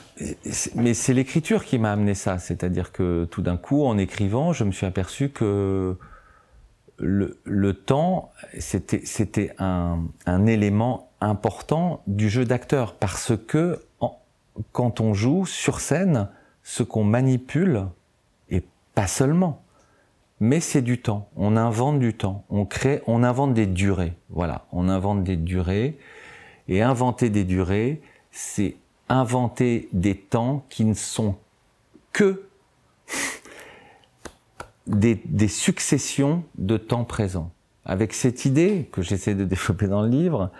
mais 0.75 0.93
c'est 0.93 1.13
l'écriture 1.13 1.65
qui 1.65 1.77
m'a 1.77 1.91
amené 1.91 2.13
ça, 2.13 2.37
c'est-à-dire 2.37 2.91
que 2.91 3.25
tout 3.25 3.41
d'un 3.41 3.57
coup, 3.57 3.83
en 3.83 3.97
écrivant, 3.97 4.53
je 4.53 4.63
me 4.63 4.71
suis 4.71 4.85
aperçu 4.85 5.29
que 5.29 5.97
le, 6.97 7.73
temps, 7.73 8.31
c'était 8.59 9.53
un, 9.59 9.99
un, 10.25 10.45
élément 10.45 11.09
important 11.21 12.01
du 12.07 12.29
jeu 12.29 12.45
d'acteur 12.45 12.95
parce 12.95 13.33
que 13.47 13.81
quand 14.71 15.01
on 15.01 15.13
joue 15.13 15.45
sur 15.45 15.79
scène, 15.79 16.29
ce 16.63 16.83
qu'on 16.83 17.03
manipule, 17.03 17.87
et 18.49 18.63
pas 18.95 19.07
seulement, 19.07 19.63
mais 20.39 20.59
c'est 20.59 20.81
du 20.81 21.01
temps. 21.01 21.29
On 21.35 21.55
invente 21.55 21.99
du 21.99 22.13
temps. 22.13 22.43
On 22.49 22.65
crée, 22.65 23.01
on 23.07 23.23
invente 23.23 23.53
des 23.53 23.65
durées. 23.65 24.13
Voilà, 24.29 24.65
on 24.71 24.89
invente 24.89 25.23
des 25.23 25.37
durées. 25.37 25.97
Et 26.67 26.81
inventer 26.81 27.29
des 27.29 27.43
durées, 27.43 28.01
c'est 28.31 28.77
inventer 29.09 29.89
des 29.91 30.15
temps 30.15 30.65
qui 30.69 30.85
ne 30.85 30.93
sont 30.93 31.35
que 32.13 32.43
des, 34.87 35.47
successions 35.47 36.43
de 36.57 36.77
temps 36.77 37.03
présents. 37.03 37.51
Avec 37.85 38.13
cette 38.13 38.45
idée 38.45 38.89
que 38.91 39.01
j'essaie 39.01 39.35
de 39.35 39.45
développer 39.45 39.87
dans 39.87 40.01
le 40.01 40.09
livre, 40.09 40.51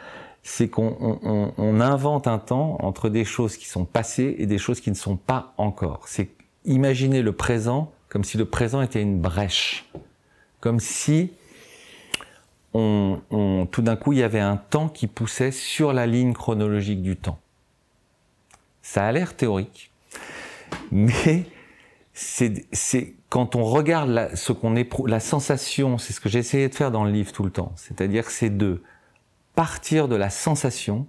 c'est 0.44 0.70
qu'on 0.70 1.80
invente 1.80 2.28
un 2.28 2.40
temps 2.40 2.78
entre 2.82 3.10
des 3.10 3.24
choses 3.24 3.56
qui 3.56 3.68
sont 3.68 3.86
passées 3.86 4.36
et 4.40 4.46
des 4.46 4.58
choses 4.58 4.82
qui 4.82 4.90
ne 4.90 4.96
sont 4.96 5.16
pas 5.16 5.54
encore. 5.58 6.08
C'est 6.08 6.30
imaginer 6.66 7.22
le 7.22 7.32
présent 7.32 7.92
comme 8.10 8.24
si 8.24 8.38
le 8.38 8.46
présent 8.46 8.82
était 8.84 9.02
une 9.02 9.20
brèche, 9.20 9.90
comme 10.60 10.80
si 10.80 11.32
on, 12.76 13.20
tout 13.72 13.82
d'un 13.82 13.96
coup 13.96 14.14
il 14.14 14.20
y 14.20 14.24
avait 14.24 14.40
un 14.40 14.58
temps 14.58 14.88
qui 14.88 15.08
poussait 15.08 15.52
sur 15.52 15.94
la 15.94 16.06
ligne 16.06 16.34
chronologique 16.34 17.02
du 17.02 17.16
temps. 17.16 17.40
Ça 18.84 19.08
a 19.08 19.12
l'air 19.12 19.36
théorique, 19.36 19.92
mais 20.92 21.46
c'est 22.14 23.16
quand 23.30 23.56
on 23.56 23.64
regarde 23.64 24.10
la, 24.10 24.36
ce 24.36 24.54
qu'on 24.54 24.76
éprouve, 24.76 25.08
la 25.08 25.20
sensation, 25.20 25.98
c'est 25.98 26.14
ce 26.14 26.20
que 26.20 26.30
j'ai 26.30 26.40
essayé 26.40 26.70
de 26.70 26.76
faire 26.76 26.92
dans 26.92 27.04
le 27.04 27.12
livre 27.12 27.32
tout 27.32 27.44
le 27.44 27.50
temps. 27.50 27.72
C'est-à-dire, 27.76 28.30
c'est 28.30 28.56
de 28.56 28.84
partir 29.56 30.08
de 30.08 30.16
la 30.16 30.30
sensation 30.30 31.08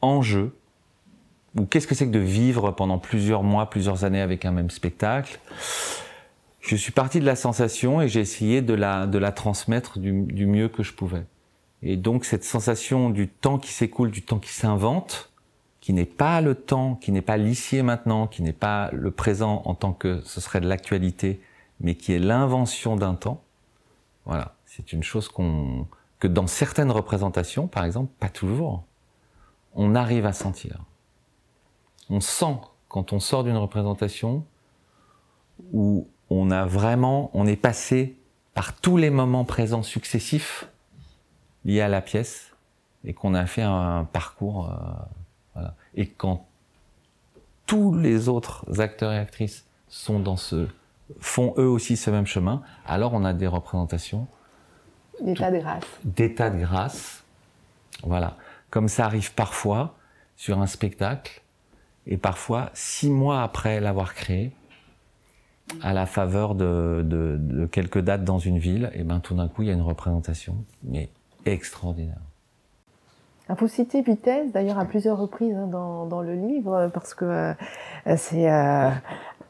en 0.00 0.22
jeu, 0.22 0.56
ou 1.56 1.64
qu'est-ce 1.64 1.86
que 1.86 1.94
c'est 1.94 2.06
que 2.06 2.12
de 2.12 2.18
vivre 2.18 2.72
pendant 2.72 2.98
plusieurs 2.98 3.42
mois, 3.42 3.70
plusieurs 3.70 4.04
années 4.04 4.20
avec 4.20 4.44
un 4.44 4.52
même 4.52 4.70
spectacle. 4.70 5.38
Je 6.60 6.76
suis 6.76 6.92
parti 6.92 7.20
de 7.20 7.24
la 7.24 7.36
sensation 7.36 8.02
et 8.02 8.08
j'ai 8.08 8.20
essayé 8.20 8.62
de 8.62 8.74
la, 8.74 9.06
de 9.06 9.18
la 9.18 9.32
transmettre 9.32 9.98
du, 9.98 10.22
du 10.22 10.46
mieux 10.46 10.68
que 10.68 10.82
je 10.82 10.92
pouvais. 10.92 11.24
Et 11.82 11.96
donc 11.96 12.24
cette 12.24 12.44
sensation 12.44 13.10
du 13.10 13.28
temps 13.28 13.58
qui 13.58 13.72
s'écoule, 13.72 14.10
du 14.10 14.22
temps 14.22 14.38
qui 14.38 14.52
s'invente, 14.52 15.29
qui 15.80 15.92
n'est 15.92 16.04
pas 16.04 16.40
le 16.40 16.54
temps, 16.54 16.94
qui 16.94 17.10
n'est 17.10 17.22
pas 17.22 17.36
l'ici 17.36 17.76
et 17.76 17.82
maintenant, 17.82 18.26
qui 18.26 18.42
n'est 18.42 18.52
pas 18.52 18.90
le 18.92 19.10
présent 19.10 19.62
en 19.64 19.74
tant 19.74 19.92
que 19.92 20.20
ce 20.24 20.40
serait 20.40 20.60
de 20.60 20.68
l'actualité, 20.68 21.40
mais 21.80 21.94
qui 21.94 22.12
est 22.12 22.18
l'invention 22.18 22.96
d'un 22.96 23.14
temps. 23.14 23.42
Voilà, 24.26 24.54
c'est 24.66 24.92
une 24.92 25.02
chose 25.02 25.28
qu'on 25.28 25.86
que 26.18 26.28
dans 26.28 26.46
certaines 26.46 26.90
représentations, 26.90 27.66
par 27.66 27.84
exemple, 27.84 28.12
pas 28.20 28.28
toujours, 28.28 28.84
on 29.74 29.94
arrive 29.94 30.26
à 30.26 30.34
sentir. 30.34 30.80
On 32.10 32.20
sent 32.20 32.56
quand 32.88 33.14
on 33.14 33.20
sort 33.20 33.42
d'une 33.42 33.56
représentation 33.56 34.44
où 35.72 36.08
on 36.28 36.50
a 36.50 36.66
vraiment, 36.66 37.30
on 37.32 37.46
est 37.46 37.56
passé 37.56 38.18
par 38.52 38.74
tous 38.74 38.98
les 38.98 39.08
moments 39.08 39.46
présents 39.46 39.82
successifs 39.82 40.68
liés 41.64 41.80
à 41.80 41.88
la 41.88 42.02
pièce 42.02 42.52
et 43.04 43.14
qu'on 43.14 43.32
a 43.32 43.46
fait 43.46 43.62
un 43.62 44.04
parcours 44.04 44.68
euh, 44.68 45.19
et 45.94 46.06
quand 46.06 46.46
tous 47.66 47.94
les 47.94 48.28
autres 48.28 48.80
acteurs 48.80 49.12
et 49.12 49.18
actrices 49.18 49.64
sont 49.88 50.20
dans 50.20 50.36
ce, 50.36 50.66
font 51.20 51.54
eux 51.58 51.68
aussi 51.68 51.96
ce 51.96 52.10
même 52.10 52.26
chemin, 52.26 52.62
alors 52.86 53.14
on 53.14 53.24
a 53.24 53.32
des 53.32 53.46
représentations. 53.46 54.26
D'état 55.20 55.50
de 55.50 55.58
grâce. 55.58 55.84
D'état 56.04 56.50
de 56.50 56.58
grâce. 56.58 57.24
Voilà. 58.02 58.36
Comme 58.70 58.88
ça 58.88 59.04
arrive 59.04 59.34
parfois 59.34 59.94
sur 60.36 60.60
un 60.60 60.66
spectacle, 60.66 61.42
et 62.06 62.16
parfois 62.16 62.70
six 62.72 63.10
mois 63.10 63.42
après 63.42 63.80
l'avoir 63.80 64.14
créé, 64.14 64.52
à 65.82 65.92
la 65.92 66.06
faveur 66.06 66.54
de, 66.54 67.04
de, 67.06 67.36
de, 67.38 67.66
quelques 67.66 68.00
dates 68.00 68.24
dans 68.24 68.38
une 68.38 68.58
ville, 68.58 68.90
et 68.94 69.04
ben 69.04 69.20
tout 69.20 69.34
d'un 69.34 69.48
coup 69.48 69.62
il 69.62 69.68
y 69.68 69.70
a 69.70 69.74
une 69.74 69.82
représentation, 69.82 70.56
mais 70.82 71.10
extraordinaire. 71.46 72.18
Vous 73.58 73.68
citez 73.68 74.02
Vitesse, 74.02 74.52
d'ailleurs 74.52 74.78
à 74.78 74.84
plusieurs 74.84 75.18
reprises 75.18 75.56
hein, 75.56 75.66
dans, 75.66 76.06
dans, 76.06 76.20
le 76.20 76.34
livre, 76.34 76.90
parce 76.92 77.14
que 77.14 77.24
euh, 77.24 77.54
c'est 78.16 78.50
euh, 78.50 78.90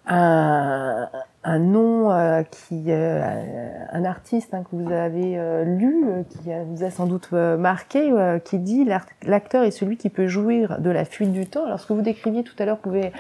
un, 0.07 1.09
un, 1.45 1.59
nom 1.59 2.11
euh, 2.11 2.43
qui, 2.43 2.85
euh, 2.89 3.87
un 3.93 4.05
artiste 4.05 4.55
hein, 4.55 4.63
que 4.63 4.77
vous 4.77 4.91
avez 4.91 5.39
lu, 5.65 6.05
qui 6.31 6.51
vous 6.67 6.85
a 6.85 6.91
sans 6.91 7.07
doute 7.07 7.33
marqué, 7.33 8.13
qui 8.45 8.59
dit 8.59 8.89
l'acteur 9.23 9.65
est 9.65 9.71
celui 9.71 9.97
qui 9.97 10.09
peut 10.09 10.29
jouir 10.29 10.81
de 10.81 10.91
la 10.91 11.05
fuite 11.05 11.33
du 11.33 11.47
temps. 11.47 11.67
Alors 11.67 11.81
ce 11.81 11.87
que 11.87 11.93
vous 11.93 12.03
décriviez 12.03 12.43
tout 12.43 12.57
à 12.59 12.65
l'heure 12.65 12.79
pouvait 12.79 13.13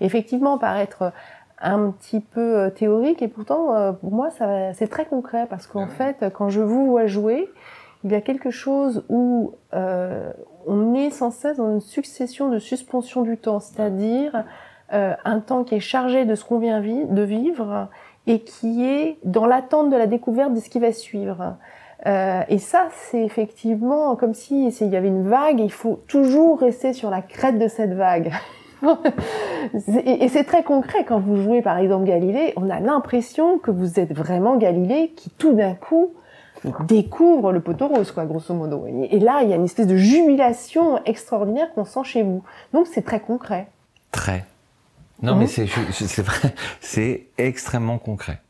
effectivement 0.00 0.58
paraître 0.58 1.12
un 1.60 1.90
petit 1.90 2.20
peu 2.20 2.70
théorique, 2.74 3.20
et 3.20 3.28
pourtant 3.28 3.94
pour 3.94 4.12
moi 4.12 4.28
c'est 4.74 4.88
très 4.88 5.06
concret, 5.06 5.46
parce 5.50 5.66
qu'en 5.66 5.88
fait 5.88 6.24
quand 6.32 6.50
je 6.50 6.60
vous 6.60 6.86
vois 6.86 7.06
jouer, 7.06 7.48
il 8.04 8.12
y 8.12 8.14
a 8.14 8.20
quelque 8.20 8.50
chose 8.50 9.04
où 9.08 9.52
euh, 9.74 10.32
on 10.66 10.94
est 10.94 11.10
sans 11.10 11.30
cesse 11.30 11.56
dans 11.56 11.72
une 11.72 11.80
succession 11.80 12.48
de 12.48 12.58
suspension 12.58 13.22
du 13.22 13.36
temps, 13.36 13.60
c'est-à-dire 13.60 14.44
euh, 14.92 15.14
un 15.24 15.40
temps 15.40 15.64
qui 15.64 15.74
est 15.74 15.80
chargé 15.80 16.24
de 16.24 16.34
ce 16.34 16.44
qu'on 16.44 16.58
vient 16.58 16.80
de 16.80 17.22
vivre 17.22 17.88
et 18.26 18.40
qui 18.40 18.84
est 18.84 19.18
dans 19.24 19.46
l'attente 19.46 19.90
de 19.90 19.96
la 19.96 20.06
découverte 20.06 20.52
de 20.54 20.60
ce 20.60 20.68
qui 20.68 20.78
va 20.78 20.92
suivre. 20.92 21.56
Euh, 22.06 22.42
et 22.48 22.58
ça, 22.58 22.88
c'est 22.92 23.22
effectivement 23.22 24.14
comme 24.14 24.34
si 24.34 24.68
il 24.68 24.88
y 24.88 24.96
avait 24.96 25.08
une 25.08 25.28
vague, 25.28 25.58
il 25.58 25.72
faut 25.72 26.00
toujours 26.06 26.60
rester 26.60 26.92
sur 26.92 27.10
la 27.10 27.22
crête 27.22 27.58
de 27.58 27.66
cette 27.66 27.94
vague. 27.94 28.32
et 30.04 30.28
c'est 30.28 30.44
très 30.44 30.62
concret 30.62 31.04
quand 31.04 31.18
vous 31.18 31.36
jouez 31.36 31.62
par 31.62 31.78
exemple 31.78 32.04
Galilée, 32.04 32.52
on 32.56 32.70
a 32.70 32.78
l'impression 32.78 33.58
que 33.58 33.72
vous 33.72 33.98
êtes 33.98 34.12
vraiment 34.12 34.56
Galilée 34.56 35.12
qui 35.16 35.30
tout 35.30 35.52
d'un 35.52 35.74
coup 35.74 36.12
découvre 36.86 37.52
le 37.52 37.60
poteau 37.60 37.88
rose, 37.88 38.10
quoi, 38.12 38.24
grosso 38.24 38.54
modo. 38.54 38.86
Et, 38.86 39.18
là, 39.18 39.42
il 39.42 39.50
y 39.50 39.52
a 39.52 39.56
une 39.56 39.64
espèce 39.64 39.86
de 39.86 39.96
jubilation 39.96 41.02
extraordinaire 41.04 41.72
qu'on 41.74 41.84
sent 41.84 42.04
chez 42.04 42.22
vous. 42.22 42.42
Donc, 42.72 42.86
c'est 42.92 43.02
très 43.02 43.20
concret. 43.20 43.68
Très. 44.10 44.44
Non, 45.22 45.34
mais 45.34 45.44
mhm. 45.44 45.90
c'est 45.90 46.22
vrai, 46.22 46.54
c'est 46.80 47.26
extrêmement 47.38 47.98
concret. 47.98 48.40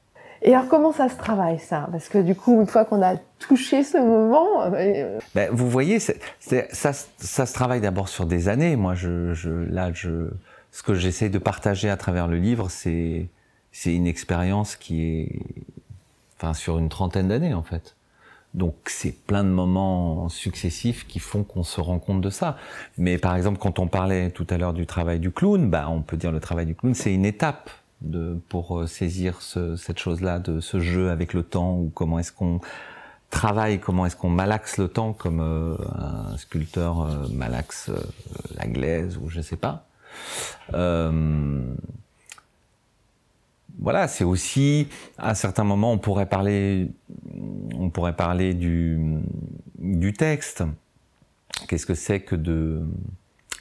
Et 0.43 0.55
alors, 0.55 0.69
comment 0.69 0.93
ça 0.93 1.09
se 1.09 1.17
travaille, 1.17 1.59
ça? 1.59 1.89
Parce 1.91 2.09
que 2.09 2.19
du 2.19 2.35
coup, 2.35 2.61
une 2.61 2.67
fois 2.67 2.85
qu'on 2.85 3.03
a 3.03 3.17
touché 3.39 3.83
ce 3.83 3.99
moment... 3.99 4.63
Euh, 4.63 4.71
euh, 4.75 5.19
ben, 5.35 5.51
vous 5.53 5.69
voyez, 5.69 5.99
ça, 5.99 6.13
ça, 6.41 6.93
se 6.93 7.53
travaille 7.53 7.81
d'abord 7.81 8.09
sur 8.09 8.25
des 8.25 8.49
années. 8.49 8.77
Moi, 8.77 8.95
je, 8.95 9.35
je 9.35 9.51
là, 9.51 9.91
je, 9.93 10.31
ce 10.71 10.83
que 10.83 10.95
j'essaie 10.95 11.29
de 11.29 11.39
partager 11.39 11.91
à 11.91 11.97
travers 11.97 12.29
le 12.29 12.37
livre, 12.37 12.71
c'est 12.71 13.29
c'est 13.73 13.95
une 13.95 14.07
expérience 14.07 14.77
qui 14.77 15.05
est... 15.05 15.39
Enfin, 16.37 16.55
sur 16.55 16.79
une 16.79 16.89
trentaine 16.89 17.29
d'années, 17.29 17.55
en 17.55 17.63
fait. 17.63 17.97
Donc 18.55 18.75
c'est 18.87 19.13
plein 19.13 19.45
de 19.45 19.51
moments 19.51 20.29
successifs 20.29 21.07
qui 21.07 21.19
font 21.19 21.45
qu'on 21.45 21.63
se 21.63 21.81
rend 21.81 21.99
compte 21.99 22.21
de 22.21 22.31
ça. 22.31 22.57
Mais 22.97 23.19
par 23.19 23.37
exemple, 23.37 23.59
quand 23.59 23.79
on 23.79 23.87
parlait 23.87 24.31
tout 24.31 24.47
à 24.51 24.59
l'heure 24.59 24.73
du 24.73 24.87
travail 24.87 25.21
du 25.21 25.31
clown, 25.31 25.69
bah 25.69 25.89
on 25.91 26.03
peut 26.03 26.17
dire 26.17 26.33
le 26.33 26.41
travail 26.41 26.67
du 26.67 26.75
clown, 26.75 26.95
c'est 26.95 27.13
une 27.13 27.27
étape 27.27 27.71
de, 28.01 28.41
pour 28.49 28.79
euh, 28.79 28.87
saisir 28.87 29.43
ce, 29.43 29.77
cette 29.77 29.99
chose-là, 29.99 30.39
de 30.39 30.61
ce 30.61 30.81
jeu 30.81 31.11
avec 31.11 31.35
le 31.35 31.43
temps, 31.43 31.77
ou 31.77 31.91
comment 31.95 32.19
est-ce 32.19 32.33
qu'on 32.33 32.61
travaille, 33.31 33.81
comment 33.81 34.07
est-ce 34.07 34.17
qu'on 34.17 34.31
malaxe 34.31 34.79
le 34.79 34.89
temps, 34.89 35.13
comme 35.13 35.41
euh, 35.41 35.77
un 35.95 36.37
sculpteur 36.37 37.03
euh, 37.03 37.29
malaxe 37.33 37.91
la 38.57 38.67
glaise, 38.67 39.19
ou 39.19 39.29
je 39.29 39.41
sais 39.41 39.57
pas. 39.57 39.87
Voilà, 43.81 44.09
c'est 44.09 44.25
aussi 44.25 44.89
à 45.19 45.35
certains 45.35 45.65
moments 45.65 45.93
on 45.93 45.99
pourrait 45.99 46.27
parler, 46.27 46.91
on 47.77 47.91
pourrait 47.91 48.17
parler 48.17 48.55
du, 48.55 49.19
du 49.79 50.13
texte. 50.13 50.65
Qu'est-ce 51.69 51.87
que 51.87 51.95
c'est 51.95 52.21
que 52.21 52.37
de 52.37 52.85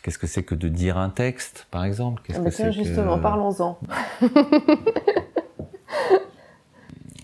Qu'est-ce 0.08 0.18
que 0.18 0.28
c'est 0.28 0.44
que 0.44 0.56
de 0.56 0.70
dire 0.70 0.98
un 0.98 1.10
texte, 1.10 1.68
par 1.70 1.84
exemple? 1.84 2.22
Qu'est-ce 2.24 2.40
ah 2.40 2.44
bah 2.44 2.50
que 2.50 2.72
justement, 2.72 3.20
parlons-en. 3.20 3.78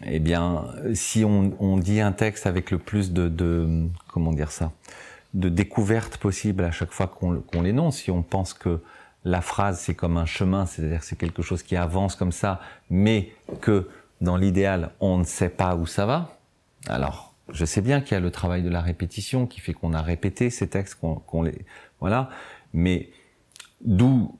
eh 0.06 0.20
bien, 0.20 0.66
si 0.94 1.24
on, 1.24 1.54
on, 1.60 1.78
dit 1.78 2.02
un 2.02 2.12
texte 2.12 2.46
avec 2.46 2.72
le 2.72 2.80
plus 2.80 3.14
de, 3.14 3.30
de 3.30 3.88
comment 4.10 4.34
dire 4.34 4.52
ça, 4.52 4.74
de 5.34 5.48
découverte 5.48 6.18
possible 6.18 6.66
à 6.66 6.72
chaque 6.72 6.92
fois 6.92 7.08
qu'on 7.08 7.40
qu'on 7.40 7.62
l'énonce. 7.62 8.00
Si 8.00 8.12
on 8.12 8.22
pense 8.22 8.54
que 8.54 8.82
la 9.26 9.42
phrase 9.42 9.80
c'est 9.80 9.96
comme 9.96 10.18
un 10.18 10.26
chemin, 10.26 10.66
c'est-à-dire 10.66 11.04
c'est 11.04 11.18
quelque 11.18 11.42
chose 11.42 11.64
qui 11.64 11.76
avance 11.76 12.16
comme 12.16 12.32
ça, 12.32 12.60
mais 12.90 13.34
que 13.62 13.90
dans 14.22 14.38
l'idéal 14.38 14.92
on 15.00 15.18
ne 15.18 15.24
sait 15.24 15.50
pas 15.50 15.76
où 15.76 15.86
ça 15.86 16.06
va. 16.06 16.38
Alors, 16.88 17.34
je 17.52 17.66
sais 17.66 17.82
bien 17.82 18.02
qu'il 18.02 18.14
y 18.14 18.18
a 18.18 18.20
le 18.20 18.32
travail 18.32 18.64
de 18.64 18.70
la 18.70 18.82
répétition 18.82 19.48
qui 19.48 19.60
fait 19.62 19.74
qu'on 19.74 19.94
a 19.94 20.02
répété 20.02 20.50
ces 20.50 20.68
textes, 20.68 21.00
qu'on 21.00 21.44
les 21.44 21.66
voilà, 22.00 22.30
mais 22.74 23.10
d'où 23.84 24.38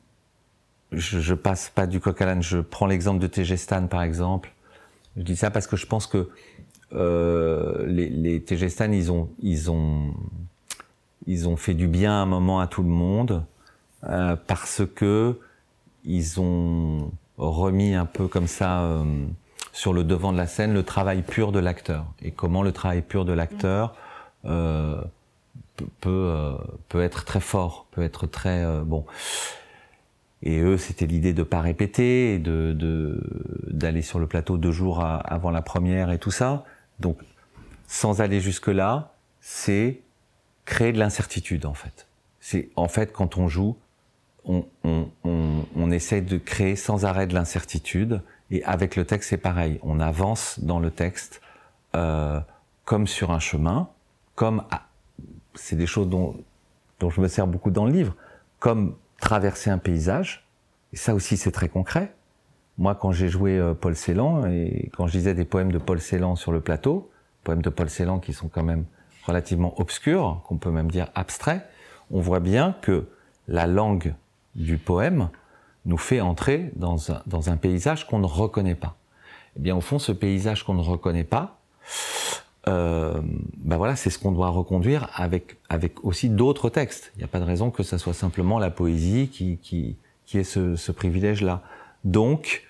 je, 0.92 1.20
je 1.20 1.34
passe 1.34 1.70
pas 1.70 1.88
du 1.88 2.00
coq 2.00 2.22
à 2.22 2.26
l'âne. 2.26 2.44
Je 2.44 2.60
prends 2.60 2.88
l'exemple 2.88 3.20
de 3.20 3.28
Tegestan 3.28 3.88
par 3.88 4.04
exemple. 4.04 4.54
Je 5.18 5.22
dis 5.22 5.36
ça 5.36 5.52
parce 5.52 5.68
que 5.68 5.76
je 5.76 5.86
pense 5.86 6.08
que 6.08 6.30
euh, 6.94 7.86
les, 7.88 8.10
les 8.10 8.44
ils 8.46 9.12
ont, 9.12 9.30
ils 9.40 9.72
ont, 9.72 10.14
ils 11.26 11.48
ont 11.48 11.56
fait 11.56 11.74
du 11.74 11.88
bien 11.88 12.12
à 12.12 12.16
un 12.16 12.26
moment 12.26 12.60
à 12.60 12.68
tout 12.68 12.84
le 12.84 12.90
monde 12.90 13.46
euh, 14.10 14.36
parce 14.48 14.84
que 14.96 15.40
ils 16.04 16.40
ont 16.40 17.12
remis 17.38 17.94
un 17.94 18.06
peu 18.06 18.28
comme 18.28 18.48
ça 18.48 18.82
euh, 18.82 19.26
sur 19.72 19.92
le 19.92 20.04
devant 20.04 20.32
de 20.32 20.38
la 20.38 20.48
scène 20.48 20.74
le 20.74 20.84
travail 20.84 21.24
pur 21.24 21.52
de 21.52 21.60
l'acteur 21.60 22.06
et 22.22 22.32
comment 22.32 22.62
le 22.62 22.72
travail 22.72 23.02
pur 23.02 23.26
de 23.26 23.34
l'acteur 23.34 23.96
euh, 24.46 25.02
peut 25.76 25.88
peut, 26.02 26.30
euh, 26.96 27.02
être 27.02 27.26
très 27.26 27.40
fort, 27.40 27.88
peut 27.92 28.04
être 28.04 28.28
très 28.28 28.64
euh, 28.64 28.84
bon. 28.84 29.06
Et 30.44 30.60
eux, 30.60 30.78
c'était 30.78 31.08
l'idée 31.08 31.34
de 31.34 31.44
pas 31.44 31.62
répéter 31.62 32.36
et 32.36 32.40
de 32.40 33.20
d'aller 33.68 34.02
sur 34.02 34.20
le 34.20 34.28
plateau 34.28 34.58
deux 34.58 34.72
jours 34.72 35.04
avant 35.04 35.52
la 35.52 35.62
première 35.62 36.12
et 36.12 36.20
tout 36.20 36.32
ça. 36.32 36.66
Donc, 37.00 37.18
sans 37.88 38.22
aller 38.22 38.42
jusque 38.42 38.68
là, 38.68 39.14
c'est 39.40 40.02
créer 40.66 40.92
de 40.92 41.00
l'incertitude 41.00 41.66
en 41.66 41.74
fait. 41.74 42.08
C'est 42.42 42.70
en 42.76 42.90
fait 42.90 43.14
quand 43.14 43.38
on 43.38 43.48
joue, 43.48 43.78
on, 44.46 45.92
essaie 45.92 46.22
de 46.22 46.38
créer 46.38 46.76
sans 46.76 47.06
arrêt 47.06 47.28
de 47.28 47.34
l'incertitude. 47.34 48.22
Et 48.52 48.64
avec 48.64 48.96
le 48.96 49.06
texte, 49.06 49.30
c'est 49.30 49.38
pareil. 49.38 49.80
On 49.84 50.00
avance 50.00 50.60
dans 50.60 50.80
le 50.80 50.92
texte 50.92 51.42
euh, 51.96 52.40
comme 52.86 53.08
sur 53.08 53.32
un 53.32 53.40
chemin, 53.40 53.90
comme 54.36 54.64
c'est 55.56 55.76
des 55.76 55.86
choses 55.86 56.10
dont, 56.10 56.36
dont 57.00 57.10
je 57.10 57.22
me 57.22 57.28
sers 57.28 57.48
beaucoup 57.48 57.72
dans 57.72 57.86
le 57.86 57.92
livre, 57.92 58.16
comme 58.60 58.96
traverser 59.20 59.70
un 59.70 59.78
paysage. 59.78 60.48
Et 60.92 60.98
ça 60.98 61.14
aussi, 61.16 61.38
c'est 61.38 61.52
très 61.52 61.70
concret. 61.70 62.14
Moi, 62.78 62.96
quand 62.96 63.12
j'ai 63.12 63.30
joué 63.30 63.58
euh, 63.58 63.74
Paul 63.74 63.96
Celan 63.96 64.48
et 64.48 64.90
quand 64.98 65.08
je 65.08 65.18
lisais 65.18 65.34
des 65.34 65.46
poèmes 65.46 65.72
de 65.72 65.78
Paul 65.78 66.02
Celan 66.02 66.36
sur 66.36 66.52
le 66.52 66.60
plateau, 66.60 67.12
poèmes 67.44 67.62
de 67.62 67.70
Paul 67.70 67.90
Celan 67.90 68.20
qui 68.20 68.34
sont 68.34 68.48
quand 68.48 68.64
même 68.64 68.86
relativement 69.26 69.80
obscurs, 69.80 70.42
qu'on 70.46 70.58
peut 70.58 70.72
même 70.72 70.90
dire 70.90 71.10
abstraits, 71.16 71.62
on 72.12 72.20
voit 72.20 72.40
bien 72.40 72.76
que 72.82 73.06
la 73.48 73.68
langue 73.68 74.16
du 74.56 74.78
poème 74.78 75.30
nous 75.86 75.98
fait 75.98 76.22
entrer 76.22 76.72
dans 76.76 77.12
un, 77.12 77.22
dans 77.26 77.50
un 77.50 77.58
paysage 77.58 78.08
qu'on 78.08 78.20
ne 78.20 78.26
reconnaît 78.26 78.76
pas. 78.76 78.96
Eh 79.58 79.60
bien, 79.60 79.76
au 79.76 79.82
fond, 79.82 80.00
ce 80.00 80.12
paysage 80.12 80.64
qu'on 80.64 80.74
ne 80.74 80.82
reconnaît 80.82 81.24
pas, 81.24 81.60
euh, 82.68 83.22
ben 83.58 83.78
voilà, 83.78 83.96
c'est 83.96 84.10
ce 84.10 84.18
qu'on 84.18 84.32
doit 84.32 84.50
reconduire 84.50 85.10
avec, 85.16 85.58
avec 85.70 86.04
aussi 86.06 86.30
d'autres 86.30 86.70
textes. 86.70 87.12
Il 87.16 87.20
n'y 87.20 87.24
a 87.26 87.28
pas 87.28 87.40
de 87.40 87.46
raison 87.46 87.72
que 87.72 87.84
ça 87.84 87.98
soit 87.98 88.14
simplement 88.14 88.58
la 88.60 88.72
poésie 88.72 89.28
qui, 89.28 89.58
qui, 89.58 89.98
qui 90.26 90.40
ait 90.40 90.44
ce, 90.44 90.76
ce 90.76 90.92
privilège-là. 90.92 91.62
Donc, 92.06 92.64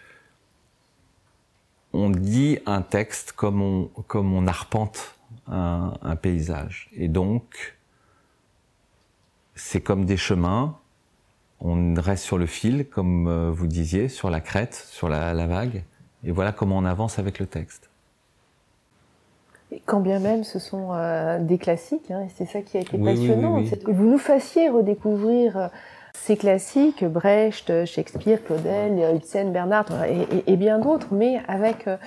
on 1.93 2.09
dit 2.09 2.57
un 2.65 2.81
texte 2.81 3.33
comme 3.33 3.61
on, 3.61 3.85
comme 4.07 4.33
on 4.33 4.47
arpente 4.47 5.15
un, 5.47 5.93
un 6.01 6.15
paysage. 6.15 6.89
Et 6.93 7.07
donc, 7.07 7.77
c'est 9.53 9.81
comme 9.81 10.05
des 10.05 10.17
chemins. 10.17 10.77
On 11.63 11.93
reste 11.95 12.23
sur 12.25 12.37
le 12.37 12.45
fil, 12.45 12.87
comme 12.89 13.27
euh, 13.27 13.49
vous 13.51 13.67
disiez, 13.67 14.09
sur 14.09 14.29
la 14.29 14.41
crête, 14.41 14.73
sur 14.75 15.07
la, 15.07 15.33
la 15.33 15.47
vague. 15.47 15.83
Et 16.25 16.31
voilà 16.31 16.51
comment 16.51 16.77
on 16.77 16.85
avance 16.85 17.19
avec 17.19 17.39
le 17.39 17.45
texte. 17.45 17.89
Et 19.71 19.81
Quand 19.85 20.01
bien 20.01 20.19
même 20.19 20.43
ce 20.43 20.59
sont 20.59 20.89
euh, 20.93 21.39
des 21.39 21.57
classiques, 21.57 22.11
hein, 22.11 22.21
et 22.25 22.29
c'est 22.35 22.45
ça 22.45 22.61
qui 22.61 22.77
a 22.77 22.81
été 22.81 22.97
Oui, 22.97 23.15
passionnant, 23.15 23.55
oui, 23.55 23.61
oui. 23.63 23.67
c'est 23.69 23.83
que 23.83 23.91
vous 23.91 24.05
nous 24.05 24.17
fassiez 24.17 24.69
redécouvrir 24.69 25.57
euh, 25.57 25.67
ces 26.15 26.37
classiques, 26.37 27.03
Brecht, 27.03 27.85
Shakespeare, 27.85 28.43
Claudel, 28.43 29.15
Ibsen, 29.15 29.51
Bernard 29.51 29.87
et, 30.05 30.21
et- 30.47 30.53
et 30.53 30.57
bien 30.57 30.77
d'autres, 30.79 31.07
mais 31.11 31.41
avec 31.47 31.87
euh, 31.87 31.97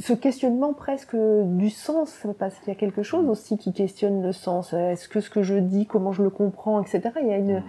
ce 0.00 0.12
questionnement 0.12 0.74
presque 0.74 1.16
du 1.16 1.70
sens, 1.70 2.14
parce 2.38 2.54
qu'il 2.60 2.68
y 2.68 2.76
a 2.76 2.78
quelque 2.78 3.02
chose 3.02 3.28
aussi 3.28 3.58
qui 3.58 3.72
questionne 3.72 4.22
le 4.22 4.32
sens. 4.32 4.72
Est-ce 4.72 5.08
que 5.08 5.20
ce 5.20 5.28
que 5.28 5.42
je 5.42 5.56
dis, 5.56 5.86
comment 5.86 6.12
je 6.12 6.22
le 6.22 6.30
comprends, 6.30 6.80
etc. 6.80 7.00
Il 7.20 7.26
y 7.28 7.32
a 7.32 7.36
une, 7.36 7.64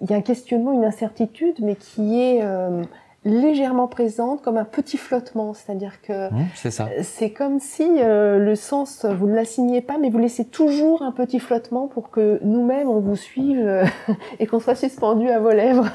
il 0.00 0.10
y 0.10 0.14
a 0.14 0.16
un 0.16 0.22
questionnement, 0.22 0.72
une 0.72 0.84
incertitude, 0.84 1.56
mais 1.60 1.76
qui 1.76 2.20
est 2.20 2.40
euh, 2.42 2.82
légèrement 3.24 3.86
présente, 3.86 4.42
comme 4.42 4.56
un 4.56 4.64
petit 4.64 4.96
flottement, 4.96 5.52
c'est-à-dire 5.52 6.00
que 6.00 6.28
Hum, 6.28 6.46
c'est 6.54 6.70
ça. 6.70 6.88
c'est 7.02 7.30
comme 7.32 7.60
si 7.60 7.84
euh, 7.84 8.38
le 8.38 8.56
sens, 8.56 9.04
vous 9.04 9.26
ne 9.26 9.34
l'assignez 9.34 9.82
pas, 9.82 9.98
mais 9.98 10.10
vous 10.10 10.18
laissez 10.18 10.46
toujours 10.46 11.02
un 11.02 11.12
petit 11.12 11.38
flottement 11.38 11.86
pour 11.86 12.10
que 12.10 12.40
nous-mêmes, 12.42 12.88
on 12.88 13.00
vous 13.00 13.16
suive 13.16 13.60
euh, 13.60 13.84
et 14.38 14.46
qu'on 14.46 14.60
soit 14.60 14.74
suspendu 14.74 15.28
à 15.28 15.38
vos 15.38 15.52
lèvres. 15.52 15.88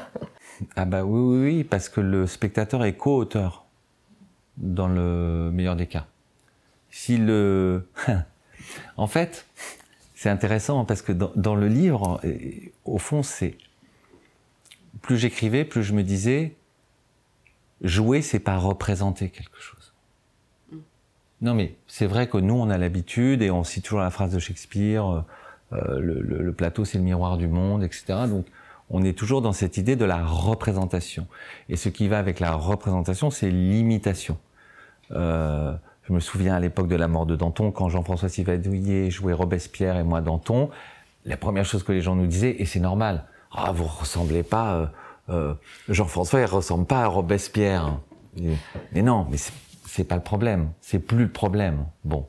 Ah 0.76 0.84
bah 0.84 1.04
oui, 1.04 1.20
oui, 1.20 1.44
oui, 1.44 1.64
parce 1.64 1.88
que 1.88 2.00
le 2.00 2.26
spectateur 2.26 2.84
est 2.84 2.94
co-auteur 2.94 3.66
dans 4.56 4.88
le 4.88 5.50
meilleur 5.52 5.76
des 5.76 5.86
cas. 5.86 6.06
Si 6.90 7.18
le, 7.18 7.88
en 8.96 9.06
fait, 9.06 9.44
c'est 10.14 10.30
intéressant 10.30 10.84
parce 10.86 11.02
que 11.02 11.12
dans, 11.12 11.30
dans 11.34 11.56
le 11.56 11.68
livre, 11.68 12.20
au 12.86 12.96
fond, 12.96 13.22
c'est 13.22 13.56
plus 15.06 15.16
j'écrivais, 15.16 15.64
plus 15.64 15.82
je 15.84 15.92
me 15.94 16.02
disais, 16.02 16.54
jouer, 17.82 18.22
c'est 18.22 18.40
pas 18.40 18.56
représenter 18.58 19.30
quelque 19.30 19.58
chose. 19.60 19.92
Non, 21.42 21.54
mais 21.54 21.76
c'est 21.86 22.06
vrai 22.06 22.28
que 22.28 22.38
nous, 22.38 22.54
on 22.54 22.70
a 22.70 22.78
l'habitude 22.78 23.42
et 23.42 23.50
on 23.50 23.62
cite 23.62 23.84
toujours 23.84 24.00
la 24.00 24.10
phrase 24.10 24.32
de 24.32 24.38
Shakespeare, 24.38 25.24
euh, 25.72 25.98
le, 26.00 26.20
le- 26.20 26.42
le 26.42 26.52
plateau, 26.52 26.84
c'est 26.84 26.98
le 26.98 27.04
miroir 27.04 27.36
du 27.36 27.46
monde, 27.46 27.82
etc. 27.84 28.04
Donc, 28.28 28.46
on 28.88 29.02
est 29.02 29.12
toujours 29.16 29.42
dans 29.42 29.52
cette 29.52 29.76
idée 29.76 29.96
de 29.96 30.04
la 30.04 30.24
représentation. 30.24 31.26
Et 31.68 31.76
ce 31.76 31.88
qui 31.88 32.08
va 32.08 32.18
avec 32.18 32.40
la 32.40 32.52
représentation, 32.52 33.30
c'est 33.30 33.50
l'imitation. 33.50 34.38
Euh, 35.12 35.74
je 36.08 36.12
me 36.12 36.20
souviens 36.20 36.54
à 36.54 36.60
l'époque 36.60 36.88
de 36.88 36.96
la 36.96 37.08
mort 37.08 37.26
de 37.26 37.36
Danton, 37.36 37.70
quand 37.72 37.88
Jean-François 37.88 38.28
Sivadouillet 38.28 39.10
jouait 39.10 39.32
Robespierre 39.32 39.96
et 39.96 40.04
moi 40.04 40.20
Danton, 40.20 40.70
la 41.24 41.36
première 41.36 41.64
chose 41.64 41.82
que 41.82 41.92
les 41.92 42.00
gens 42.00 42.14
nous 42.14 42.28
disaient, 42.28 42.56
et 42.60 42.64
c'est 42.64 42.80
normal, 42.80 43.24
ah 43.52 43.72
vous 43.72 43.84
ressemblez 43.84 44.42
pas, 44.42 44.74
euh, 44.74 44.86
euh, 45.30 45.54
Jean-François 45.88 46.40
il 46.40 46.46
ressemble 46.46 46.86
pas 46.86 47.02
à 47.02 47.06
Robespierre. 47.06 47.98
Mais 48.92 49.02
non, 49.02 49.26
mais 49.30 49.36
c'est- 49.38 49.52
pas 50.08 50.16
le 50.16 50.22
problème, 50.22 50.72
c'est 50.82 50.98
plus 50.98 51.24
le 51.24 51.30
problème. 51.32 51.86
Bon, 52.04 52.26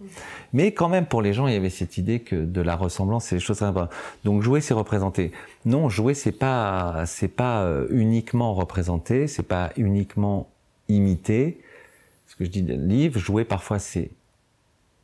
mais 0.54 0.72
quand 0.72 0.88
même 0.88 1.06
pour 1.06 1.22
les 1.22 1.34
gens 1.34 1.48
il 1.48 1.54
y 1.54 1.58
avait 1.58 1.70
cette 1.70 1.98
idée 1.98 2.22
que 2.22 2.38
de 2.38 2.62
la 2.62 2.78
ressemblance 2.78 3.26
c'est 3.26 3.36
des 3.36 3.42
choses 3.42 3.62
importantes. 3.62 3.94
Donc 4.24 4.42
jouer 4.42 4.62
c'est 4.62 4.74
représenter. 4.74 5.34
Non, 5.66 5.90
jouer 5.90 6.14
c'est 6.14 6.32
pas 6.32 7.04
c'est 7.06 7.28
pas 7.28 7.64
euh, 7.64 7.86
uniquement 7.90 8.54
représenter, 8.54 9.28
c'est 9.28 9.44
pas 9.44 9.72
uniquement 9.76 10.48
imiter. 10.88 11.60
Ce 12.28 12.38
que 12.38 12.46
je 12.46 12.50
dis 12.52 12.62
dans 12.62 12.78
le 12.78 12.86
livre, 12.88 13.20
jouer 13.20 13.44
parfois 13.44 13.80
c'est 13.80 14.12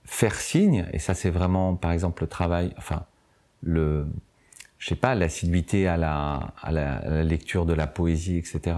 faire 0.06 0.36
signe 0.36 0.86
et 0.94 1.00
ça 1.00 1.14
c'est 1.16 1.32
vraiment 1.32 1.76
par 1.76 1.92
exemple 1.92 2.24
le 2.24 2.30
travail, 2.30 2.74
enfin 2.78 3.04
le 3.62 4.06
je 4.84 4.90
sais 4.90 4.96
pas 4.96 5.16
l'assiduité 5.16 5.88
à 5.88 5.96
la, 5.96 6.52
à 6.62 6.74
la 6.74 7.24
lecture 7.24 7.66
de 7.66 7.72
la 7.72 7.88
poésie 7.88 8.36
etc. 8.36 8.76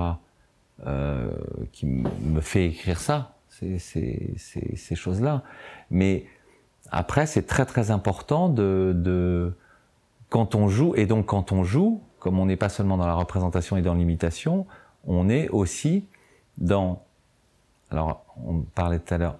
euh, 0.85 1.31
qui 1.71 1.87
me 1.87 2.41
fait 2.41 2.67
écrire 2.67 2.99
ça, 2.99 3.33
ces, 3.49 3.79
ces, 3.79 4.35
ces, 4.37 4.75
ces 4.75 4.95
choses-là. 4.95 5.41
Mais 5.89 6.27
après, 6.91 7.25
c'est 7.25 7.47
très 7.47 7.65
très 7.65 7.89
important 7.89 8.49
de, 8.49 8.93
de 8.95 9.55
quand 10.29 10.53
on 10.53 10.67
joue 10.67 10.93
et 10.95 11.07
donc 11.07 11.25
quand 11.25 11.51
on 11.51 11.63
joue, 11.63 12.03
comme 12.19 12.37
on 12.37 12.45
n'est 12.45 12.55
pas 12.55 12.69
seulement 12.69 12.97
dans 12.97 13.07
la 13.07 13.15
représentation 13.15 13.75
et 13.75 13.81
dans 13.81 13.95
l'imitation, 13.95 14.67
on 15.07 15.27
est 15.27 15.49
aussi 15.49 16.05
dans 16.59 17.01
alors 17.89 18.23
on 18.45 18.59
parlait 18.59 18.99
tout 18.99 19.15
à 19.15 19.17
l'heure 19.17 19.39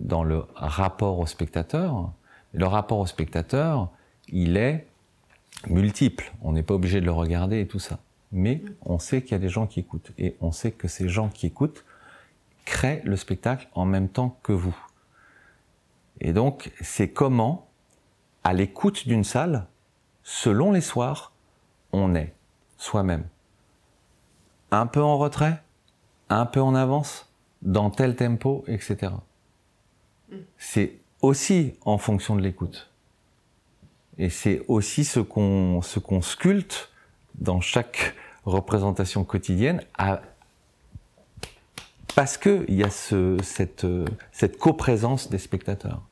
dans 0.00 0.24
le 0.24 0.46
rapport 0.54 1.18
au 1.18 1.26
spectateur. 1.26 2.12
Le 2.54 2.64
rapport 2.64 2.98
au 2.98 3.06
spectateur, 3.06 3.90
il 4.28 4.56
est 4.56 4.87
multiple. 5.66 6.32
On 6.42 6.52
n'est 6.52 6.62
pas 6.62 6.74
obligé 6.74 7.00
de 7.00 7.06
le 7.06 7.12
regarder 7.12 7.60
et 7.60 7.66
tout 7.66 7.78
ça. 7.78 7.98
Mais 8.30 8.62
on 8.82 8.98
sait 8.98 9.22
qu'il 9.22 9.32
y 9.32 9.34
a 9.34 9.38
des 9.38 9.48
gens 9.48 9.66
qui 9.66 9.80
écoutent. 9.80 10.12
Et 10.18 10.36
on 10.40 10.52
sait 10.52 10.72
que 10.72 10.88
ces 10.88 11.08
gens 11.08 11.28
qui 11.28 11.46
écoutent 11.46 11.84
créent 12.64 13.02
le 13.04 13.16
spectacle 13.16 13.68
en 13.74 13.86
même 13.86 14.08
temps 14.08 14.38
que 14.42 14.52
vous. 14.52 14.76
Et 16.20 16.32
donc, 16.32 16.72
c'est 16.80 17.08
comment, 17.08 17.68
à 18.44 18.52
l'écoute 18.52 19.06
d'une 19.06 19.24
salle, 19.24 19.66
selon 20.22 20.72
les 20.72 20.80
soirs, 20.80 21.32
on 21.92 22.14
est 22.14 22.34
soi-même. 22.76 23.24
Un 24.70 24.86
peu 24.86 25.02
en 25.02 25.16
retrait, 25.16 25.62
un 26.28 26.44
peu 26.44 26.60
en 26.60 26.74
avance, 26.74 27.32
dans 27.62 27.90
tel 27.90 28.14
tempo, 28.16 28.64
etc. 28.68 29.12
C'est 30.58 30.98
aussi 31.22 31.74
en 31.84 31.98
fonction 31.98 32.36
de 32.36 32.42
l'écoute. 32.42 32.87
Et 34.18 34.30
c'est 34.30 34.62
aussi 34.68 35.04
ce 35.04 35.20
qu'on 35.20 35.80
sculpte 36.22 36.90
dans 37.36 37.60
chaque 37.60 38.14
représentation 38.44 39.24
quotidienne 39.24 39.82
à, 39.96 40.20
parce 42.14 42.36
que 42.36 42.64
il 42.68 42.74
y 42.74 42.82
a 42.82 42.90
ce, 42.90 43.36
cette, 43.42 44.58
coprésence 44.58 45.30
des 45.30 45.38
spectateurs. 45.38 46.02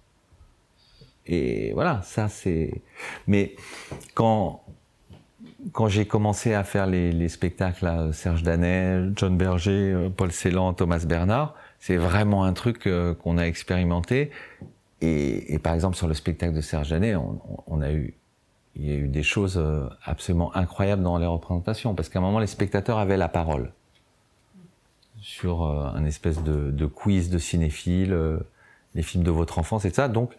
Et 1.27 1.73
voilà, 1.73 2.03
ça 2.03 2.29
c'est. 2.29 2.83
Mais 3.27 3.57
quand 4.15 4.63
quand 5.73 5.89
j'ai 5.89 6.07
commencé 6.07 6.55
à 6.55 6.63
faire 6.63 6.87
les, 6.87 7.11
les 7.11 7.29
spectacles, 7.29 7.85
là, 7.85 8.13
Serge 8.13 8.45
Danet, 8.45 9.11
John 9.17 9.37
Berger, 9.37 10.11
Paul 10.17 10.31
Celan, 10.31 10.75
Thomas 10.75 11.05
Bernard, 11.05 11.55
c'est 11.81 11.97
vraiment 11.97 12.45
un 12.45 12.53
truc 12.53 12.87
euh, 12.87 13.15
qu'on 13.15 13.37
a 13.37 13.43
expérimenté. 13.43 14.31
Et, 15.01 15.55
et, 15.55 15.59
par 15.59 15.75
exemple, 15.75 15.97
sur 15.97 16.09
le 16.09 16.15
spectacle 16.15 16.55
de 16.55 16.61
Serge 16.61 16.91
Danet, 16.91 17.17
on, 17.17 17.39
on, 17.67 17.83
a 17.83 17.93
eu, 17.93 18.15
il 18.75 18.87
y 18.87 18.91
a 18.91 18.95
eu 18.95 19.09
des 19.09 19.23
choses 19.23 19.59
euh, 19.59 19.89
absolument 20.05 20.55
incroyables 20.57 21.03
dans 21.03 21.19
les 21.19 21.27
représentations, 21.27 21.95
parce 21.95 22.09
qu'à 22.09 22.19
un 22.19 22.23
moment, 22.23 22.39
les 22.39 22.47
spectateurs 22.47 22.99
avaient 22.99 23.17
la 23.17 23.29
parole 23.29 23.73
sur 25.21 25.65
un 25.65 26.05
espèce 26.05 26.43
de, 26.45 26.71
de, 26.71 26.87
quiz 26.87 27.31
de 27.31 27.39
cinéphiles, 27.39 28.17
les 28.95 29.03
films 29.03 29.25
de 29.25 29.31
votre 29.31 29.59
enfance 29.59 29.85
et 29.85 29.91
ça. 29.91 30.07
Donc, 30.07 30.37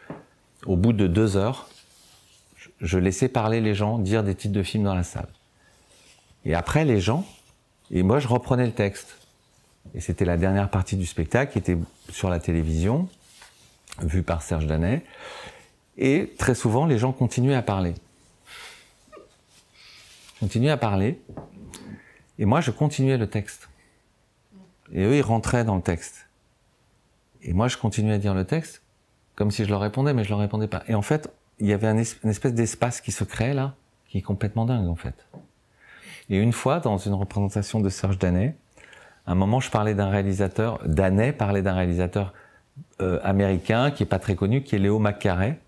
au 0.65 0.77
bout 0.77 0.93
de 0.93 1.07
deux 1.07 1.35
heures, 1.35 1.67
je 2.79 2.97
laissais 2.97 3.27
parler 3.27 3.61
les 3.61 3.75
gens, 3.75 3.99
dire 3.99 4.23
des 4.23 4.35
titres 4.35 4.53
de 4.53 4.63
films 4.63 4.83
dans 4.83 4.95
la 4.95 5.03
salle. 5.03 5.27
Et 6.45 6.53
après, 6.53 6.85
les 6.85 6.99
gens, 6.99 7.25
et 7.91 8.03
moi, 8.03 8.19
je 8.19 8.27
reprenais 8.27 8.65
le 8.65 8.71
texte. 8.71 9.17
Et 9.93 10.01
c'était 10.01 10.25
la 10.25 10.37
dernière 10.37 10.69
partie 10.69 10.97
du 10.97 11.05
spectacle 11.05 11.53
qui 11.53 11.59
était 11.59 11.77
sur 12.09 12.29
la 12.29 12.39
télévision, 12.39 13.07
vue 14.01 14.23
par 14.23 14.41
Serge 14.41 14.67
Danet. 14.67 15.03
Et 15.97 16.33
très 16.37 16.55
souvent, 16.55 16.85
les 16.85 16.97
gens 16.97 17.11
continuaient 17.11 17.55
à 17.55 17.61
parler. 17.61 17.95
Continuaient 20.39 20.71
à 20.71 20.77
parler. 20.77 21.19
Et 22.39 22.45
moi, 22.45 22.61
je 22.61 22.71
continuais 22.71 23.17
le 23.17 23.27
texte. 23.27 23.69
Et 24.91 25.03
eux, 25.03 25.15
ils 25.15 25.21
rentraient 25.21 25.63
dans 25.63 25.75
le 25.75 25.81
texte. 25.81 26.27
Et 27.41 27.53
moi, 27.53 27.67
je 27.67 27.77
continuais 27.77 28.13
à 28.13 28.17
dire 28.17 28.33
le 28.33 28.45
texte 28.45 28.83
comme 29.37 29.51
si 29.51 29.63
je 29.63 29.69
leur 29.69 29.79
répondais, 29.79 30.13
mais 30.13 30.23
je 30.23 30.29
leur 30.29 30.39
répondais 30.39 30.67
pas. 30.67 30.83
Et 30.87 30.95
en 30.95 31.03
fait, 31.03 31.31
il 31.59 31.67
y 31.67 31.73
avait 31.73 31.87
un 31.87 31.95
une 31.95 32.29
espèce 32.29 32.53
d'espace 32.53 32.99
qui 33.01 33.11
se 33.11 33.23
crée 33.23 33.53
là, 33.53 33.75
qui 34.09 34.17
est 34.17 34.21
complètement 34.21 34.65
dingue 34.65 34.87
en 34.87 34.95
fait. 34.95 35.27
Et 36.29 36.37
une 36.37 36.51
fois, 36.51 36.79
dans 36.79 36.97
une 36.97 37.13
représentation 37.13 37.79
de 37.79 37.87
Serge 37.87 38.17
Danet, 38.17 38.55
à 39.27 39.33
un 39.33 39.35
moment, 39.35 39.59
je 39.59 39.69
parlais 39.69 39.93
d'un 39.93 40.09
réalisateur, 40.09 40.79
Danet 40.85 41.33
parlait 41.33 41.61
d'un 41.61 41.75
réalisateur 41.75 42.33
euh, 43.01 43.19
américain 43.23 43.91
qui 43.91 44.03
est 44.03 44.07
pas 44.07 44.19
très 44.19 44.35
connu, 44.35 44.63
qui 44.63 44.75
est 44.75 44.79
Léo 44.79 44.99
McCarey. 44.99 45.59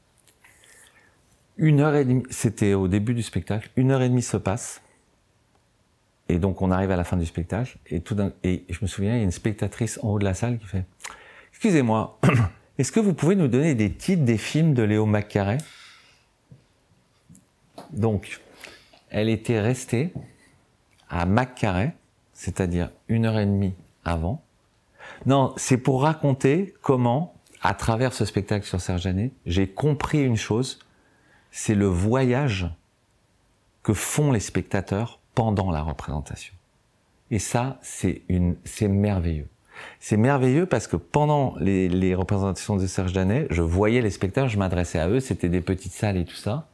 Une 1.58 1.82
heure 1.82 1.96
et 1.96 2.06
demie, 2.06 2.24
c'était 2.30 2.74
au 2.74 2.88
début 2.88 3.14
du 3.14 3.24
spectacle, 3.24 3.70
une 3.76 3.92
heure 3.92 4.02
et 4.02 4.10
demie 4.10 4.22
se 4.22 4.38
passe. 4.38 4.82
Et 6.30 6.40
donc 6.40 6.62
on 6.62 6.72
arrive 6.72 6.92
à 6.92 6.96
la 6.96 7.04
fin 7.04 7.18
du 7.18 7.26
spectacle, 7.26 7.78
et 7.88 8.02
tout 8.02 8.16
et 8.44 8.64
je 8.70 8.78
me 8.82 8.88
souviens, 8.88 9.14
il 9.16 9.18
y 9.18 9.22
a 9.22 9.24
une 9.24 9.32
spectatrice 9.32 10.00
en 10.04 10.10
haut 10.10 10.20
de 10.20 10.24
la 10.24 10.36
salle 10.36 10.60
qui 10.60 10.68
fait, 10.68 10.86
excusez-moi, 11.52 12.20
est-ce 12.78 12.92
que 12.92 13.00
vous 13.00 13.14
pouvez 13.14 13.36
nous 13.36 13.48
donner 13.48 13.74
des 13.74 13.92
titres 13.92 14.24
des 14.24 14.38
films 14.38 14.74
de 14.74 14.84
Léo 14.84 15.06
McCarey 15.06 15.58
donc, 17.92 18.40
elle 19.10 19.30
était 19.30 19.60
restée 19.60 20.14
à 21.10 21.26
Maccaré, 21.26 21.92
c'est-à-dire 22.34 22.92
une 23.08 23.26
heure 23.26 23.40
et 23.40 23.46
demie 23.46 23.74
avant. 24.06 24.44
Non, 25.26 25.54
c'est 25.58 25.78
pour 25.78 26.04
raconter 26.04 26.74
comment, 26.82 27.34
à 27.62 27.74
travers 27.74 28.14
ce 28.14 28.26
spectacle 28.26 28.66
sur 28.66 28.80
Serge 28.80 29.02
Janet, 29.02 29.32
j'ai 29.46 29.68
compris 29.68 30.24
une 30.24 30.38
chose, 30.38 30.80
c'est 31.52 31.76
le 31.76 31.88
voyage 31.88 32.70
que 33.84 33.94
font 33.94 34.32
les 34.32 34.40
spectateurs 34.40 35.20
pendant 35.36 35.72
la 35.72 35.82
représentation. 35.82 36.54
Et 37.32 37.40
ça, 37.40 37.78
c'est 37.82 38.22
une, 38.30 38.56
c'est 38.64 38.88
merveilleux. 38.88 39.48
C'est 40.00 40.18
merveilleux 40.18 40.66
parce 40.66 40.88
que 40.88 40.98
pendant 40.98 41.56
les, 41.60 41.88
les 41.88 42.14
représentations 42.16 42.76
de 42.76 42.86
Serge 42.86 43.14
Danet, 43.14 43.48
je 43.50 43.62
voyais 43.62 44.02
les 44.02 44.12
spectateurs, 44.12 44.50
je 44.50 44.58
m'adressais 44.58 45.00
à 45.00 45.08
eux, 45.08 45.20
c'était 45.20 45.48
des 45.48 45.62
petites 45.62 45.94
salles 45.94 46.18
et 46.18 46.26
tout 46.26 46.36
ça 46.36 46.68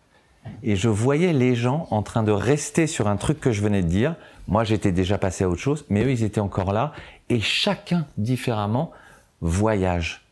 et 0.63 0.75
je 0.75 0.89
voyais 0.89 1.33
les 1.33 1.55
gens 1.55 1.87
en 1.91 2.01
train 2.01 2.23
de 2.23 2.31
rester 2.31 2.87
sur 2.87 3.07
un 3.07 3.17
truc 3.17 3.39
que 3.39 3.51
je 3.51 3.61
venais 3.61 3.81
de 3.81 3.87
dire. 3.87 4.15
Moi, 4.47 4.63
j'étais 4.63 4.91
déjà 4.91 5.17
passé 5.17 5.43
à 5.43 5.49
autre 5.49 5.61
chose, 5.61 5.85
mais 5.89 6.03
eux, 6.03 6.11
ils 6.11 6.23
étaient 6.23 6.39
encore 6.39 6.73
là. 6.73 6.93
Et 7.29 7.39
chacun, 7.39 8.05
différemment, 8.17 8.91
voyage 9.41 10.25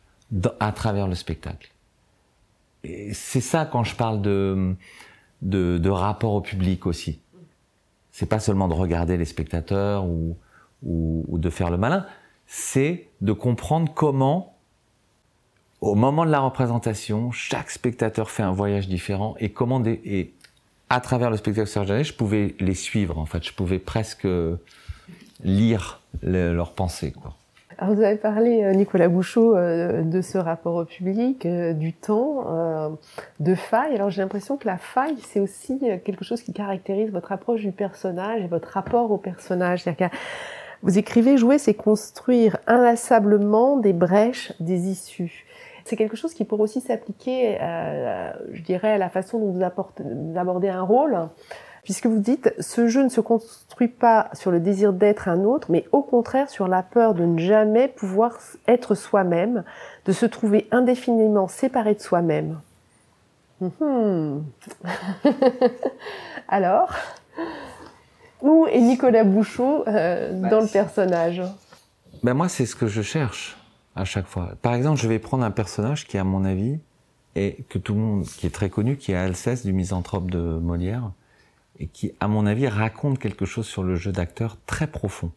à 0.60 0.72
travers 0.72 1.06
le 1.06 1.14
spectacle. 1.14 1.70
C'est 3.12 3.40
ça 3.40 3.64
quand 3.64 3.84
je 3.84 3.94
parle 3.96 4.20
de, 4.20 4.76
de, 5.42 5.90
rapport 5.90 6.32
au 6.32 6.40
public 6.40 6.86
aussi. 6.86 7.20
C'est 8.10 8.28
pas 8.28 8.40
seulement 8.40 8.68
de 8.68 8.74
regarder 8.74 9.16
les 9.16 9.24
spectateurs 9.24 10.04
ou, 10.04 10.36
ou, 10.82 11.24
ou 11.28 11.38
de 11.38 11.50
faire 11.50 11.70
le 11.70 11.78
malin, 11.78 12.06
c'est 12.46 13.08
de 13.22 13.32
comprendre 13.32 13.92
comment 13.94 14.54
au 15.80 15.94
moment 15.94 16.24
de 16.24 16.30
la 16.30 16.40
représentation, 16.40 17.30
chaque 17.30 17.70
spectateur 17.70 18.30
fait 18.30 18.42
un 18.42 18.52
voyage 18.52 18.88
différent 18.88 19.34
et 19.38 19.50
comment 19.50 19.84
et 19.84 20.32
à 20.88 21.00
travers 21.00 21.30
le 21.30 21.36
spectacle 21.36 21.68
Serge 21.68 22.02
je 22.02 22.14
pouvais 22.14 22.54
les 22.58 22.74
suivre 22.74 23.18
en 23.18 23.26
fait, 23.26 23.44
je 23.44 23.52
pouvais 23.52 23.78
presque 23.78 24.26
lire 25.44 26.00
leurs 26.22 26.72
pensées. 26.72 27.12
Alors 27.78 27.94
vous 27.94 28.02
avez 28.02 28.16
parlé, 28.16 28.62
euh, 28.62 28.72
Nicolas 28.72 29.08
Bouchot, 29.08 29.56
euh, 29.56 30.02
de 30.02 30.20
ce 30.20 30.38
rapport 30.38 30.76
au 30.76 30.84
public, 30.84 31.44
euh, 31.44 31.72
du 31.72 31.92
temps, 31.92 32.44
de 33.40 33.54
faille. 33.54 33.94
Alors 33.94 34.10
j'ai 34.10 34.22
l'impression 34.22 34.56
que 34.56 34.66
la 34.66 34.78
faille, 34.78 35.16
c'est 35.20 35.40
aussi 35.40 35.80
quelque 36.04 36.24
chose 36.24 36.42
qui 36.42 36.52
caractérise 36.52 37.10
votre 37.10 37.32
approche 37.32 37.62
du 37.62 37.72
personnage 37.72 38.42
et 38.42 38.46
votre 38.46 38.68
rapport 38.68 39.10
au 39.10 39.18
personnage. 39.18 39.84
Vous 40.82 40.98
écrivez, 40.98 41.36
jouer, 41.36 41.58
c'est 41.58 41.74
construire 41.74 42.58
inlassablement 42.66 43.78
des 43.78 43.92
brèches, 43.92 44.52
des 44.60 44.88
issues. 44.88 45.46
C'est 45.84 45.96
quelque 45.96 46.16
chose 46.16 46.34
qui 46.34 46.44
pourrait 46.44 46.62
aussi 46.62 46.80
s'appliquer, 46.80 47.58
je 48.52 48.62
dirais, 48.62 48.92
à 48.92 48.98
la 48.98 49.08
façon 49.08 49.38
dont 49.38 49.50
vous, 49.50 49.62
abordez 50.38 50.68
un 50.68 50.82
rôle, 50.82 51.28
puisque 51.84 52.06
vous 52.06 52.18
dites 52.18 52.52
ce 52.58 52.88
jeu 52.88 53.04
ne 53.04 53.08
se 53.08 53.20
construit 53.20 53.88
pas 53.88 54.30
sur 54.32 54.50
le 54.50 54.58
désir 54.58 54.92
d'être 54.92 55.28
un 55.28 55.44
autre, 55.44 55.70
mais 55.70 55.86
au 55.92 56.02
contraire 56.02 56.48
sur 56.48 56.66
la 56.66 56.82
peur 56.82 57.14
de 57.14 57.24
ne 57.24 57.38
jamais 57.38 57.88
pouvoir 57.88 58.38
être 58.66 58.94
soi-même, 58.94 59.64
de 60.06 60.12
se 60.12 60.26
trouver 60.26 60.66
indéfiniment 60.70 61.46
séparé 61.46 61.94
de 61.94 62.00
soi-même. 62.00 62.60
Mhm. 63.60 64.44
Alors, 66.48 66.92
où 68.42 68.66
est 68.66 68.80
Nicolas 68.80 69.24
Bouchot 69.24 69.84
euh, 69.86 70.32
bah, 70.32 70.48
dans 70.48 70.60
le 70.60 70.66
personnage? 70.66 71.42
Ben 72.22 72.34
Moi, 72.34 72.48
c'est 72.48 72.66
ce 72.66 72.74
que 72.74 72.86
je 72.86 73.02
cherche 73.02 73.56
à 73.96 74.04
chaque 74.04 74.26
fois. 74.26 74.50
Par 74.60 74.74
exemple, 74.74 75.00
je 75.00 75.08
vais 75.08 75.18
prendre 75.18 75.44
un 75.44 75.50
personnage 75.50 76.06
qui, 76.06 76.18
à 76.18 76.24
mon 76.24 76.44
avis, 76.44 76.78
est 77.36 77.66
que 77.68 77.78
tout 77.78 77.94
le 77.94 78.00
monde, 78.00 78.24
qui 78.24 78.46
est 78.46 78.54
très 78.54 78.70
connu, 78.70 78.96
qui 78.96 79.12
est 79.12 79.16
Alceste 79.16 79.66
du 79.66 79.72
misanthrope 79.72 80.30
de 80.30 80.38
Molière, 80.38 81.10
et 81.78 81.86
qui, 81.86 82.12
à 82.20 82.28
mon 82.28 82.46
avis, 82.46 82.68
raconte 82.68 83.18
quelque 83.18 83.44
chose 83.44 83.66
sur 83.66 83.82
le 83.82 83.96
jeu 83.96 84.12
d'acteur 84.12 84.56
très 84.66 84.86
profond. 84.86 85.32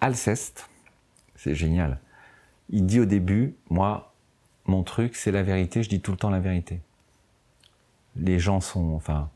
Alceste, 0.00 0.68
c'est 1.36 1.54
génial. 1.54 2.00
Il 2.70 2.86
dit 2.86 3.00
au 3.00 3.04
début, 3.04 3.54
moi, 3.68 4.14
mon 4.66 4.82
truc, 4.82 5.16
c'est 5.16 5.30
la 5.30 5.42
vérité, 5.42 5.82
je 5.82 5.88
dis 5.88 6.00
tout 6.00 6.12
le 6.12 6.16
temps 6.16 6.30
la 6.30 6.40
vérité. 6.40 6.80
Les 8.16 8.38
gens 8.38 8.60
sont, 8.60 8.94
enfin, 8.94 9.30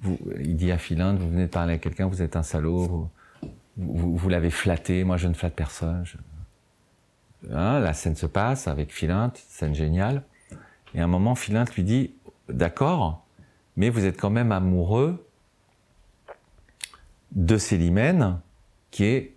vous, 0.00 0.18
il 0.40 0.56
dit 0.56 0.72
à 0.72 0.78
Philinde, 0.78 1.18
vous 1.18 1.30
venez 1.30 1.44
de 1.44 1.50
parler 1.50 1.74
à 1.74 1.78
quelqu'un, 1.78 2.06
vous 2.06 2.22
êtes 2.22 2.36
un 2.36 2.42
salaud, 2.42 3.08
vous, 3.76 4.28
l'avez 4.28 4.50
flatté, 4.50 5.04
moi 5.04 5.16
je 5.16 5.28
ne 5.28 5.34
flatte 5.34 5.54
personne. 5.54 6.04
Hein, 7.50 7.80
la 7.80 7.92
scène 7.92 8.16
se 8.16 8.26
passe 8.26 8.68
avec 8.68 8.92
Philinte, 8.92 9.36
scène 9.36 9.74
géniale. 9.74 10.22
Et 10.94 11.00
à 11.00 11.04
un 11.04 11.08
moment, 11.08 11.34
Philinte 11.34 11.74
lui 11.74 11.82
dit, 11.82 12.14
d'accord, 12.48 13.23
mais 13.76 13.90
vous 13.90 14.04
êtes 14.04 14.20
quand 14.20 14.30
même 14.30 14.52
amoureux 14.52 15.26
de 17.32 17.58
Célimène, 17.58 18.40
qui 18.90 19.04
est 19.04 19.34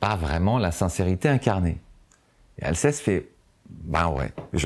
pas 0.00 0.16
vraiment 0.16 0.58
la 0.58 0.72
sincérité 0.72 1.28
incarnée. 1.28 1.80
Et 2.58 2.64
Alceste 2.64 3.00
fait, 3.00 3.28
ben 3.68 4.08
ouais, 4.08 4.32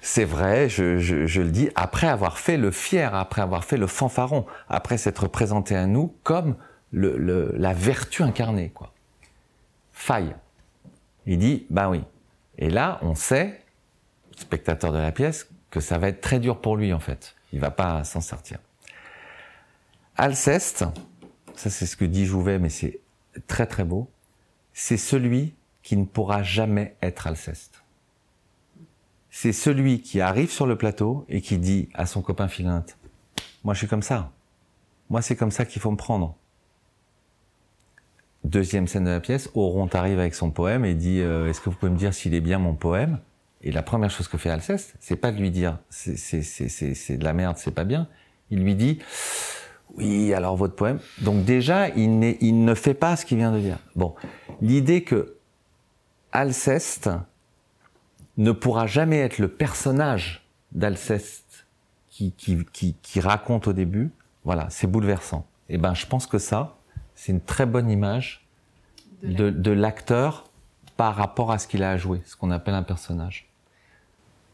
c'est 0.00 0.24
vrai, 0.24 0.68
je, 0.68 1.40
le 1.40 1.50
dis, 1.50 1.68
après 1.74 2.08
avoir 2.08 2.38
fait 2.38 2.56
le 2.56 2.70
fier, 2.70 3.14
après 3.14 3.42
avoir 3.42 3.64
fait 3.64 3.76
le 3.76 3.86
fanfaron, 3.86 4.46
après 4.68 4.96
s'être 4.96 5.28
présenté 5.28 5.76
à 5.76 5.86
nous 5.86 6.14
comme 6.22 6.56
la 6.92 7.74
vertu 7.74 8.22
incarnée, 8.22 8.70
quoi 8.70 8.92
faille. 10.00 10.34
Il 11.26 11.38
dit, 11.38 11.66
bah 11.68 11.90
oui. 11.90 12.02
Et 12.56 12.70
là, 12.70 12.98
on 13.02 13.14
sait, 13.14 13.62
spectateur 14.36 14.92
de 14.92 14.98
la 14.98 15.12
pièce, 15.12 15.48
que 15.70 15.80
ça 15.80 15.98
va 15.98 16.08
être 16.08 16.20
très 16.20 16.40
dur 16.40 16.60
pour 16.60 16.76
lui 16.76 16.92
en 16.92 16.98
fait. 17.00 17.34
Il 17.52 17.60
va 17.60 17.70
pas 17.70 18.04
s'en 18.04 18.20
sortir. 18.20 18.58
Alceste, 20.16 20.84
ça 21.54 21.70
c'est 21.70 21.86
ce 21.86 21.96
que 21.96 22.04
dit 22.04 22.26
Jouvet, 22.26 22.58
mais 22.58 22.68
c'est 22.68 23.00
très 23.46 23.66
très 23.66 23.84
beau, 23.84 24.10
c'est 24.72 24.96
celui 24.96 25.54
qui 25.82 25.96
ne 25.96 26.04
pourra 26.04 26.42
jamais 26.42 26.96
être 27.02 27.26
Alceste. 27.26 27.82
c'est 29.30 29.52
celui 29.52 30.02
qui 30.02 30.20
arrive 30.20 30.50
sur 30.50 30.66
le 30.66 30.76
plateau 30.76 31.24
et 31.28 31.40
qui 31.40 31.58
dit 31.58 31.88
à 31.94 32.06
son 32.06 32.20
copain 32.20 32.48
Philinte, 32.48 32.98
moi 33.64 33.74
je 33.74 33.78
suis 33.78 33.88
comme 33.88 34.02
ça. 34.02 34.32
Moi 35.08 35.22
c'est 35.22 35.36
comme 35.36 35.50
ça 35.50 35.64
qu'il 35.64 35.80
faut 35.80 35.90
me 35.90 35.96
prendre. 35.96 36.36
Deuxième 38.44 38.88
scène 38.88 39.04
de 39.04 39.10
la 39.10 39.20
pièce, 39.20 39.50
Oron 39.54 39.88
arrive 39.92 40.18
avec 40.18 40.34
son 40.34 40.50
poème 40.50 40.84
et 40.84 40.94
dit 40.94 41.20
euh, 41.20 41.48
Est-ce 41.48 41.60
que 41.60 41.68
vous 41.68 41.76
pouvez 41.76 41.92
me 41.92 41.98
dire 41.98 42.14
s'il 42.14 42.34
est 42.34 42.40
bien 42.40 42.58
mon 42.58 42.74
poème? 42.74 43.18
Et 43.62 43.72
la 43.72 43.82
première 43.82 44.10
chose 44.10 44.28
que 44.28 44.38
fait 44.38 44.50
Alceste, 44.50 44.94
c'est 45.00 45.16
pas 45.16 45.32
de 45.32 45.38
lui 45.38 45.50
dire 45.50 45.78
c'est 45.90 47.18
de 47.18 47.24
la 47.24 47.32
merde, 47.32 47.56
c'est 47.58 47.74
pas 47.74 47.84
bien. 47.84 48.08
Il 48.50 48.62
lui 48.62 48.74
dit 48.74 48.98
Oui, 49.94 50.32
alors 50.32 50.56
votre 50.56 50.74
poème. 50.74 50.98
Donc 51.20 51.44
déjà, 51.44 51.88
il, 51.90 52.36
il 52.40 52.64
ne 52.64 52.74
fait 52.74 52.94
pas 52.94 53.16
ce 53.16 53.26
qu'il 53.26 53.38
vient 53.38 53.52
de 53.52 53.60
dire. 53.60 53.78
Bon, 53.96 54.14
l'idée 54.62 55.04
que 55.04 55.36
Alceste 56.32 57.10
ne 58.36 58.52
pourra 58.52 58.86
jamais 58.86 59.18
être 59.18 59.38
le 59.38 59.48
personnage 59.48 60.46
d'Alceste 60.72 61.66
qui, 62.08 62.32
qui, 62.32 62.64
qui, 62.72 62.94
qui 63.02 63.20
raconte 63.20 63.66
au 63.68 63.72
début, 63.72 64.10
voilà, 64.44 64.68
c'est 64.70 64.86
bouleversant. 64.86 65.46
Et 65.68 65.78
ben, 65.78 65.94
je 65.94 66.06
pense 66.06 66.26
que 66.26 66.38
ça, 66.38 66.76
c'est 67.14 67.32
une 67.32 67.40
très 67.40 67.66
bonne 67.66 67.90
image 67.90 68.46
de, 69.22 69.70
l'acteur 69.70 70.50
par 70.96 71.14
rapport 71.14 71.52
à 71.52 71.58
ce 71.58 71.66
qu'il 71.66 71.82
a 71.82 71.90
à 71.90 71.96
jouer, 71.96 72.22
ce 72.24 72.36
qu'on 72.36 72.50
appelle 72.50 72.74
un 72.74 72.82
personnage. 72.82 73.49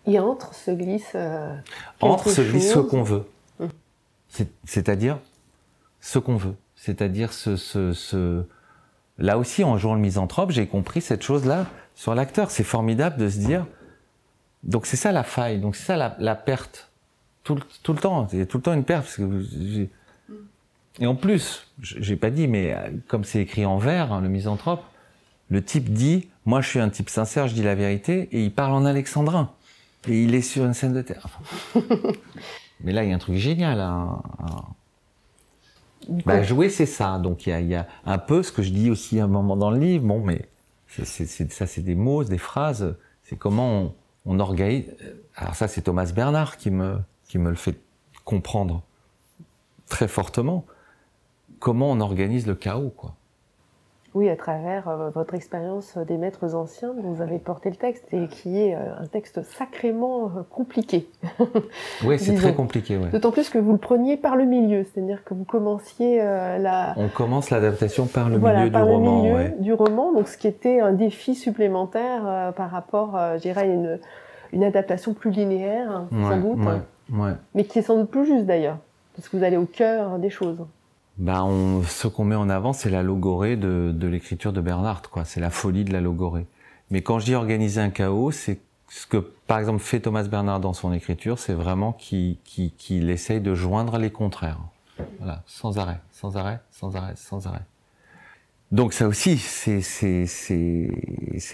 Et 0.06 0.18
entre 0.18 0.54
se 0.54 0.70
glisse. 0.70 1.12
Euh, 1.14 1.54
entre 2.00 2.30
se 2.30 2.40
glisse 2.40 2.72
ce 2.72 2.78
qu'on 2.78 3.02
veut. 3.02 3.26
Hum. 3.60 3.70
C'est-à-dire 4.64 5.18
ce 6.00 6.18
qu'on 6.18 6.36
veut. 6.36 6.54
C'est-à-dire 6.76 7.32
ce, 7.32 7.56
ce, 7.56 7.92
ce, 7.92 8.44
Là 9.18 9.38
aussi, 9.38 9.64
en 9.64 9.78
jouant 9.78 9.94
le 9.94 10.00
misanthrope, 10.00 10.50
j'ai 10.50 10.66
compris 10.66 11.00
cette 11.00 11.22
chose-là 11.22 11.66
sur 11.94 12.14
l'acteur. 12.14 12.50
C'est 12.50 12.64
formidable 12.64 13.16
de 13.16 13.28
se 13.28 13.38
dire. 13.38 13.66
Donc 14.62 14.86
c'est 14.86 14.96
ça 14.96 15.12
la 15.12 15.22
faille. 15.24 15.60
Donc 15.60 15.74
c'est 15.74 15.84
ça 15.84 15.96
la, 15.96 16.16
la, 16.18 16.34
perte. 16.34 16.90
Tout, 17.42 17.58
tout 17.82 17.92
le 17.92 17.98
temps. 17.98 18.28
Il 18.32 18.38
y 18.38 18.42
a 18.42 18.46
tout 18.46 18.58
le 18.58 18.62
temps 18.62 18.74
une 18.74 18.84
perte. 18.84 19.04
Parce 19.04 19.16
que 19.16 19.88
et 20.98 21.06
en 21.06 21.14
plus, 21.14 21.66
j'ai 21.82 22.16
pas 22.16 22.30
dit, 22.30 22.48
mais 22.48 22.72
euh, 22.72 22.88
comme 23.08 23.24
c'est 23.24 23.40
écrit 23.40 23.66
en 23.66 23.78
vers, 23.78 24.12
hein, 24.12 24.20
le 24.20 24.28
misanthrope, 24.28 24.82
le 25.50 25.62
type 25.62 25.92
dit, 25.92 26.28
moi 26.44 26.60
je 26.60 26.68
suis 26.68 26.80
un 26.80 26.88
type 26.88 27.10
sincère, 27.10 27.48
je 27.48 27.54
dis 27.54 27.62
la 27.62 27.74
vérité, 27.74 28.28
et 28.32 28.44
il 28.44 28.52
parle 28.52 28.72
en 28.72 28.84
alexandrin. 28.84 29.50
Et 30.08 30.22
il 30.22 30.34
est 30.34 30.42
sur 30.42 30.64
une 30.64 30.74
scène 30.74 30.92
de 30.92 31.02
terre. 31.02 31.26
mais 32.80 32.92
là, 32.92 33.04
il 33.04 33.10
y 33.10 33.12
a 33.12 33.16
un 33.16 33.18
truc 33.18 33.36
génial. 33.36 33.80
Hein, 33.80 34.20
bah, 36.24 36.42
jouer, 36.42 36.68
c'est 36.70 36.86
ça. 36.86 37.18
Donc 37.18 37.46
il 37.46 37.66
y, 37.66 37.74
a, 37.74 37.86
un 38.04 38.18
peu 38.18 38.42
ce 38.42 38.52
que 38.52 38.62
je 38.62 38.70
dis 38.70 38.90
aussi 38.90 39.18
à 39.20 39.24
un 39.24 39.28
moment 39.28 39.56
dans 39.56 39.70
le 39.70 39.78
livre. 39.78 40.06
Bon, 40.06 40.20
mais 40.20 40.48
ça, 40.86 41.66
c'est 41.66 41.82
des 41.82 41.94
mots, 41.94 42.24
des 42.24 42.38
phrases. 42.38 42.96
C'est 43.24 43.36
comment 43.36 43.82
on, 43.82 43.94
on 44.26 44.40
organise. 44.40 44.84
Alors 45.34 45.54
ça, 45.54 45.68
c'est 45.68 45.82
Thomas 45.82 46.10
Bernard 46.14 46.56
qui 46.56 46.70
me, 46.70 46.98
qui 47.24 47.38
me 47.38 47.50
le 47.50 47.56
fait 47.56 47.78
comprendre 48.24 48.82
très 49.88 50.08
fortement 50.08 50.64
comment 51.58 51.90
on 51.90 52.00
organise 52.00 52.46
le 52.46 52.54
chaos, 52.54 52.90
quoi. 52.90 53.14
Oui, 54.16 54.30
à 54.30 54.36
travers 54.36 54.88
euh, 54.88 55.10
votre 55.10 55.34
expérience 55.34 55.98
des 55.98 56.16
maîtres 56.16 56.54
anciens, 56.54 56.94
vous 56.96 57.20
avez 57.20 57.38
porté 57.38 57.68
le 57.68 57.76
texte 57.76 58.14
et 58.14 58.28
qui 58.28 58.58
est 58.58 58.74
euh, 58.74 58.98
un 58.98 59.04
texte 59.04 59.42
sacrément 59.42 60.28
euh, 60.34 60.40
compliqué. 60.48 61.06
oui, 62.02 62.18
c'est 62.18 62.34
très 62.34 62.54
compliqué. 62.54 62.96
Ouais. 62.96 63.10
D'autant 63.10 63.30
plus 63.30 63.50
que 63.50 63.58
vous 63.58 63.72
le 63.72 63.78
preniez 63.78 64.16
par 64.16 64.36
le 64.36 64.46
milieu, 64.46 64.84
c'est-à-dire 64.84 65.22
que 65.22 65.34
vous 65.34 65.44
commenciez 65.44 66.16
la. 66.16 66.94
On 66.96 67.08
commence 67.08 67.50
l'adaptation 67.50 68.06
par 68.06 68.30
le 68.30 68.38
milieu 68.38 68.70
du 68.70 68.76
roman. 68.78 69.22
Le 69.22 69.28
milieu 69.28 69.54
du 69.60 69.74
roman, 69.74 70.14
donc 70.14 70.28
ce 70.28 70.38
qui 70.38 70.48
était 70.48 70.80
un 70.80 70.94
défi 70.94 71.34
supplémentaire 71.34 72.54
par 72.56 72.70
rapport, 72.70 73.20
je 73.34 73.40
dirais, 73.42 73.60
à 73.60 73.66
une, 73.66 73.98
une 74.54 74.64
adaptation 74.64 75.12
plus 75.12 75.30
linéaire, 75.30 75.90
hein, 75.90 76.08
sans 76.10 76.40
doute, 76.40 77.38
mais 77.54 77.64
qui 77.64 77.80
est 77.80 77.82
sans 77.82 77.98
doute 77.98 78.10
plus 78.10 78.24
juste 78.24 78.46
d'ailleurs, 78.46 78.78
parce 79.14 79.28
que 79.28 79.36
vous 79.36 79.44
allez 79.44 79.58
au 79.58 79.66
cœur 79.66 80.18
des 80.18 80.30
choses 80.30 80.64
bah 81.18 81.44
on, 81.44 81.82
ce 81.82 82.08
qu'on 82.08 82.24
met 82.24 82.34
en 82.34 82.48
avant, 82.48 82.72
c'est 82.72 82.90
la 82.90 83.02
logorée 83.02 83.56
de, 83.56 83.92
de 83.94 84.06
l'écriture 84.06 84.52
de 84.52 84.60
Bernard, 84.60 85.02
quoi. 85.10 85.24
C'est 85.24 85.40
la 85.40 85.50
folie 85.50 85.84
de 85.84 85.92
la 85.92 86.00
logorée. 86.00 86.46
Mais 86.90 87.02
quand 87.02 87.18
je 87.18 87.24
dis 87.24 87.34
organiser 87.34 87.80
un 87.80 87.90
chaos, 87.90 88.30
c'est 88.30 88.60
ce 88.88 89.06
que, 89.06 89.16
par 89.16 89.58
exemple, 89.58 89.80
fait 89.80 90.00
Thomas 90.00 90.24
Bernard 90.24 90.60
dans 90.60 90.72
son 90.72 90.92
écriture, 90.92 91.38
c'est 91.38 91.54
vraiment 91.54 91.92
qu'il 91.92 92.36
qu 92.44 93.10
essaye 93.10 93.40
de 93.40 93.54
joindre 93.54 93.98
les 93.98 94.10
contraires. 94.10 94.60
Voilà, 95.18 95.42
sans 95.46 95.78
arrêt, 95.78 96.00
sans 96.10 96.36
arrêt, 96.36 96.60
sans 96.70 96.94
arrêt, 96.96 97.14
sans 97.16 97.46
arrêt. 97.46 97.64
Donc 98.72 98.94
ça 98.94 99.06
aussi, 99.06 99.36
c'est 99.38 99.80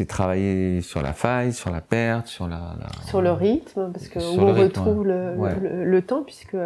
travailler 0.09 0.81
sur 0.81 1.03
la 1.03 1.13
faille, 1.13 1.53
sur 1.53 1.71
la 1.71 1.83
perte, 1.83 2.27
sur 2.27 2.49
la, 2.49 2.75
sur 3.07 3.21
le 3.21 3.33
rythme, 3.33 3.93
parce 3.93 4.09
que 4.09 4.19
on 4.19 4.55
retrouve 4.55 5.07
le, 5.07 5.85
le, 5.85 6.03
temps, 6.03 6.23
puisque 6.23 6.57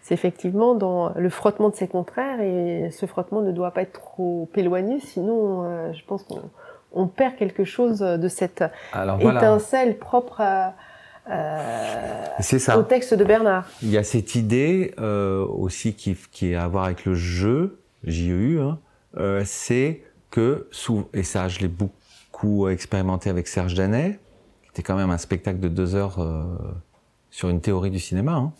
c'est 0.00 0.14
effectivement 0.14 0.74
dans 0.74 1.12
le 1.14 1.30
frottement 1.30 1.68
de 1.68 1.76
ces 1.76 1.86
contraires, 1.86 2.40
et 2.40 2.90
ce 2.90 3.06
frottement 3.06 3.42
ne 3.42 3.52
doit 3.52 3.70
pas 3.70 3.82
être 3.82 3.92
trop 3.92 4.50
éloigné, 4.56 4.98
sinon 4.98 5.64
euh, 5.64 5.92
je 5.92 6.04
pense 6.04 6.24
qu'on 6.24 6.50
on 6.92 7.06
perd 7.06 7.36
quelque 7.36 7.64
chose 7.64 8.00
de 8.00 8.28
cette 8.28 8.64
étincelle 9.20 9.98
propre 9.98 10.40
à, 10.40 10.74
au 12.76 12.82
texte 12.82 13.14
de 13.14 13.24
Bernard. 13.24 13.68
Il 13.82 13.90
y 13.90 13.98
a 13.98 14.02
cette 14.02 14.34
idée 14.34 14.94
euh, 14.98 15.46
aussi 15.46 15.94
qui, 15.94 16.16
qui 16.32 16.52
est 16.52 16.56
à 16.56 16.66
voir 16.66 16.86
avec 16.86 17.04
le 17.04 17.14
jeu, 17.14 17.78
JEU, 18.04 18.60
hein, 18.60 18.78
euh, 19.18 19.42
c'est 19.44 20.02
que, 20.30 20.68
sous, 20.70 21.08
et 21.12 21.22
ça 21.22 21.48
je 21.48 21.60
l'ai 21.60 21.68
beaucoup 21.68 22.68
expérimenté 22.68 23.30
avec 23.30 23.46
Serge 23.46 23.74
Danet, 23.74 24.18
qui 24.62 24.70
était 24.70 24.82
quand 24.82 24.96
même 24.96 25.10
un 25.10 25.18
spectacle 25.18 25.60
de 25.60 25.68
deux 25.68 25.94
heures 25.94 26.18
euh, 26.18 26.42
sur 27.30 27.48
une 27.48 27.60
théorie 27.60 27.90
du 27.90 28.00
cinéma. 28.00 28.32
Hein. 28.32 28.52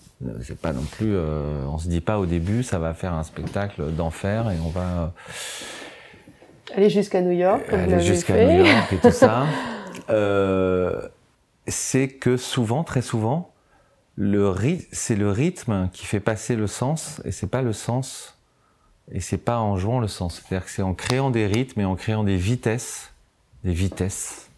C'est 0.42 0.58
pas 0.58 0.72
non 0.72 0.82
plus, 0.82 1.14
euh, 1.14 1.64
on 1.66 1.78
se 1.78 1.88
dit 1.88 2.00
pas 2.00 2.18
au 2.18 2.26
début, 2.26 2.62
ça 2.62 2.78
va 2.78 2.94
faire 2.94 3.14
un 3.14 3.24
spectacle 3.24 3.90
d'enfer 3.92 4.50
et 4.50 4.56
on 4.64 4.68
va 4.68 5.12
aller 6.74 6.90
jusqu'à 6.90 7.22
New 7.22 7.32
York, 7.32 7.62
comme 7.68 7.80
aller 7.80 8.00
jusqu'à 8.00 8.44
New 8.44 8.64
York 8.64 8.92
et 8.92 8.96
tout 8.98 9.10
ça. 9.10 9.46
c'est 11.66 12.08
que 12.08 12.36
souvent, 12.36 12.84
très 12.84 13.02
souvent, 13.02 13.52
le 14.16 14.54
c'est 14.92 15.16
le 15.16 15.30
rythme 15.30 15.88
qui 15.92 16.06
fait 16.06 16.20
passer 16.20 16.54
le 16.56 16.66
sens 16.66 17.22
et 17.24 17.32
c'est 17.32 17.46
pas 17.46 17.62
le 17.62 17.72
sens 17.72 18.36
et 19.10 19.20
c'est 19.20 19.38
pas 19.38 19.58
en 19.58 19.76
jouant 19.76 20.00
le 20.00 20.08
sens. 20.08 20.40
C'est-à-dire 20.40 20.66
que 20.66 20.70
c'est 20.70 20.82
en 20.82 20.94
créant 20.94 21.30
des 21.30 21.46
rythmes 21.46 21.80
et 21.80 21.84
en 21.84 21.96
créant 21.96 22.24
des 22.24 22.36
vitesses, 22.36 23.12
des 23.64 23.72
vitesses, 23.72 24.50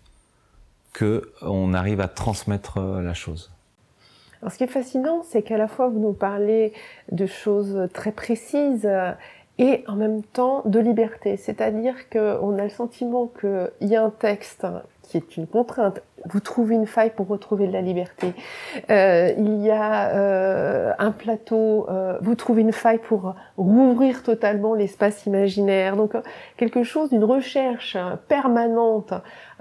que 0.92 1.32
on 1.42 1.74
arrive 1.74 2.00
à 2.00 2.08
transmettre 2.08 2.78
euh, 2.78 3.02
la 3.02 3.14
chose. 3.14 3.50
Alors, 4.40 4.52
ce 4.52 4.58
qui 4.58 4.64
est 4.64 4.68
fascinant, 4.68 5.22
c'est 5.28 5.42
qu'à 5.42 5.56
la 5.56 5.68
fois 5.68 5.88
vous 5.88 5.98
nous 5.98 6.12
parlez 6.12 6.72
de 7.10 7.26
choses 7.26 7.88
très 7.92 8.12
précises 8.12 8.84
euh, 8.84 9.12
et 9.58 9.84
en 9.88 9.96
même 9.96 10.22
temps 10.22 10.62
de 10.66 10.78
liberté. 10.78 11.36
C'est-à-dire 11.36 12.08
qu'on 12.10 12.58
a 12.58 12.64
le 12.64 12.70
sentiment 12.70 13.30
qu'il 13.40 13.88
y 13.88 13.96
a 13.96 14.04
un 14.04 14.10
texte 14.10 14.66
qui 15.04 15.16
est 15.16 15.36
une 15.36 15.46
contrainte. 15.46 16.02
Vous 16.26 16.40
trouvez 16.40 16.74
une 16.74 16.86
faille 16.86 17.12
pour 17.14 17.28
retrouver 17.28 17.66
de 17.66 17.72
la 17.72 17.82
liberté. 17.82 18.32
Euh, 18.90 19.32
il 19.36 19.62
y 19.62 19.70
a 19.70 20.10
euh, 20.10 20.92
un 20.98 21.10
plateau, 21.10 21.86
euh, 21.88 22.18
vous 22.22 22.34
trouvez 22.34 22.62
une 22.62 22.72
faille 22.72 22.98
pour 22.98 23.34
rouvrir 23.56 24.22
totalement 24.22 24.74
l'espace 24.74 25.26
imaginaire. 25.26 25.96
Donc 25.96 26.14
quelque 26.56 26.82
chose 26.82 27.10
d'une 27.10 27.24
recherche 27.24 27.96
permanente 28.28 29.12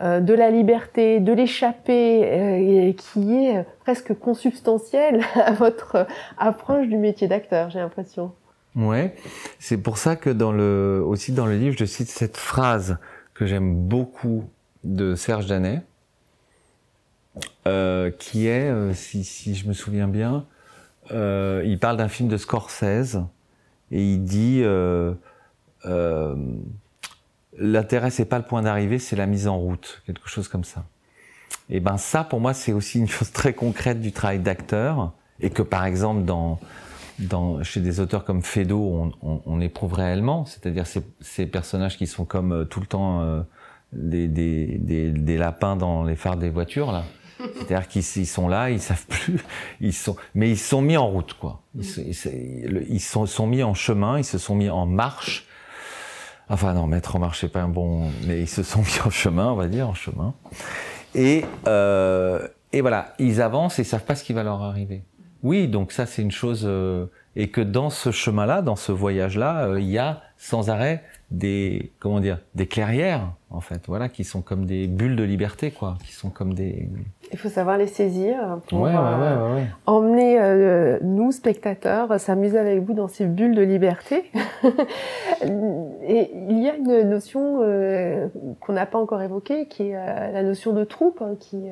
de 0.02 0.34
la 0.34 0.50
liberté, 0.50 1.20
de 1.20 1.34
l'échapper, 1.34 2.96
qui 2.98 3.46
est 3.46 3.66
presque 3.82 4.18
consubstantielle 4.18 5.22
à 5.36 5.52
votre 5.52 6.08
approche 6.38 6.88
du 6.88 6.98
métier 6.98 7.28
d'acteur, 7.28 7.70
j'ai 7.70 7.80
l'impression. 7.80 8.32
Ouais, 8.76 9.14
c'est 9.60 9.78
pour 9.78 9.98
ça 9.98 10.16
que 10.16 10.32
aussi 11.02 11.32
dans 11.32 11.46
le 11.46 11.58
livre, 11.58 11.76
je 11.78 11.86
cite 11.86 12.08
cette 12.08 12.38
phrase 12.38 12.98
que 13.34 13.46
j'aime 13.46 13.76
beaucoup 13.76 14.46
de 14.84 15.16
Serge 15.16 15.48
Danet, 15.48 15.82
euh, 17.66 18.12
qui 18.12 18.48
est, 18.48 18.70
euh, 18.70 18.94
si, 18.94 19.56
je 19.56 19.68
me 19.68 19.74
souviens 19.74 20.08
bien, 20.08 20.46
euh, 21.12 21.64
il 21.66 21.80
parle 21.80 21.98
d'un 21.98 22.10
film 22.10 22.30
de 22.30 22.38
Scorsese 22.38 23.20
et 23.92 24.04
il 24.04 24.24
dit 24.24 24.64
l'intérêt 27.58 28.10
c'est 28.10 28.26
pas 28.26 28.40
le 28.40 28.46
point 28.46 28.62
d'arrivée, 28.62 29.00
c'est 29.00 29.16
la 29.16 29.28
mise 29.28 29.48
en 29.48 29.58
route, 29.58 30.02
quelque 30.06 30.28
chose 30.28 30.48
comme 30.48 30.64
ça. 30.64 30.84
Et 31.70 31.80
ben 31.80 31.98
ça, 31.98 32.24
pour 32.24 32.42
moi, 32.42 32.54
c'est 32.54 32.74
aussi 32.74 33.00
une 33.00 33.08
chose 33.08 33.32
très 33.32 33.54
concrète 33.54 34.02
du 34.02 34.12
travail 34.12 34.40
d'acteur 34.40 35.14
et 35.40 35.50
que 35.50 35.62
par 35.62 35.86
exemple 35.86 36.24
dans 36.24 36.60
chez 37.64 37.80
des 37.80 38.00
auteurs 38.00 38.26
comme 38.26 38.42
Fedo, 38.42 39.12
on, 39.22 39.62
éprouve 39.62 39.94
réellement, 39.94 40.46
c'est-à-dire 40.46 40.88
ces, 40.88 41.04
ces, 41.22 41.46
personnages 41.46 41.98
qui 41.98 42.08
sont 42.08 42.26
comme 42.26 42.68
tout 42.70 42.80
le 42.80 42.88
temps 42.88 43.46
des, 43.94 44.28
des, 44.28 44.78
des, 44.80 45.12
des, 45.12 45.38
lapins 45.38 45.76
dans 45.76 46.04
les 46.04 46.16
phares 46.16 46.38
des 46.38 46.50
voitures 46.50 46.92
là. 46.92 47.04
C'est-à-dire 47.40 47.88
qu'ils 47.88 48.04
sont 48.04 48.48
là, 48.48 48.70
ils 48.70 48.80
savent 48.80 49.06
plus, 49.08 49.44
ils 49.82 49.94
sont, 49.94 50.16
mais 50.36 50.50
ils 50.50 50.58
sont 50.58 50.82
mis 50.82 50.98
en 50.98 51.08
route 51.08 51.34
quoi. 51.34 51.62
Ils, 51.76 51.84
ils, 52.08 52.86
ils 52.90 53.00
sont, 53.00 53.26
sont, 53.26 53.48
mis 53.48 53.64
en 53.64 53.74
chemin, 53.74 54.18
ils 54.18 54.24
se 54.24 54.38
sont 54.38 54.56
mis 54.56 54.70
en 54.70 54.86
marche. 54.86 55.48
Enfin 56.50 56.74
non, 56.74 56.88
mettre 56.88 57.16
en 57.16 57.20
marche 57.20 57.42
c'est 57.42 57.52
pas 57.52 57.62
un 57.62 57.70
bon, 57.70 58.10
mais 58.28 58.42
ils 58.42 58.50
se 58.50 58.64
sont 58.64 58.80
mis 58.82 59.00
en 59.06 59.10
chemin, 59.10 59.52
on 59.52 59.56
va 59.56 59.68
dire 59.68 59.90
en 59.90 59.94
chemin. 59.94 60.34
Et 61.16 61.46
euh, 61.68 62.48
et 62.72 62.82
voilà, 62.82 63.14
ils 63.20 63.42
avancent 63.42 63.78
et 63.80 63.84
ils 63.84 63.86
savent 63.86 64.04
pas 64.04 64.16
ce 64.16 64.24
qui 64.24 64.34
va 64.34 64.44
leur 64.44 64.62
arriver. 64.62 65.04
Oui, 65.44 65.68
donc 65.68 65.92
ça 65.92 66.06
c'est 66.06 66.22
une 66.22 66.32
chose 66.32 66.64
euh, 66.66 67.06
et 67.36 67.50
que 67.50 67.62
dans 67.62 67.90
ce 67.90 68.12
chemin-là, 68.12 68.62
dans 68.62 68.76
ce 68.76 68.92
voyage-là, 68.92 69.68
euh, 69.68 69.80
il 69.80 69.90
y 69.90 69.98
a 69.98 70.22
sans 70.38 70.70
arrêt 70.70 71.04
des 71.34 71.92
comment 72.00 72.20
dire 72.20 72.40
des 72.56 72.68
clairières 72.68 73.34
en 73.50 73.60
fait. 73.60 73.82
Voilà 73.88 74.08
qui 74.08 74.24
sont 74.24 74.42
comme 74.42 74.66
des 74.66 74.88
bulles 74.88 75.16
de 75.16 75.24
liberté 75.24 75.72
quoi. 75.72 75.98
Qui 76.06 76.14
sont 76.14 76.30
comme 76.30 76.54
des 76.54 76.88
il 77.32 77.40
faut 77.40 77.50
savoir 77.50 77.80
les 77.80 77.88
saisir 77.88 78.60
pour 78.70 78.82
ouais, 78.82 78.92
ouais, 78.92 78.96
euh, 78.96 79.56
ouais, 79.56 79.66
emmener 79.88 80.40
euh, 80.40 81.00
nous 81.02 81.32
spectateurs 81.32 82.20
s'amuser 82.20 82.60
avec 82.60 82.84
vous 82.84 82.94
dans 82.94 83.08
ces 83.08 83.26
bulles 83.26 83.56
de 83.56 83.64
liberté. 83.64 84.32
Et 86.06 86.30
il 86.50 86.62
y 86.62 86.70
a 86.70 86.76
une 86.76 87.10
notion 87.10 87.62
euh, 87.64 88.28
qu'on 88.60 88.74
n'a 88.74 88.86
pas 88.86 89.00
encore 89.00 89.22
évoquée 89.22 89.68
qui 89.68 89.90
est 89.90 89.94
la 89.94 90.44
notion 90.44 90.74
de 90.74 90.84
troupe 90.84 91.24
hein, 91.24 91.36
qui 91.40 91.64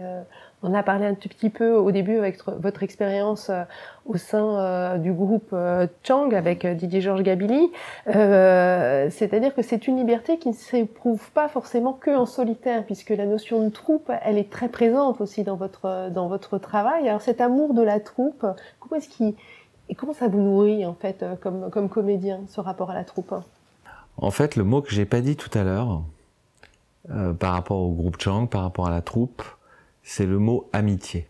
on 0.63 0.73
a 0.73 0.83
parlé 0.83 1.05
un 1.05 1.15
tout 1.15 1.29
petit 1.29 1.49
peu 1.49 1.73
au 1.73 1.91
début 1.91 2.17
avec 2.17 2.37
votre 2.45 2.83
expérience 2.83 3.49
euh, 3.49 3.63
au 4.05 4.17
sein 4.17 4.59
euh, 4.59 4.97
du 4.97 5.11
groupe 5.11 5.49
euh, 5.53 5.87
Chang 6.03 6.31
avec 6.33 6.65
Didier 6.65 7.01
Georges 7.01 7.23
Gabili. 7.23 7.71
C'est-à-dire 8.05 9.55
que 9.55 9.61
c'est 9.61 9.87
une 9.87 9.97
liberté 9.97 10.37
qui 10.37 10.49
ne 10.49 10.53
s'éprouve 10.53 11.31
pas 11.31 11.47
forcément 11.47 11.93
que 11.93 12.11
en 12.11 12.25
solitaire, 12.25 12.85
puisque 12.85 13.09
la 13.09 13.25
notion 13.25 13.63
de 13.63 13.69
troupe, 13.69 14.11
elle 14.23 14.37
est 14.37 14.49
très 14.49 14.69
présente 14.69 15.21
aussi 15.21 15.43
dans 15.43 15.55
votre 15.55 16.09
dans 16.11 16.27
votre 16.27 16.57
travail. 16.57 17.07
Alors 17.07 17.21
cet 17.21 17.41
amour 17.41 17.73
de 17.73 17.81
la 17.81 17.99
troupe, 17.99 18.45
comment 18.79 20.13
ça 20.13 20.27
vous 20.27 20.39
nourrit 20.39 20.85
en 20.85 20.93
fait 20.93 21.25
comme 21.41 21.69
comme 21.69 21.89
comédien 21.89 22.41
ce 22.47 22.61
rapport 22.61 22.91
à 22.91 22.93
la 22.93 23.03
troupe? 23.03 23.33
En 24.17 24.31
fait, 24.31 24.55
le 24.55 24.63
mot 24.63 24.81
que 24.81 24.91
j'ai 24.91 25.05
pas 25.05 25.21
dit 25.21 25.35
tout 25.35 25.55
à 25.57 25.63
l'heure 25.63 26.01
par 27.39 27.53
rapport 27.53 27.79
au 27.79 27.91
groupe 27.91 28.19
Chang, 28.19 28.45
par 28.45 28.61
rapport 28.61 28.87
à 28.87 28.91
la 28.91 29.01
troupe, 29.01 29.43
c'est 30.03 30.25
le 30.25 30.39
mot 30.39 30.69
amitié. 30.73 31.27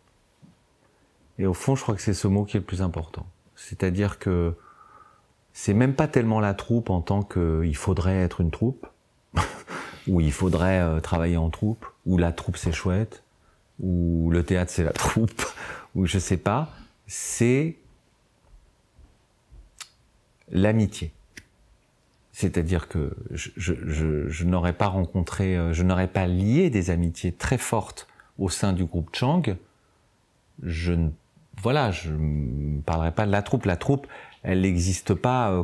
Et 1.38 1.46
au 1.46 1.54
fond, 1.54 1.76
je 1.76 1.82
crois 1.82 1.96
que 1.96 2.02
c'est 2.02 2.14
ce 2.14 2.28
mot 2.28 2.46
qui 2.46 2.58
est 2.58 2.60
le 2.60 2.66
plus 2.66 2.82
important. 2.82 3.26
C'est-à-dire 3.56 4.20
que 4.20 4.56
c'est 5.54 5.74
même 5.74 5.96
pas 5.96 6.08
tellement 6.08 6.40
la 6.40 6.54
troupe 6.54 6.90
en 6.90 7.02
tant 7.02 7.24
que 7.24 7.64
il 7.66 7.76
faudrait 7.76 8.18
être 8.18 8.42
une 8.42 8.52
troupe, 8.52 8.88
ou 10.08 10.22
il 10.22 10.32
faudrait 10.32 10.80
euh, 10.80 11.00
travailler 11.00 11.38
en 11.38 11.50
troupe, 11.50 11.86
ou 12.06 12.18
la 12.18 12.32
troupe 12.32 12.58
c'est 12.58 12.72
chouette, 12.72 13.24
ou 13.80 14.30
le 14.32 14.44
théâtre 14.44 14.72
c'est 14.72 14.84
la 14.84 14.94
troupe, 14.94 15.44
ou 15.96 16.06
je 16.06 16.20
sais 16.20 16.38
pas. 16.38 16.70
C'est 17.08 17.78
l'amitié. 20.50 21.12
C'est-à-dire 22.32 22.88
que 22.88 23.14
je, 23.32 23.52
je 23.58 24.46
n'aurais 24.46 24.74
pas 24.74 24.88
rencontré, 24.88 25.58
euh, 25.58 25.74
je 25.74 25.84
n'aurais 25.84 26.08
pas 26.08 26.26
lié 26.28 26.70
des 26.70 26.90
amitiés 26.90 27.34
très 27.34 27.58
fortes 27.58 28.08
au 28.42 28.50
sein 28.50 28.74
du 28.74 28.86
groupe 28.86 29.10
Chang. 29.14 29.44
Je 30.64 30.94
ne, 30.94 31.10
voilà, 31.62 31.92
je 31.92 32.12
ne 32.12 32.82
parlerai 32.82 33.12
pas 33.12 33.26
de 33.26 33.32
la 33.32 33.44
troupe. 33.44 33.66
La 33.66 33.78
troupe, 33.78 34.08
elle 34.44 34.62
n'existe 34.62 35.14
pas 35.14 35.52
euh, 35.52 35.64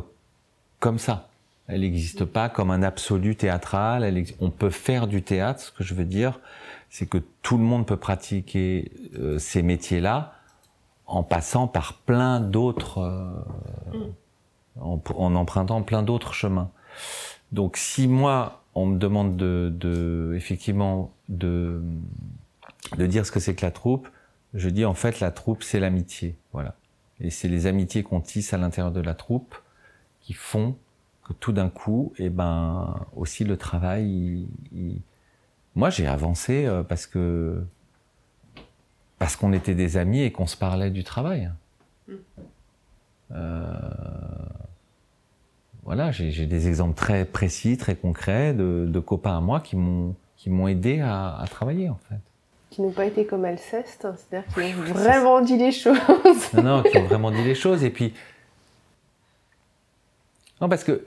comme 0.78 0.98
ça. 0.98 1.28
Elle 1.66 1.80
n'existe 1.80 2.24
pas 2.24 2.48
comme 2.48 2.70
un 2.70 2.82
absolu 2.82 3.36
théâtral. 3.36 4.04
Elle 4.04 4.24
on 4.40 4.50
peut 4.50 4.70
faire 4.70 5.08
du 5.08 5.22
théâtre. 5.22 5.60
Ce 5.60 5.72
que 5.72 5.84
je 5.84 5.94
veux 5.94 6.04
dire, 6.06 6.40
c'est 6.88 7.06
que 7.06 7.18
tout 7.42 7.58
le 7.58 7.64
monde 7.64 7.84
peut 7.84 7.98
pratiquer 7.98 8.92
euh, 9.18 9.38
ces 9.38 9.62
métiers-là 9.62 10.34
en 11.06 11.22
passant 11.22 11.66
par 11.66 11.94
plein 11.94 12.38
d'autres, 12.40 12.98
euh, 12.98 14.06
en, 14.80 15.00
en 15.16 15.34
empruntant 15.34 15.82
plein 15.82 16.02
d'autres 16.02 16.32
chemins. 16.32 16.70
Donc, 17.50 17.76
si 17.76 18.08
moi, 18.08 18.62
on 18.74 18.86
me 18.86 18.98
demande 18.98 19.36
de, 19.36 19.72
de 19.74 20.34
effectivement, 20.36 21.10
de, 21.28 21.82
de 22.96 23.06
dire 23.06 23.26
ce 23.26 23.32
que 23.32 23.40
c'est 23.40 23.54
que 23.54 23.64
la 23.64 23.70
troupe, 23.72 24.08
je 24.54 24.68
dis 24.70 24.84
en 24.84 24.94
fait 24.94 25.20
la 25.20 25.30
troupe 25.30 25.62
c'est 25.62 25.80
l'amitié, 25.80 26.36
voilà. 26.52 26.74
Et 27.20 27.30
c'est 27.30 27.48
les 27.48 27.66
amitiés 27.66 28.02
qu'on 28.02 28.20
tisse 28.20 28.52
à 28.54 28.58
l'intérieur 28.58 28.92
de 28.92 29.00
la 29.00 29.14
troupe 29.14 29.54
qui 30.20 30.32
font 30.34 30.76
que 31.24 31.32
tout 31.34 31.52
d'un 31.52 31.68
coup, 31.68 32.12
et 32.18 32.30
ben 32.30 33.06
aussi 33.16 33.44
le 33.44 33.56
travail. 33.56 34.06
il- 34.08 34.48
il- 34.72 35.00
Moi 35.74 35.90
j'ai 35.90 36.06
avancé 36.06 36.64
euh, 36.66 36.82
parce 36.82 37.06
que 37.06 37.62
parce 39.18 39.36
qu'on 39.36 39.52
était 39.52 39.74
des 39.74 39.96
amis 39.96 40.20
et 40.22 40.30
qu'on 40.32 40.46
se 40.46 40.56
parlait 40.56 40.90
du 40.90 41.02
travail. 41.04 41.50
Euh, 43.32 43.72
Voilà, 45.84 46.10
j'ai 46.10 46.30
j'ai 46.30 46.46
des 46.46 46.68
exemples 46.68 46.94
très 46.94 47.24
précis, 47.24 47.76
très 47.78 47.96
concrets 47.96 48.52
de, 48.54 48.86
de 48.88 49.00
copains 49.00 49.36
à 49.38 49.40
moi 49.40 49.60
qui 49.60 49.76
m'ont 49.76 50.14
qui 50.36 50.50
m'ont 50.50 50.68
aidé 50.68 51.00
à, 51.00 51.36
à 51.36 51.46
travailler 51.46 51.88
en 51.88 51.98
fait. 52.08 52.20
Qui 52.70 52.82
n'ont 52.82 52.90
pas 52.90 53.06
été 53.06 53.24
comme 53.26 53.44
Alceste, 53.44 54.04
hein, 54.04 54.14
c'est-à-dire 54.16 54.52
qu'ils 54.54 54.78
ont 54.90 54.94
vraiment 54.94 55.40
dit 55.40 55.56
les 55.56 55.72
choses. 55.72 55.96
Non, 56.54 56.62
non, 56.62 56.82
qui 56.82 56.96
ont 56.98 57.04
vraiment 57.06 57.30
dit 57.30 57.42
les 57.42 57.54
choses. 57.54 57.82
Et 57.84 57.90
puis. 57.90 58.12
Non, 60.60 60.68
parce 60.68 60.84
que. 60.84 61.04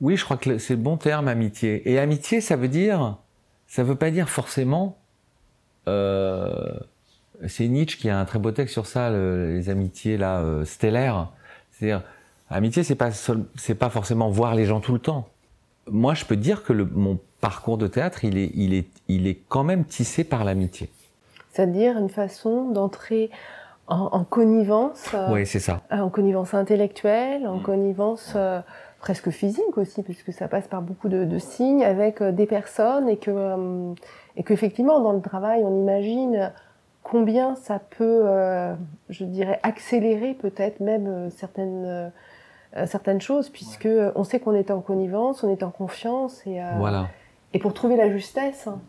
Oui, 0.00 0.16
je 0.16 0.24
crois 0.24 0.36
que 0.36 0.58
c'est 0.58 0.74
le 0.74 0.80
bon 0.80 0.96
terme, 0.96 1.28
amitié. 1.28 1.88
Et 1.90 1.98
amitié, 1.98 2.40
ça 2.40 2.56
veut 2.56 2.68
dire. 2.68 3.16
Ça 3.66 3.82
veut 3.84 3.94
pas 3.96 4.10
dire 4.10 4.28
forcément. 4.28 4.98
euh, 5.88 6.70
C'est 7.46 7.68
Nietzsche 7.68 7.96
qui 7.98 8.08
a 8.10 8.18
un 8.18 8.24
très 8.24 8.38
beau 8.38 8.50
texte 8.50 8.72
sur 8.74 8.86
ça, 8.86 9.10
le- 9.10 9.54
les 9.54 9.68
amitiés 9.70 10.16
là, 10.18 10.40
euh, 10.40 10.64
stellaires. 10.64 11.28
C'est-à-dire, 11.70 12.02
amitié, 12.50 12.82
c'est 12.82 12.94
pas, 12.96 13.10
c'est 13.12 13.74
pas 13.74 13.88
forcément 13.90 14.28
voir 14.28 14.54
les 14.54 14.66
gens 14.66 14.80
tout 14.80 14.92
le 14.92 14.98
temps. 14.98 15.28
Moi, 15.90 16.14
je 16.14 16.24
peux 16.24 16.36
dire 16.36 16.62
que 16.62 16.72
le, 16.72 16.84
mon 16.84 17.18
parcours 17.40 17.78
de 17.78 17.86
théâtre, 17.86 18.24
il 18.24 18.38
est, 18.38 18.50
il 18.54 18.74
est, 18.74 18.88
il 19.08 19.26
est 19.26 19.40
quand 19.48 19.64
même 19.64 19.84
tissé 19.84 20.24
par 20.24 20.44
l'amitié. 20.44 20.88
C'est-à-dire 21.52 21.98
une 21.98 22.08
façon 22.08 22.70
d'entrer 22.70 23.30
en, 23.88 24.08
en 24.12 24.24
connivence, 24.24 25.10
euh, 25.14 25.32
Oui, 25.32 25.46
c'est 25.46 25.58
ça. 25.58 25.80
euh, 25.92 25.98
en 25.98 26.10
connivence 26.10 26.54
intellectuelle, 26.54 27.46
en 27.48 27.58
connivence 27.58 28.34
euh, 28.36 28.60
presque 29.00 29.30
physique 29.30 29.76
aussi, 29.76 30.02
puisque 30.02 30.32
ça 30.32 30.46
passe 30.46 30.68
par 30.68 30.80
beaucoup 30.82 31.08
de, 31.08 31.24
de 31.24 31.38
signes 31.38 31.82
avec 31.84 32.20
euh, 32.20 32.30
des 32.30 32.46
personnes 32.46 33.08
et 33.08 33.16
que 33.16 33.92
et 34.36 34.44
qu'effectivement 34.44 35.00
dans 35.00 35.12
le 35.12 35.20
travail 35.20 35.62
on 35.64 35.80
imagine 35.82 36.52
combien 37.02 37.56
ça 37.56 37.80
peut, 37.98 38.22
je 39.08 39.24
dirais, 39.24 39.58
accélérer 39.64 40.34
peut-être 40.34 40.78
même 40.80 41.30
certaines 41.30 42.12
certaines 42.86 43.20
choses, 43.20 43.48
puisque 43.48 43.88
on 44.14 44.24
sait 44.24 44.40
qu'on 44.40 44.54
est 44.54 44.70
en 44.70 44.80
connivence, 44.80 45.42
on 45.42 45.50
est 45.50 45.62
en 45.62 45.70
confiance 45.70 46.40
et 46.46 46.60
euh, 46.62 46.70
Voilà. 46.78 47.08
et 47.52 47.58
pour 47.58 47.74
trouver 47.74 47.96
la 47.96 48.10
justesse, 48.10 48.66
hein, 48.66 48.80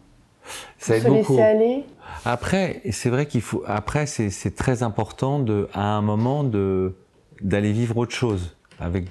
Ça 0.77 0.93
pour 0.95 1.03
se 1.03 1.07
beaucoup. 1.07 1.33
laisser 1.33 1.41
aller. 1.41 1.85
Après, 2.25 2.81
c'est 2.91 3.09
vrai 3.09 3.25
qu'il 3.25 3.41
faut. 3.41 3.63
Après, 3.67 4.05
c'est 4.05 4.29
c'est 4.29 4.55
très 4.55 4.83
important 4.83 5.39
de, 5.39 5.67
à 5.73 5.83
un 5.95 6.01
moment, 6.01 6.43
de 6.43 6.95
d'aller 7.41 7.71
vivre 7.71 7.97
autre 7.97 8.13
chose 8.13 8.55
avec, 8.79 9.05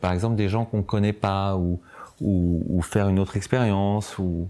par 0.00 0.12
exemple, 0.12 0.36
des 0.36 0.48
gens 0.48 0.64
qu'on 0.64 0.82
connaît 0.82 1.12
pas 1.12 1.56
ou 1.56 1.80
ou, 2.22 2.62
ou 2.68 2.80
faire 2.80 3.08
une 3.08 3.18
autre 3.18 3.36
expérience 3.36 4.16
ou 4.18 4.48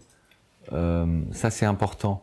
euh, 0.73 1.07
ça 1.33 1.51
c'est 1.51 1.67
important. 1.67 2.23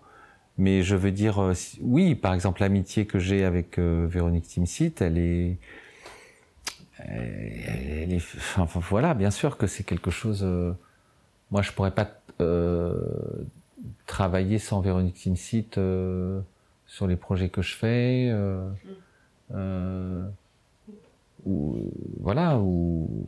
Mais 0.57 0.83
je 0.83 0.95
veux 0.95 1.11
dire, 1.11 1.41
euh, 1.41 1.53
oui, 1.81 2.15
par 2.15 2.33
exemple, 2.33 2.61
l'amitié 2.61 3.05
que 3.05 3.17
j'ai 3.19 3.43
avec 3.43 3.79
euh, 3.79 4.05
Véronique 4.07 4.47
Timsit, 4.47 4.93
elle 5.01 5.17
est, 5.17 5.57
voilà, 8.79 9.13
bien 9.13 9.31
sûr 9.31 9.57
que 9.57 9.67
c'est 9.67 9.83
quelque 9.83 10.11
chose. 10.11 10.43
euh, 10.43 10.73
moi, 11.51 11.61
je 11.61 11.71
pourrais 11.71 11.91
pas 11.91 12.07
euh, 12.41 12.95
travailler 14.07 14.57
sans 14.57 14.81
Véronique 14.81 15.15
Timsit 15.15 15.77
euh, 15.77 16.41
sur 16.87 17.05
les 17.07 17.15
projets 17.15 17.49
que 17.49 17.61
je 17.61 17.75
fais. 17.75 18.33
Euh, 19.53 20.25
ou 21.45 21.91
voilà, 22.19 22.57
ou 22.57 23.27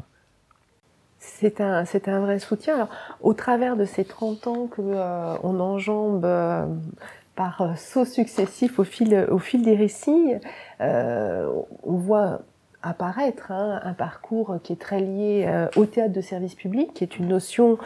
C'est 1.20 1.62
un, 1.62 1.86
c'est 1.86 2.08
un 2.08 2.20
vrai 2.20 2.40
soutien. 2.40 2.76
Alors, 2.76 2.90
au 3.22 3.34
travers 3.34 3.76
de 3.76 3.86
ces 3.86 4.06
30 4.06 4.48
ans 4.48 4.68
que 4.68 4.82
on 4.82 5.60
enjambe 5.60 6.26
par 7.36 7.78
sauts 7.78 8.06
successifs 8.06 8.80
au 8.80 8.84
fil, 8.86 9.28
au 9.30 9.38
fil 9.38 9.62
des 9.62 9.76
récits, 9.76 10.34
on 10.80 11.66
voit 11.84 12.42
apparaître 12.86 13.52
hein, 13.52 13.82
un 13.84 13.94
parcours 13.94 14.58
qui 14.64 14.74
est 14.74 14.80
très 14.80 15.00
lié 15.00 15.46
euh, 15.48 15.68
au 15.76 15.86
théâtre 15.86 16.14
de 16.14 16.22
service 16.22 16.56
public, 16.56 16.94
qui 16.94 17.04
est 17.04 17.18
une 17.18 17.28
notion 17.28 17.78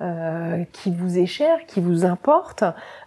euh, 0.00 0.64
qui 0.72 0.90
vous 0.90 1.18
est 1.18 1.26
chère, 1.26 1.64
qui 1.66 1.80
vous 1.80 2.04
importe. 2.04 2.64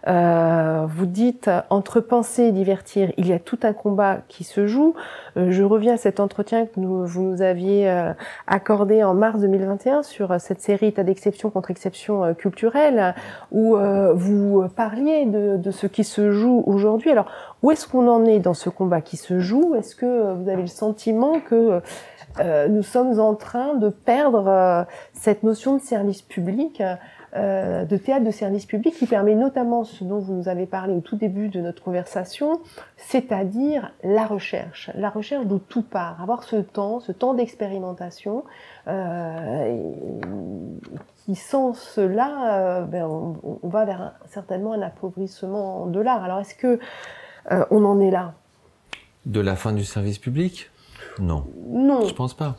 Euh, 0.08 0.86
vous 0.88 1.06
dites 1.06 1.50
entre 1.70 2.00
penser 2.00 2.44
et 2.44 2.52
divertir, 2.52 3.12
il 3.16 3.28
y 3.28 3.32
a 3.32 3.38
tout 3.38 3.58
un 3.62 3.72
combat 3.72 4.18
qui 4.28 4.44
se 4.44 4.66
joue. 4.66 4.94
Euh, 5.36 5.50
je 5.50 5.62
reviens 5.62 5.94
à 5.94 5.96
cet 5.96 6.20
entretien 6.20 6.66
que 6.66 6.78
nous, 6.80 7.06
vous 7.06 7.22
nous 7.22 7.42
aviez 7.42 7.88
euh, 7.88 8.12
accordé 8.46 9.02
en 9.02 9.14
mars 9.14 9.40
2021 9.40 10.02
sur 10.02 10.32
euh, 10.32 10.38
cette 10.38 10.60
série 10.60 10.86
État 10.86 11.04
d'exception 11.04 11.50
contre 11.50 11.70
exception 11.70 12.34
culturelle, 12.34 13.14
où 13.52 13.76
vous 14.14 14.64
parliez 14.74 15.26
de, 15.26 15.56
de 15.56 15.70
ce 15.70 15.86
qui 15.86 16.04
se 16.04 16.32
joue 16.32 16.62
aujourd'hui. 16.66 17.10
Alors, 17.10 17.26
où 17.62 17.70
est-ce 17.70 17.86
qu'on 17.86 18.08
en 18.08 18.24
est 18.24 18.38
dans 18.38 18.54
ce 18.54 18.70
combat 18.70 19.00
qui 19.00 19.16
se 19.16 19.38
joue? 19.40 19.74
Est-ce 19.74 19.94
que 19.94 20.32
vous 20.34 20.48
avez 20.48 20.62
le 20.62 20.68
sentiment 20.68 21.40
que 21.40 21.80
euh, 22.38 22.68
nous 22.68 22.82
sommes 22.82 23.18
en 23.18 23.34
train 23.34 23.74
de 23.74 23.88
perdre 23.88 24.46
euh, 24.46 24.84
cette 25.12 25.42
notion 25.42 25.76
de 25.76 25.82
service 25.82 26.22
public 26.22 26.82
euh, 27.36 27.84
de 27.84 27.96
théâtre 27.96 28.24
de 28.24 28.30
service 28.30 28.66
public 28.66 28.94
qui 28.94 29.06
permet 29.06 29.34
notamment 29.34 29.84
ce 29.84 30.04
dont 30.04 30.18
vous 30.18 30.34
nous 30.34 30.48
avez 30.48 30.66
parlé 30.66 30.94
au 30.94 31.00
tout 31.00 31.16
début 31.16 31.48
de 31.48 31.60
notre 31.60 31.82
conversation, 31.82 32.60
c'est-à-dire 32.96 33.92
la 34.02 34.26
recherche, 34.26 34.90
la 34.94 35.10
recherche 35.10 35.46
d'où 35.46 35.58
tout 35.58 35.82
part, 35.82 36.20
avoir 36.22 36.42
ce 36.42 36.56
temps, 36.56 37.00
ce 37.00 37.12
temps 37.12 37.34
d'expérimentation, 37.34 38.44
qui 41.24 41.34
sans 41.36 41.74
cela, 41.74 42.84
ben, 42.90 43.04
on, 43.04 43.68
va 43.68 43.84
vers 43.84 44.14
certainement 44.28 44.72
un 44.72 44.82
appauvrissement 44.82 45.86
de 45.86 46.00
l'art. 46.00 46.24
Alors 46.24 46.40
est-ce 46.40 46.56
que 46.56 46.80
on 47.70 47.84
en 47.84 48.00
est 48.00 48.10
là? 48.10 48.34
De 49.26 49.40
la 49.40 49.54
fin 49.54 49.72
du 49.72 49.84
service 49.84 50.18
public? 50.18 50.70
Non. 51.18 51.44
Non. 51.68 52.06
Je 52.06 52.14
pense 52.14 52.34
pas. 52.34 52.56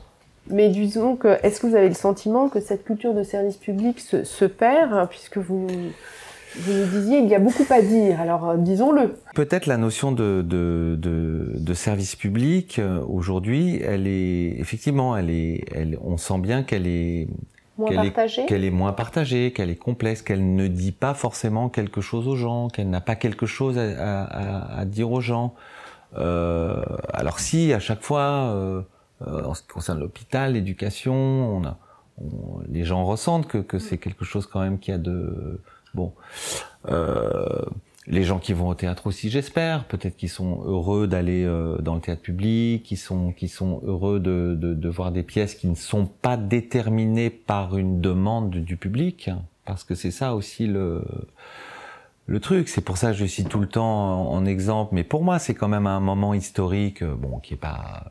Mais 0.50 0.70
disons 0.70 1.16
que, 1.16 1.38
est-ce 1.44 1.60
que 1.62 1.68
vous 1.68 1.76
avez 1.76 1.88
le 1.88 1.94
sentiment 1.96 2.50
que 2.50 2.60
cette 2.60 2.84
culture 2.84 3.14
de 3.14 3.24
service 3.24 3.58
public 3.58 4.00
se, 4.00 4.24
se 4.24 4.46
perd, 4.46 4.92
hein, 4.92 5.06
puisque 5.08 5.38
vous, 5.38 5.68
vous 5.68 6.74
nous 6.74 6.86
disiez, 6.88 7.20
il 7.20 7.28
y 7.28 7.36
a 7.36 7.40
beaucoup 7.40 7.66
à 7.70 7.82
dire, 7.82 8.20
alors 8.20 8.50
euh, 8.50 8.58
disons-le. 8.58 9.16
Peut-être 9.36 9.68
la 9.68 9.78
notion 9.78 10.12
de, 10.12 10.42
de, 10.46 10.98
de, 11.00 11.54
de 11.56 11.74
service 11.74 12.16
public, 12.16 12.80
euh, 12.80 13.02
aujourd'hui, 13.08 13.80
elle 13.84 14.08
est, 14.08 14.60
effectivement, 14.60 15.16
elle 15.16 15.30
est, 15.30 15.64
elle, 15.74 15.98
on 16.04 16.18
sent 16.18 16.40
bien 16.40 16.64
qu'elle 16.64 16.88
est, 16.88 17.28
Moins 17.78 17.90
qu'elle 17.90 17.98
partagée 17.98 18.42
est, 18.42 18.46
qu'elle 18.48 18.66
est 18.66 18.72
moins 18.72 18.94
partagée, 18.94 19.54
qu'elle 19.54 19.70
est 19.70 19.76
complexe, 19.76 20.22
qu'elle 20.24 20.56
ne 20.56 20.68
dit 20.68 20.92
pas 20.92 21.14
forcément 21.14 21.70
quelque 21.70 22.02
chose 22.02 22.28
aux 22.28 22.36
gens, 22.36 22.68
qu'elle 22.68 22.90
n'a 22.90 23.02
pas 23.02 23.16
quelque 23.16 23.46
chose 23.46 23.78
à, 23.78 24.24
à, 24.24 24.80
à 24.80 24.86
dire 24.86 25.12
aux 25.12 25.22
gens. 25.22 25.54
Euh, 26.18 26.84
alors 27.14 27.40
si, 27.40 27.74
à 27.74 27.80
chaque 27.80 28.02
fois, 28.02 28.22
euh, 28.22 28.82
euh, 29.28 29.44
en 29.46 29.54
ce 29.54 29.62
qui 29.62 29.70
concerne 29.70 30.00
l'hôpital, 30.00 30.54
l'éducation, 30.54 31.14
on 31.14 31.62
on, 32.18 32.60
les 32.70 32.84
gens 32.84 33.06
ressentent 33.06 33.48
que, 33.48 33.58
que 33.58 33.80
c'est 33.80 33.98
quelque 33.98 34.26
chose 34.26 34.46
quand 34.46 34.60
même 34.60 34.80
qui 34.80 34.92
a 34.92 34.98
de 34.98 35.60
bon. 35.94 36.14
Les 38.08 38.24
gens 38.24 38.40
qui 38.40 38.54
vont 38.54 38.68
au 38.68 38.74
théâtre 38.74 39.08
aussi, 39.08 39.30
j'espère, 39.30 39.86
peut-être 39.86 40.18
qu'ils 40.18 40.30
sont 40.30 40.64
heureux 40.66 41.08
d'aller 41.08 41.46
dans 41.80 41.96
le 41.96 42.02
théâtre 42.02 42.24
public, 42.24 42.84
qui 42.84 42.98
sont 42.98 43.32
qui 43.32 43.48
sont 43.48 43.80
heureux 43.86 44.20
de, 44.20 44.58
de, 44.60 44.74
de 44.74 44.90
voir 44.90 45.12
des 45.12 45.24
pièces 45.24 45.56
qui 45.56 45.68
ne 45.68 45.76
sont 45.76 46.06
pas 46.06 46.36
déterminées 46.36 47.30
par 47.30 47.78
une 47.78 48.02
demande 48.02 48.50
du 48.50 48.76
public, 48.76 49.30
parce 49.66 49.84
que 49.84 49.96
c'est 49.96 50.12
ça 50.12 50.36
aussi 50.36 50.68
le 50.68 51.04
le 52.32 52.40
truc. 52.40 52.70
C'est 52.70 52.82
pour 52.82 52.98
ça 52.98 53.12
que 53.12 53.18
je 53.18 53.26
cite 53.26 53.50
tout 53.50 53.60
le 53.60 53.68
temps 53.68 54.32
en, 54.32 54.46
exemple, 54.46 54.96
mais 54.96 55.04
pour 55.04 55.24
moi 55.24 55.38
c'est 55.38 55.54
quand 55.54 55.68
même 55.68 55.88
un 55.88 56.00
moment 56.00 56.34
historique, 56.34 57.04
bon, 57.04 57.40
qui 57.40 57.54
est 57.54 57.58
pas 57.58 58.06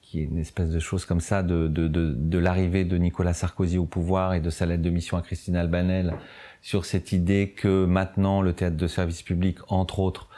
qui 0.00 0.20
est 0.20 0.24
une 0.24 0.38
espèce 0.38 0.70
de 0.70 0.78
chose 0.78 1.04
comme 1.04 1.20
ça 1.20 1.42
de, 1.42 1.68
de, 1.68 1.86
de, 1.86 2.14
de 2.16 2.38
l'arrivée 2.38 2.86
de 2.86 2.96
Nicolas 2.96 3.34
Sarkozy 3.34 3.76
au 3.76 3.84
pouvoir 3.84 4.32
et 4.32 4.40
de 4.40 4.48
sa 4.48 4.64
lettre 4.64 4.82
de 4.82 4.88
mission 4.88 5.18
à 5.18 5.22
Christine 5.22 5.54
Albanel 5.54 6.14
sur 6.62 6.86
cette 6.86 7.12
idée 7.12 7.50
que 7.54 7.84
maintenant 7.84 8.40
le 8.40 8.54
théâtre 8.54 8.78
de 8.78 8.86
service 8.86 9.20
public, 9.22 9.58
entre 9.68 9.98
autres, 9.98 10.28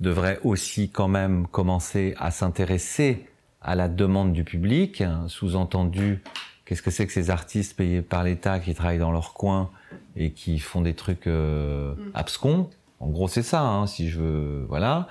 devrait 0.00 0.40
aussi 0.42 0.90
quand 0.90 1.06
même 1.06 1.46
commencer 1.46 2.14
à 2.18 2.32
s'intéresser 2.32 3.26
à 3.62 3.76
la 3.76 3.88
demande 3.88 4.32
du 4.32 4.42
public, 4.42 5.04
sous-entendu 5.28 6.22
qu'est-ce 6.64 6.82
que 6.82 6.90
c'est 6.90 7.06
que 7.06 7.12
ces 7.12 7.30
artistes 7.30 7.76
payés 7.76 8.02
par 8.02 8.24
l'État 8.24 8.58
qui 8.58 8.74
travaillent 8.74 8.98
dans 8.98 9.12
leur 9.12 9.34
coin 9.34 9.70
et 10.16 10.32
qui 10.32 10.58
font 10.58 10.80
des 10.80 10.94
trucs 10.94 11.26
euh, 11.26 11.94
abscons. 12.14 12.68
En 13.00 13.08
gros, 13.08 13.28
c'est 13.28 13.42
ça, 13.42 13.62
hein, 13.62 13.86
si 13.86 14.08
je 14.08 14.20
veux, 14.20 14.66
voilà, 14.68 15.08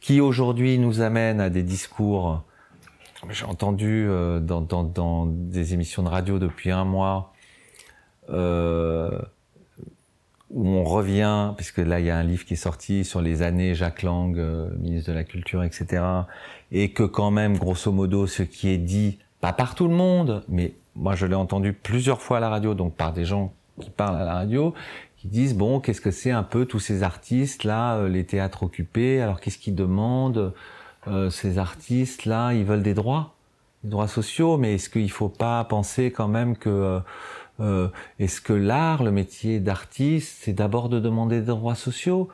qui 0.00 0.20
aujourd'hui 0.20 0.78
nous 0.78 1.00
amène 1.00 1.40
à 1.40 1.50
des 1.50 1.62
discours 1.62 2.44
j'ai 3.30 3.44
entendu 3.44 4.06
euh, 4.08 4.40
dans, 4.40 5.26
des 5.26 5.74
émissions 5.74 6.02
de 6.02 6.08
radio 6.08 6.38
depuis 6.38 6.70
un 6.70 6.84
mois 6.84 7.32
euh, 8.30 9.18
où 10.50 10.68
on 10.68 10.84
revient, 10.84 11.52
puisque 11.56 11.78
là 11.78 12.00
il 12.00 12.06
y 12.06 12.10
a 12.10 12.16
un 12.16 12.22
livre 12.22 12.44
qui 12.44 12.54
est 12.54 12.56
sorti 12.56 13.04
sur 13.04 13.20
les 13.20 13.42
années 13.42 13.74
Jacques 13.74 14.02
Lang, 14.02 14.38
euh, 14.38 14.68
ministre 14.78 15.10
de 15.10 15.16
la 15.16 15.24
Culture, 15.24 15.64
etc. 15.64 16.02
Et 16.70 16.92
que 16.92 17.02
quand 17.02 17.30
même, 17.30 17.56
grosso 17.56 17.90
modo, 17.92 18.26
ce 18.26 18.42
qui 18.42 18.68
est 18.68 18.78
dit, 18.78 19.18
pas 19.40 19.52
par 19.52 19.74
tout 19.74 19.88
le 19.88 19.94
monde, 19.94 20.44
mais 20.48 20.74
moi 20.94 21.14
je 21.14 21.26
l'ai 21.26 21.34
entendu 21.34 21.72
plusieurs 21.72 22.20
fois 22.20 22.38
à 22.38 22.40
la 22.40 22.48
radio, 22.48 22.74
donc 22.74 22.94
par 22.94 23.12
des 23.12 23.24
gens 23.24 23.52
qui 23.80 23.90
parlent 23.90 24.16
à 24.16 24.24
la 24.24 24.34
radio, 24.34 24.74
disent 25.28 25.54
bon, 25.54 25.80
qu'est-ce 25.80 26.00
que 26.00 26.10
c'est 26.10 26.30
un 26.30 26.42
peu 26.42 26.66
tous 26.66 26.80
ces 26.80 27.02
artistes 27.02 27.64
là, 27.64 27.96
euh, 27.96 28.08
les 28.08 28.24
théâtres 28.24 28.62
occupés, 28.62 29.20
alors 29.20 29.40
qu'est-ce 29.40 29.58
qu'ils 29.58 29.74
demandent 29.74 30.52
euh, 31.06 31.30
ces 31.30 31.58
artistes-là, 31.58 32.52
ils 32.52 32.64
veulent 32.64 32.82
des 32.82 32.94
droits, 32.94 33.34
des 33.82 33.90
droits 33.90 34.08
sociaux, 34.08 34.56
mais 34.56 34.74
est-ce 34.74 34.88
qu'il 34.88 35.10
faut 35.10 35.28
pas 35.28 35.62
penser 35.64 36.10
quand 36.10 36.28
même 36.28 36.56
que 36.56 37.00
euh, 37.60 37.88
est-ce 38.18 38.40
que 38.40 38.52
l'art, 38.52 39.02
le 39.02 39.12
métier 39.12 39.60
d'artiste, 39.60 40.38
c'est 40.42 40.54
d'abord 40.54 40.88
de 40.88 41.00
demander 41.00 41.40
des 41.40 41.46
droits 41.46 41.74
sociaux? 41.74 42.28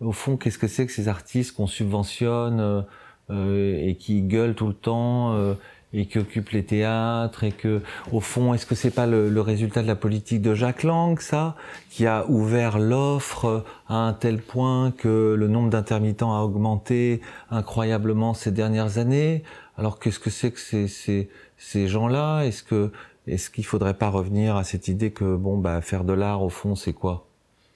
Au 0.00 0.12
fond, 0.12 0.36
qu'est-ce 0.36 0.58
que 0.58 0.68
c'est 0.68 0.86
que 0.86 0.92
ces 0.92 1.08
artistes 1.08 1.54
qu'on 1.54 1.66
subventionne 1.66 2.84
et 3.30 3.96
qui 4.00 4.22
gueulent 4.22 4.54
tout 4.54 4.66
le 4.66 4.74
temps 4.74 5.54
et 5.94 6.06
qui 6.06 6.18
occupent 6.18 6.50
les 6.50 6.64
théâtres 6.64 7.44
et 7.44 7.52
que 7.52 7.82
au 8.12 8.20
fond 8.20 8.54
est-ce 8.54 8.66
que 8.66 8.74
c'est 8.74 8.90
pas 8.90 9.06
le, 9.06 9.28
le, 9.28 9.40
résultat 9.40 9.82
de 9.82 9.86
la 9.86 9.96
politique 9.96 10.40
de 10.40 10.54
Jacques 10.54 10.82
Lang 10.84 11.20
ça 11.20 11.56
qui 11.90 12.06
a 12.06 12.26
ouvert 12.28 12.78
l'offre 12.78 13.64
à 13.88 13.96
un 13.96 14.12
tel 14.12 14.38
point 14.38 14.90
que 14.90 15.34
le 15.38 15.48
nombre 15.48 15.70
d'intermittents 15.70 16.34
a 16.34 16.40
augmenté 16.40 17.20
incroyablement 17.50 18.34
ces 18.34 18.50
dernières 18.50 18.98
années? 18.98 19.42
Alors 19.76 19.98
qu'est-ce 19.98 20.18
que 20.18 20.30
c'est 20.30 20.50
que 20.50 20.60
ces, 20.60 20.88
ces, 20.88 21.28
ces 21.58 21.88
gens-là? 21.88 22.42
Est-ce 22.42 22.62
que 22.62 22.90
est-ce 23.26 23.50
qu'il 23.50 23.64
faudrait 23.64 23.94
pas 23.94 24.08
revenir 24.08 24.56
à 24.56 24.64
cette 24.64 24.88
idée 24.88 25.12
que 25.12 25.36
bon 25.36 25.58
bah 25.58 25.80
faire 25.80 26.04
de 26.04 26.12
l'art 26.12 26.42
au 26.42 26.48
fond 26.48 26.74
c'est 26.74 26.92
quoi? 26.92 27.26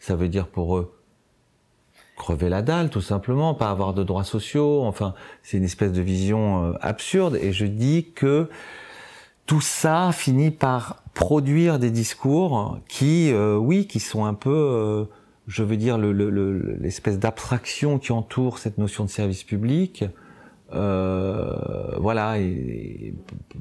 Ça 0.01 0.17
veut 0.17 0.29
dire 0.29 0.49
pour 0.49 0.77
eux 0.77 0.96
crever 2.17 2.49
la 2.49 2.63
dalle, 2.63 2.91
tout 2.91 3.03
simplement, 3.03 3.55
pas 3.55 3.71
avoir 3.71 3.95
de 3.95 4.03
droits 4.03 4.25
sociaux. 4.25 4.83
Enfin, 4.85 5.15
c'est 5.43 5.59
une 5.59 5.65
espèce 5.65 5.93
de 5.93 6.01
vision 6.03 6.65
euh, 6.65 6.73
absurde. 6.81 7.39
Et 7.41 7.53
je 7.53 7.67
dis 7.67 8.09
que 8.15 8.49
tout 9.45 9.61
ça 9.61 10.11
finit 10.13 10.51
par 10.51 11.03
produire 11.15 11.79
des 11.79 11.91
discours 11.91 12.79
qui, 12.89 13.31
euh, 13.33 13.57
oui, 13.57 13.87
qui 13.87 14.01
sont 14.01 14.25
un 14.25 14.35
peu, 14.35 14.51
euh, 14.51 15.05
je 15.47 15.63
veux 15.63 15.77
dire, 15.77 15.99
l'espèce 15.99 17.15
le, 17.15 17.19
le, 17.19 17.21
d'abstraction 17.21 17.99
qui 17.99 18.13
entoure 18.13 18.59
cette 18.59 18.79
notion 18.79 19.05
de 19.05 19.11
service 19.11 19.45
public. 19.45 20.05
voilà, 20.71 22.39
et, 22.39 22.45
et, 22.45 23.15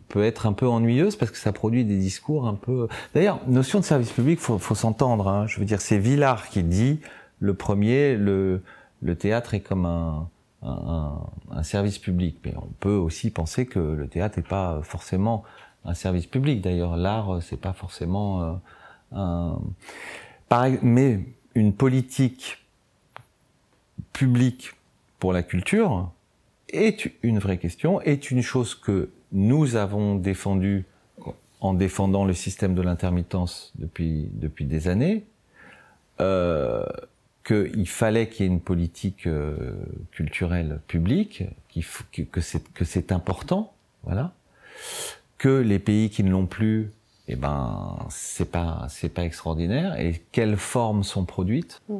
peut 0.07 0.23
être 0.23 0.47
un 0.47 0.53
peu 0.53 0.65
ennuyeuse 0.65 1.17
parce 1.17 1.29
que 1.29 1.37
ça 1.37 1.51
produit 1.51 1.83
des 1.83 1.97
discours 1.97 2.47
un 2.47 2.55
peu. 2.55 2.87
D'ailleurs, 3.13 3.41
notion 3.47 3.79
de 3.79 3.85
service 3.85 4.11
public, 4.11 4.39
faut, 4.39 4.57
faut 4.57 4.75
s'entendre. 4.75 5.27
Hein. 5.27 5.45
Je 5.47 5.59
veux 5.59 5.65
dire, 5.65 5.81
c'est 5.81 5.97
Villard 5.97 6.49
qui 6.49 6.63
dit 6.63 6.99
le 7.39 7.53
premier, 7.53 8.15
le, 8.15 8.61
théâtre 9.17 9.53
est 9.53 9.61
comme 9.61 9.85
un, 9.85 10.29
service 11.63 11.99
public. 11.99 12.37
Mais 12.43 12.53
on 12.57 12.69
peut 12.79 12.95
aussi 12.95 13.29
penser 13.29 13.65
que 13.65 13.79
le 13.79 14.07
théâtre 14.07 14.39
n'est 14.39 14.47
pas 14.47 14.81
forcément 14.83 15.43
un 15.83 15.93
service 15.93 16.25
public. 16.25 16.61
D'ailleurs, 16.61 16.97
l'art, 16.97 17.41
c'est 17.41 17.59
pas 17.59 17.73
forcément 17.73 18.41
euh, 18.41 18.53
un. 19.11 19.59
Mais 20.81 21.19
une 21.53 21.73
politique 21.73 22.65
publique 24.13 24.73
pour 25.19 25.33
la 25.33 25.43
culture 25.43 26.11
est 26.69 27.11
une 27.23 27.39
vraie 27.39 27.57
question, 27.57 28.01
est 28.01 28.31
une 28.31 28.41
chose 28.41 28.75
que 28.75 29.09
nous 29.31 29.75
avons 29.75 30.15
défendue 30.15 30.85
en 31.61 31.73
défendant 31.73 32.25
le 32.25 32.33
système 32.33 32.75
de 32.75 32.81
l'intermittence 32.81 33.73
depuis, 33.75 34.29
depuis 34.33 34.65
des 34.65 34.87
années. 34.87 35.25
Euh, 36.21 36.85
qu'il 37.45 37.87
fallait 37.87 38.27
qu'il 38.27 38.45
y 38.45 38.49
ait 38.49 38.51
une 38.51 38.59
politique 38.59 39.27
euh, 39.27 39.55
culturelle 40.11 40.79
publique, 40.87 41.43
que, 42.31 42.41
c'est 42.41 43.11
important, 43.11 43.73
voilà, 44.03 44.33
que 45.37 45.59
les 45.59 45.79
pays 45.79 46.09
qui 46.09 46.23
ne 46.23 46.31
l'ont 46.31 46.47
plus, 46.47 46.91
eh 47.27 47.35
ben 47.35 47.97
c'est 48.09 48.51
pas 48.51 48.85
c'est 48.89 49.09
pas 49.09 49.23
extraordinaire. 49.23 49.99
Et 49.99 50.21
quelles 50.31 50.57
formes 50.57 51.03
sont 51.03 51.25
produites? 51.25 51.81
Mmh. 51.89 51.97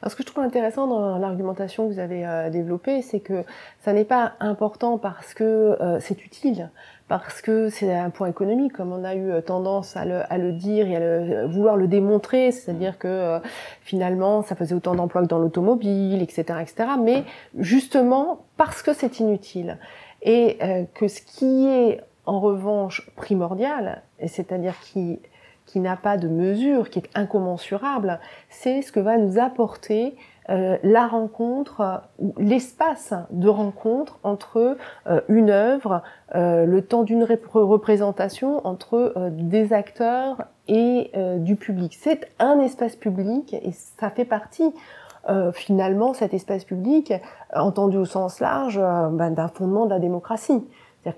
Alors, 0.00 0.10
ce 0.10 0.16
que 0.16 0.22
je 0.22 0.28
trouve 0.28 0.44
intéressant 0.44 0.86
dans 0.86 1.18
l'argumentation 1.18 1.88
que 1.88 1.94
vous 1.94 1.98
avez 1.98 2.26
euh, 2.26 2.50
développée, 2.50 3.02
c'est 3.02 3.20
que 3.20 3.44
ça 3.80 3.92
n'est 3.92 4.04
pas 4.04 4.34
important 4.40 4.98
parce 4.98 5.34
que 5.34 5.44
euh, 5.80 6.00
c'est 6.00 6.24
utile, 6.24 6.70
parce 7.18 7.42
que 7.42 7.68
c'est 7.68 7.92
un 7.92 8.08
point 8.08 8.28
économique, 8.28 8.72
comme 8.72 8.90
on 8.90 9.04
a 9.04 9.14
eu 9.14 9.42
tendance 9.42 9.98
à 9.98 10.06
le, 10.06 10.52
dire 10.52 10.86
et 10.86 10.96
à 10.96 10.98
le, 10.98 11.46
vouloir 11.46 11.76
le 11.76 11.86
démontrer, 11.86 12.52
c'est-à-dire 12.52 12.96
que 12.96 13.06
euh, 13.06 13.38
finalement 13.82 14.40
ça 14.40 14.56
faisait 14.56 14.74
autant 14.74 14.94
d'emplois 14.94 15.20
que 15.20 15.26
dans 15.26 15.38
l'automobile, 15.38 16.22
etc.. 16.22 16.60
Mais 16.98 17.24
justement 17.58 18.46
parce 18.56 18.82
que 18.82 18.94
c'est 18.94 19.20
inutile 19.20 19.76
et 20.22 20.56
euh, 20.62 20.84
que 20.94 21.06
ce 21.06 21.20
qui 21.20 21.66
est 21.66 22.00
en 22.24 22.40
revanche 22.40 23.10
primordial, 23.14 24.00
c'est-à-dire 24.26 24.80
qui 24.80 25.20
n'a 25.74 25.96
pas 25.98 26.16
de 26.16 26.28
mesure, 26.28 26.88
qui 26.88 27.00
est 27.00 27.10
incommensurable, 27.14 28.20
c'est 28.48 28.80
ce 28.80 28.90
que 28.90 29.00
va 29.00 29.18
nous 29.18 29.38
apporter 29.38 30.16
euh, 30.50 30.76
la 30.82 31.06
rencontre 31.06 32.02
ou 32.18 32.34
l'espace 32.36 33.14
de 33.30 33.48
rencontre 33.48 34.18
entre 34.24 34.76
euh, 35.06 35.20
une 35.28 35.50
œuvre, 35.50 36.02
euh, 36.34 36.66
le 36.66 36.82
temps 36.82 37.04
d'une 37.04 37.24
représentation 37.24 38.66
entre 38.66 39.30
des 39.30 39.72
acteurs 39.72 40.42
et 40.68 41.12
du 41.38 41.56
public. 41.56 41.96
C'est 42.00 42.28
un 42.38 42.58
espace 42.60 42.96
public 42.96 43.54
et 43.54 43.72
ça 43.72 44.10
fait 44.10 44.24
partie 44.24 44.72
finalement 45.52 46.14
cet 46.14 46.34
espace 46.34 46.64
public 46.64 47.12
entendu 47.54 47.96
au 47.96 48.04
sens 48.04 48.40
large 48.40 48.78
ben, 48.78 49.30
d'un 49.30 49.48
fondement 49.48 49.84
de 49.84 49.90
la 49.90 49.98
démocratie. 49.98 50.64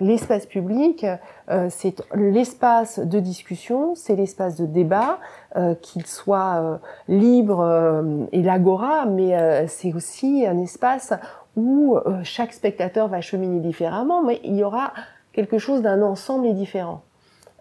L'espace 0.00 0.46
public, 0.46 1.04
euh, 1.50 1.66
c'est 1.68 2.02
l'espace 2.14 2.98
de 2.98 3.20
discussion, 3.20 3.94
c'est 3.94 4.16
l'espace 4.16 4.56
de 4.56 4.64
débat, 4.64 5.18
euh, 5.56 5.74
qu'il 5.74 6.06
soit 6.06 6.60
euh, 6.62 6.76
libre 7.06 7.60
euh, 7.60 8.24
et 8.32 8.42
l'agora, 8.42 9.04
mais 9.04 9.68
c'est 9.68 9.92
aussi 9.92 10.46
un 10.46 10.58
espace 10.58 11.12
où 11.56 11.96
chaque 12.24 12.52
spectateur 12.52 13.06
va 13.08 13.20
cheminer 13.20 13.60
différemment, 13.60 14.22
mais 14.24 14.40
il 14.42 14.56
y 14.56 14.64
aura 14.64 14.92
quelque 15.32 15.58
chose 15.58 15.82
d'un 15.82 16.02
ensemble 16.02 16.52
différent. 16.54 17.02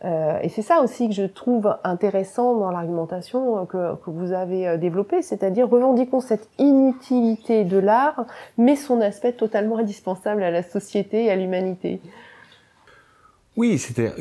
Euh, 0.05 0.39
et 0.41 0.49
c'est 0.49 0.61
ça 0.61 0.81
aussi 0.81 1.07
que 1.07 1.15
je 1.15 1.23
trouve 1.23 1.77
intéressant 1.83 2.57
dans 2.57 2.71
l'argumentation 2.71 3.65
que, 3.65 3.95
que, 3.95 4.09
vous 4.09 4.33
avez 4.33 4.67
euh, 4.67 4.77
développée, 4.77 5.21
c'est-à-dire 5.21 5.69
revendiquons 5.69 6.19
cette 6.19 6.49
inutilité 6.59 7.63
de 7.63 7.77
l'art, 7.77 8.25
mais 8.57 8.75
son 8.75 8.99
aspect 8.99 9.31
totalement 9.31 9.77
indispensable 9.77 10.43
à 10.43 10.51
la 10.51 10.61
société 10.61 11.25
et 11.25 11.31
à 11.31 11.37
l'humanité. 11.37 12.01
Oui, 13.55 13.77
c'était. 13.77 14.11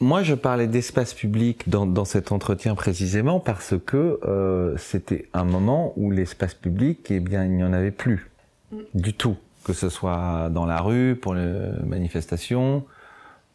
Moi, 0.00 0.22
je 0.22 0.34
parlais 0.34 0.66
d'espace 0.66 1.14
public 1.14 1.68
dans, 1.68 1.86
dans, 1.86 2.06
cet 2.06 2.32
entretien 2.32 2.74
précisément 2.74 3.38
parce 3.38 3.74
que 3.78 4.18
euh, 4.24 4.76
c'était 4.78 5.28
un 5.34 5.44
moment 5.44 5.92
où 5.96 6.10
l'espace 6.10 6.54
public, 6.54 7.10
eh 7.10 7.20
bien, 7.20 7.44
il 7.44 7.52
n'y 7.52 7.64
en 7.64 7.74
avait 7.74 7.90
plus 7.90 8.30
mm. 8.72 8.76
du 8.94 9.12
tout, 9.12 9.36
que 9.64 9.72
ce 9.72 9.88
soit 9.88 10.48
dans 10.50 10.64
la 10.64 10.80
rue 10.80 11.16
pour 11.16 11.34
les 11.34 11.52
manifestations, 11.84 12.82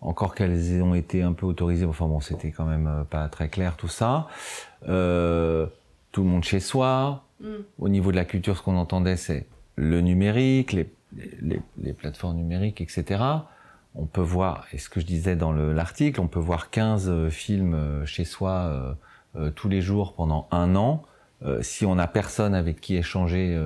encore 0.03 0.35
qu'elles 0.35 0.81
ont 0.83 0.93
été 0.93 1.21
un 1.21 1.33
peu 1.33 1.45
autorisées. 1.45 1.85
Enfin 1.85 2.07
bon, 2.07 2.19
c'était 2.19 2.51
quand 2.51 2.65
même 2.65 2.87
euh, 2.87 3.03
pas 3.03 3.27
très 3.29 3.49
clair 3.49 3.75
tout 3.77 3.87
ça. 3.87 4.27
Euh, 4.87 5.65
tout 6.11 6.23
le 6.23 6.29
monde 6.29 6.43
chez 6.43 6.59
soi. 6.59 7.23
Mm. 7.41 7.47
Au 7.79 7.89
niveau 7.89 8.11
de 8.11 8.15
la 8.15 8.25
culture, 8.25 8.57
ce 8.57 8.61
qu'on 8.61 8.77
entendait, 8.77 9.17
c'est 9.17 9.47
le 9.75 10.01
numérique, 10.01 10.71
les, 10.71 10.89
les, 11.41 11.59
les, 11.81 11.93
plateformes 11.93 12.37
numériques, 12.37 12.81
etc. 12.81 13.23
On 13.95 14.05
peut 14.05 14.21
voir, 14.21 14.65
et 14.73 14.77
ce 14.77 14.89
que 14.89 14.99
je 14.99 15.05
disais 15.05 15.35
dans 15.35 15.51
l'article, 15.51 16.19
on 16.21 16.27
peut 16.27 16.39
voir 16.39 16.69
15 16.69 17.09
euh, 17.09 17.29
films 17.29 17.73
euh, 17.73 18.05
chez 18.05 18.25
soi 18.25 18.95
euh, 19.35 19.51
tous 19.51 19.69
les 19.69 19.81
jours 19.81 20.13
pendant 20.13 20.47
un 20.51 20.75
an. 20.75 21.03
si 21.61 21.85
on 21.87 21.95
n'a 21.95 22.07
personne 22.07 22.53
avec 22.53 22.79
qui 22.79 22.95
échanger 22.95 23.59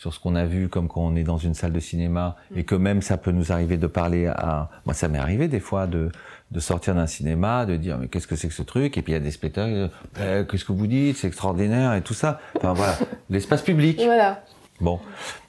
sur 0.00 0.14
ce 0.14 0.18
qu'on 0.18 0.34
a 0.34 0.46
vu, 0.46 0.70
comme 0.70 0.88
quand 0.88 1.02
on 1.02 1.14
est 1.14 1.24
dans 1.24 1.36
une 1.36 1.52
salle 1.52 1.74
de 1.74 1.78
cinéma, 1.78 2.34
mm. 2.50 2.58
et 2.58 2.64
que 2.64 2.74
même 2.74 3.02
ça 3.02 3.18
peut 3.18 3.32
nous 3.32 3.52
arriver 3.52 3.76
de 3.76 3.86
parler 3.86 4.28
à... 4.28 4.70
Moi, 4.86 4.94
ça 4.94 5.08
m'est 5.08 5.18
arrivé 5.18 5.46
des 5.46 5.60
fois 5.60 5.86
de, 5.86 6.10
de 6.50 6.58
sortir 6.58 6.94
d'un 6.94 7.06
cinéma, 7.06 7.66
de 7.66 7.76
dire 7.76 7.98
mais 7.98 8.08
qu'est-ce 8.08 8.26
que 8.26 8.34
c'est 8.34 8.48
que 8.48 8.54
ce 8.54 8.62
truc, 8.62 8.96
et 8.96 9.02
puis 9.02 9.12
il 9.12 9.16
y 9.16 9.18
a 9.18 9.20
des 9.20 9.30
spectateurs, 9.30 9.90
eh, 10.18 10.46
qu'est-ce 10.50 10.64
que 10.64 10.72
vous 10.72 10.86
dites, 10.86 11.18
c'est 11.18 11.26
extraordinaire 11.26 11.92
et 11.92 12.00
tout 12.00 12.14
ça. 12.14 12.40
Enfin 12.56 12.72
voilà, 12.72 12.96
l'espace 13.28 13.60
public. 13.60 14.00
Voilà. 14.02 14.42
Bon, 14.80 15.00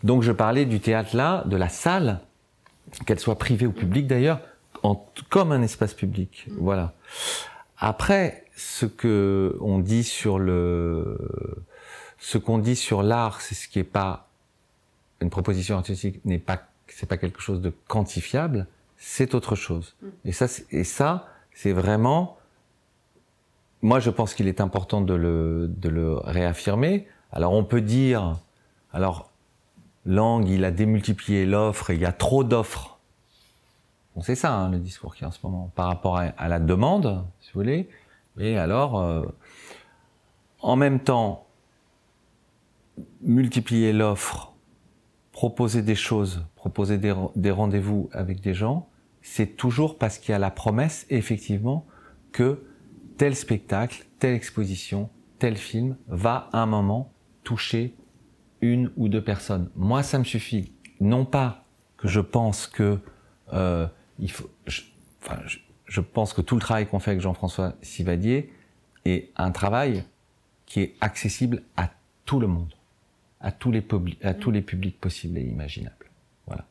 donc 0.03 0.21
je 0.21 0.33
parlais 0.33 0.65
du 0.65 0.81
théâtre 0.81 1.15
là, 1.15 1.45
de 1.45 1.55
la 1.55 1.69
salle, 1.69 2.19
qu'elle 3.05 3.21
soit 3.21 3.37
privée 3.37 3.67
ou 3.67 3.71
publique 3.71 4.07
d'ailleurs, 4.07 4.41
comme 5.29 5.53
un 5.53 5.61
espace 5.61 5.93
public. 5.93 6.47
Mm. 6.49 6.53
Voilà. 6.59 6.91
Après, 7.77 8.43
ce 8.57 8.85
que 8.85 9.57
on 9.61 9.79
dit 9.79 10.03
sur 10.03 10.39
le, 10.39 11.17
ce 12.19 12.37
qu'on 12.37 12.57
dit 12.57 12.75
sur 12.75 13.01
l'art, 13.01 13.39
c'est 13.39 13.55
ce 13.55 13.69
qui 13.69 13.79
est 13.79 13.85
pas 13.85 14.27
une 15.22 15.30
proposition 15.30 15.78
artistique 15.78 16.24
n'est 16.26 16.39
pas 16.39 16.67
c'est 16.88 17.05
pas 17.05 17.17
quelque 17.17 17.39
chose 17.39 17.61
de 17.61 17.72
quantifiable, 17.88 18.67
c'est 18.97 19.34
autre 19.34 19.55
chose. 19.55 19.95
Mm. 20.01 20.07
Et 20.26 20.32
ça 20.32 20.47
et 20.72 20.84
ça 20.84 21.28
c'est 21.53 21.72
vraiment 21.72 22.38
moi 23.82 23.99
je 23.99 24.09
pense 24.09 24.34
qu'il 24.34 24.47
est 24.47 24.61
important 24.61 25.01
de 25.01 25.13
le 25.13 25.67
de 25.69 25.89
le 25.89 26.15
réaffirmer. 26.15 27.07
Alors 27.32 27.53
on 27.53 27.63
peut 27.63 27.82
dire 27.82 28.38
alors 28.93 29.32
Lang, 30.05 30.47
il 30.47 30.65
a 30.65 30.72
démultiplié 30.72 31.45
l'offre 31.45 31.91
il 31.91 31.99
y 31.99 32.05
a 32.05 32.11
trop 32.11 32.43
d'offres. 32.43 32.99
Bon, 34.15 34.22
c'est 34.22 34.36
ça 34.36 34.53
hein, 34.53 34.69
le 34.69 34.80
discours 34.80 35.15
qui 35.15 35.24
est 35.24 35.28
en 35.28 35.32
ce 35.32 35.39
moment 35.43 35.72
par 35.76 35.88
rapport 35.88 36.17
à, 36.17 36.47
la 36.49 36.59
demande, 36.59 37.24
si 37.39 37.51
vous 37.53 37.61
voulez. 37.61 37.88
Et 38.38 38.57
alors, 38.57 38.99
euh, 38.99 39.24
en 40.59 40.76
même 40.76 40.99
temps, 40.99 41.45
multiplier 43.22 43.93
l'offre 43.93 44.50
proposer 45.41 45.81
des 45.81 45.95
choses, 45.95 46.45
proposer 46.55 46.99
des, 46.99 47.49
rendez-vous 47.49 48.11
avec 48.13 48.41
des 48.41 48.53
gens, 48.53 48.87
c'est 49.23 49.57
toujours 49.57 49.97
parce 49.97 50.19
qu'il 50.19 50.33
y 50.33 50.35
a 50.35 50.37
la 50.37 50.51
promesse, 50.51 51.07
effectivement, 51.09 51.87
que 52.31 52.63
tel 53.17 53.35
spectacle, 53.35 54.05
telle 54.19 54.35
exposition, 54.35 55.09
tel 55.39 55.57
film 55.57 55.97
va 56.07 56.47
à 56.53 56.59
un 56.59 56.67
moment 56.67 57.11
toucher 57.43 57.95
une 58.61 58.91
ou 58.97 59.09
deux 59.09 59.23
personnes. 59.23 59.71
Moi, 59.75 60.03
ça 60.03 60.19
me 60.19 60.25
suffit. 60.25 60.73
Non 60.99 61.25
pas 61.25 61.65
que 61.97 62.07
je 62.07 62.19
pense 62.19 62.67
que 62.67 62.99
euh, 63.51 63.87
il 64.19 64.29
faut, 64.29 64.47
enfin, 65.23 65.41
je, 65.85 66.01
pense 66.01 66.33
que 66.33 66.41
tout 66.41 66.53
le 66.53 66.61
travail 66.61 66.85
qu'on 66.85 66.99
fait 66.99 67.09
avec 67.09 67.21
Jean-François 67.21 67.73
Sivadier 67.81 68.53
est 69.05 69.31
un 69.37 69.49
travail 69.49 70.03
qui 70.67 70.81
est 70.81 70.95
accessible 71.01 71.63
à 71.77 71.89
tout 72.25 72.39
le 72.39 72.45
monde 72.45 72.75
à 73.41 73.51
tous 73.51 73.71
les, 73.71 73.83
à 74.23 74.33
tous 74.33 74.51
les 74.51 74.61
publics 74.61 74.99
possibles 74.99 75.37
et 75.37 75.43
imaginables. 75.43 75.95
Voilà. 76.47 76.65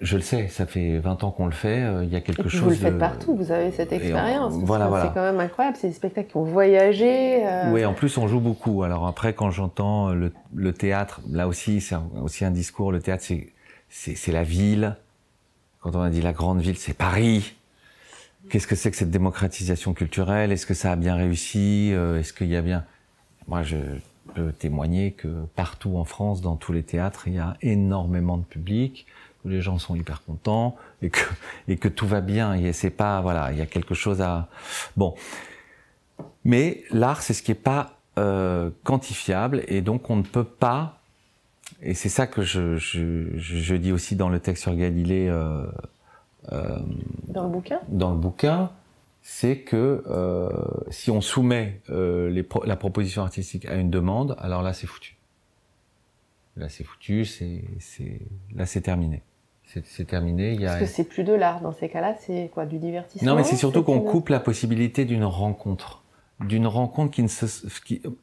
Je 0.00 0.16
le 0.16 0.22
sais, 0.22 0.46
ça 0.48 0.64
fait 0.66 0.98
20 0.98 1.24
ans 1.24 1.32
qu'on 1.32 1.46
le 1.46 1.52
fait, 1.52 1.82
euh, 1.82 2.04
il 2.04 2.10
y 2.10 2.16
a 2.16 2.20
quelque 2.20 2.46
et 2.46 2.48
chose... 2.48 2.62
Vous 2.62 2.70
le 2.70 2.76
faites 2.76 2.98
partout, 2.98 3.34
vous 3.34 3.50
avez 3.50 3.72
cette 3.72 3.92
expérience. 3.92 4.54
Voilà, 4.54 4.86
voilà. 4.86 5.06
C'est 5.06 5.14
quand 5.14 5.22
même 5.22 5.40
incroyable, 5.40 5.76
c'est 5.80 5.88
des 5.88 5.94
spectacles 5.94 6.30
qui 6.30 6.36
ont 6.36 6.44
voyagé. 6.44 7.44
Euh... 7.44 7.72
Oui, 7.72 7.84
en 7.84 7.94
plus 7.94 8.16
on 8.16 8.28
joue 8.28 8.38
beaucoup. 8.38 8.84
Alors 8.84 9.08
après, 9.08 9.32
quand 9.34 9.50
j'entends 9.50 10.12
le, 10.12 10.32
le, 10.54 10.72
théâtre, 10.72 11.20
là 11.28 11.48
aussi, 11.48 11.80
c'est 11.80 11.96
aussi 12.22 12.44
un 12.44 12.52
discours, 12.52 12.92
le 12.92 13.00
théâtre 13.00 13.24
c'est 13.88 14.32
la 14.32 14.44
ville. 14.44 14.96
Quand 15.80 15.96
on 15.96 16.02
a 16.02 16.10
dit 16.10 16.20
la 16.20 16.32
grande 16.32 16.60
ville, 16.60 16.76
c'est 16.76 16.96
Paris. 16.96 17.54
Qu'est-ce 18.50 18.66
que 18.66 18.76
c'est 18.76 18.90
que 18.90 18.96
cette 18.96 19.10
démocratisation 19.10 19.94
culturelle? 19.94 20.52
Est-ce 20.52 20.66
que 20.66 20.74
ça 20.74 20.92
a 20.92 20.96
bien 20.96 21.16
réussi? 21.16 21.90
Euh, 21.92 22.18
Est-ce 22.18 22.32
qu'il 22.32 22.48
y 22.48 22.56
a 22.56 22.62
bien... 22.62 22.84
Moi, 23.46 23.62
je, 23.62 23.76
peux 24.38 24.52
témoigner 24.52 25.12
que 25.12 25.28
partout 25.56 25.96
en 25.96 26.04
France, 26.04 26.40
dans 26.40 26.56
tous 26.56 26.72
les 26.72 26.82
théâtres, 26.82 27.24
il 27.26 27.34
y 27.34 27.38
a 27.38 27.56
énormément 27.60 28.36
de 28.36 28.44
public, 28.44 29.06
que 29.42 29.48
les 29.48 29.60
gens 29.60 29.78
sont 29.78 29.94
hyper 29.94 30.22
contents 30.24 30.76
et 31.02 31.10
que 31.10 31.20
et 31.68 31.76
que 31.76 31.88
tout 31.88 32.06
va 32.06 32.20
bien. 32.20 32.54
Et 32.54 32.72
c'est 32.72 32.90
pas 32.90 33.20
voilà, 33.20 33.52
il 33.52 33.58
y 33.58 33.62
a 33.62 33.66
quelque 33.66 33.94
chose 33.94 34.20
à 34.20 34.48
bon. 34.96 35.14
Mais 36.44 36.82
l'art, 36.90 37.22
c'est 37.22 37.34
ce 37.34 37.42
qui 37.42 37.52
est 37.52 37.54
pas 37.54 37.98
euh, 38.18 38.70
quantifiable 38.84 39.62
et 39.68 39.80
donc 39.80 40.10
on 40.10 40.16
ne 40.16 40.22
peut 40.22 40.44
pas. 40.44 41.00
Et 41.82 41.94
c'est 41.94 42.08
ça 42.08 42.26
que 42.26 42.42
je, 42.42 42.76
je, 42.76 43.36
je, 43.36 43.74
dis 43.74 43.92
aussi 43.92 44.16
dans 44.16 44.28
le 44.28 44.40
texte 44.40 44.62
sur 44.62 44.74
Galilée. 44.74 45.28
Euh, 45.28 45.66
euh, 46.52 46.78
dans 47.28 47.44
le 47.44 47.50
bouquin? 47.50 47.80
Dans 47.88 48.10
le 48.10 48.16
bouquin, 48.16 48.70
c'est 49.30 49.58
que 49.58 50.02
euh, 50.06 50.48
si 50.88 51.10
on 51.10 51.20
soumet 51.20 51.82
euh, 51.90 52.30
les 52.30 52.48
la 52.64 52.76
proposition 52.76 53.20
artistique 53.20 53.66
à 53.66 53.74
une 53.74 53.90
demande, 53.90 54.34
alors 54.38 54.62
là 54.62 54.72
c'est 54.72 54.86
foutu. 54.86 55.18
Là 56.56 56.70
c'est 56.70 56.82
foutu, 56.82 57.26
c'est 57.26 57.62
là 58.54 58.64
c'est 58.64 58.80
terminé. 58.80 59.22
C'est 59.84 60.06
terminé. 60.06 60.54
Il 60.54 60.62
y 60.62 60.66
a... 60.66 60.70
Parce 60.70 60.80
que 60.80 60.86
c'est 60.86 61.04
plus 61.04 61.24
de 61.24 61.34
l'art 61.34 61.60
dans 61.60 61.72
ces 61.72 61.90
cas-là, 61.90 62.14
c'est 62.18 62.50
quoi 62.54 62.64
du 62.64 62.78
divertissement 62.78 63.30
Non, 63.30 63.36
mais 63.36 63.44
c'est 63.44 63.56
surtout 63.56 63.82
qu'on 63.82 64.00
coupe 64.00 64.30
la 64.30 64.40
possibilité 64.40 65.04
d'une 65.04 65.24
rencontre, 65.24 66.02
d'une 66.40 66.66
rencontre 66.66 67.10
qui 67.12 67.22
ne 67.22 67.28
se, 67.28 67.46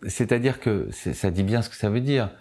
c'est-à-dire 0.07 0.59
que 0.59 0.89
ça 0.91 1.29
dit 1.29 1.43
bien 1.43 1.61
ce 1.61 1.69
que 1.69 1.75
ça 1.75 1.91
veut 1.91 2.01
dire. 2.01 2.31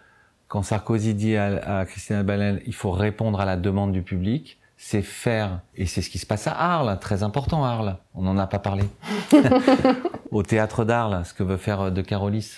Quand 0.48 0.62
Sarkozy 0.62 1.12
dit 1.12 1.36
à, 1.36 1.80
à 1.80 1.84
Christina 1.84 2.22
Balen, 2.22 2.62
il 2.64 2.74
faut 2.74 2.92
répondre 2.92 3.40
à 3.40 3.44
la 3.44 3.58
demande 3.58 3.92
du 3.92 4.00
public 4.00 4.58
c'est 4.87 5.01
faire, 5.01 5.61
et 5.76 5.87
c'est 5.87 6.03
ce 6.03 6.11
qui 6.11 6.18
se 6.18 6.26
passe 6.26 6.47
à 6.47 6.53
Arles, 6.53 6.99
très 7.01 7.22
important 7.22 7.64
Arles, 7.64 7.97
on 8.14 8.20
n'en 8.20 8.37
a 8.37 8.47
pas 8.47 8.59
parlé, 8.59 8.85
au 10.30 10.43
théâtre 10.43 10.85
d'Arles, 10.85 11.24
ce 11.24 11.32
que 11.32 11.43
veut 11.43 11.57
faire 11.57 11.80
euh, 11.80 11.91
De 11.91 12.03
Carolis. 12.03 12.51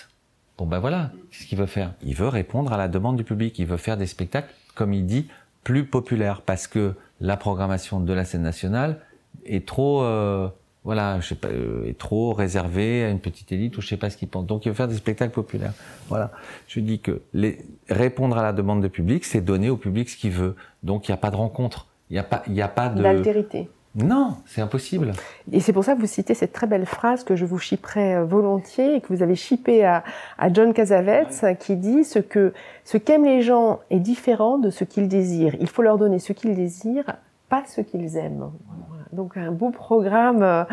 Bon 0.57 0.65
ben 0.65 0.79
voilà, 0.79 1.11
qu'est-ce 1.31 1.47
qu'il 1.47 1.57
veut 1.57 1.67
faire? 1.67 1.93
Il 2.03 2.15
veut 2.15 2.27
répondre 2.27 2.73
à 2.73 2.77
la 2.77 2.89
demande 2.89 3.15
du 3.15 3.23
public, 3.23 3.57
il 3.59 3.65
veut 3.65 3.77
faire 3.77 3.95
des 3.95 4.07
spectacles, 4.07 4.53
comme 4.75 4.93
il 4.93 5.05
dit, 5.05 5.29
plus 5.63 5.85
populaires, 5.85 6.41
parce 6.41 6.67
que 6.67 6.95
la 7.21 7.37
programmation 7.37 8.01
de 8.01 8.11
la 8.11 8.25
scène 8.25 8.41
nationale 8.41 8.99
est 9.45 9.65
trop, 9.65 10.03
euh, 10.03 10.49
voilà, 10.83 11.21
je 11.21 11.29
sais 11.29 11.35
pas, 11.35 11.47
euh, 11.47 11.87
est 11.87 11.97
trop 11.97 12.33
réservée 12.33 13.05
à 13.05 13.09
une 13.09 13.21
petite 13.21 13.53
élite 13.53 13.77
ou 13.77 13.81
je 13.81 13.87
sais 13.87 13.95
pas 13.95 14.09
ce 14.09 14.17
qu'il 14.17 14.27
pense. 14.27 14.45
Donc 14.45 14.65
il 14.65 14.69
veut 14.69 14.75
faire 14.75 14.89
des 14.89 14.97
spectacles 14.97 15.33
populaires. 15.33 15.73
Voilà, 16.09 16.33
je 16.67 16.81
dis 16.81 16.99
que 16.99 17.21
les, 17.33 17.59
répondre 17.87 18.37
à 18.37 18.43
la 18.43 18.51
demande 18.51 18.81
du 18.81 18.89
public, 18.89 19.23
c'est 19.23 19.39
donner 19.39 19.69
au 19.69 19.77
public 19.77 20.09
ce 20.09 20.17
qu'il 20.17 20.31
veut. 20.31 20.57
Donc 20.83 21.07
il 21.07 21.11
n'y 21.11 21.15
a 21.15 21.17
pas 21.17 21.31
de 21.31 21.37
rencontre. 21.37 21.87
Il 22.09 22.13
n'y 22.13 22.19
a 22.19 22.23
pas, 22.23 22.43
il 22.47 22.53
y 22.53 22.61
a 22.61 22.67
pas 22.67 22.89
de 22.89 23.01
d'altérité. 23.01 23.69
Non, 23.95 24.35
c'est 24.45 24.61
impossible. 24.61 25.13
Et 25.51 25.59
c'est 25.59 25.73
pour 25.73 25.83
ça 25.83 25.95
que 25.95 25.99
vous 25.99 26.07
citez 26.07 26.35
cette 26.35 26.53
très 26.53 26.67
belle 26.67 26.85
phrase 26.85 27.23
que 27.23 27.35
je 27.35 27.45
vous 27.45 27.57
chipperai 27.57 28.15
euh, 28.15 28.25
volontiers 28.25 28.95
et 28.95 29.01
que 29.01 29.07
vous 29.07 29.23
avez 29.23 29.35
chippée 29.35 29.83
à, 29.83 30.03
à 30.37 30.53
John 30.53 30.71
Cassavetes 30.71 31.57
qui 31.59 31.75
dit 31.75 32.03
ce 32.03 32.19
que 32.19 32.53
ce 32.83 32.97
qu'aiment 32.97 33.25
les 33.25 33.41
gens 33.41 33.79
est 33.89 33.99
différent 33.99 34.59
de 34.59 34.69
ce 34.69 34.83
qu'ils 34.83 35.07
désirent. 35.07 35.55
Il 35.59 35.67
faut 35.67 35.81
leur 35.81 35.97
donner 35.97 36.19
ce 36.19 36.31
qu'ils 36.31 36.55
désirent, 36.55 37.15
pas 37.49 37.63
ce 37.65 37.81
qu'ils 37.81 38.17
aiment. 38.17 38.51
Voilà. 38.87 39.03
Donc 39.13 39.35
un 39.35 39.51
beau 39.51 39.71
programme 39.71 40.67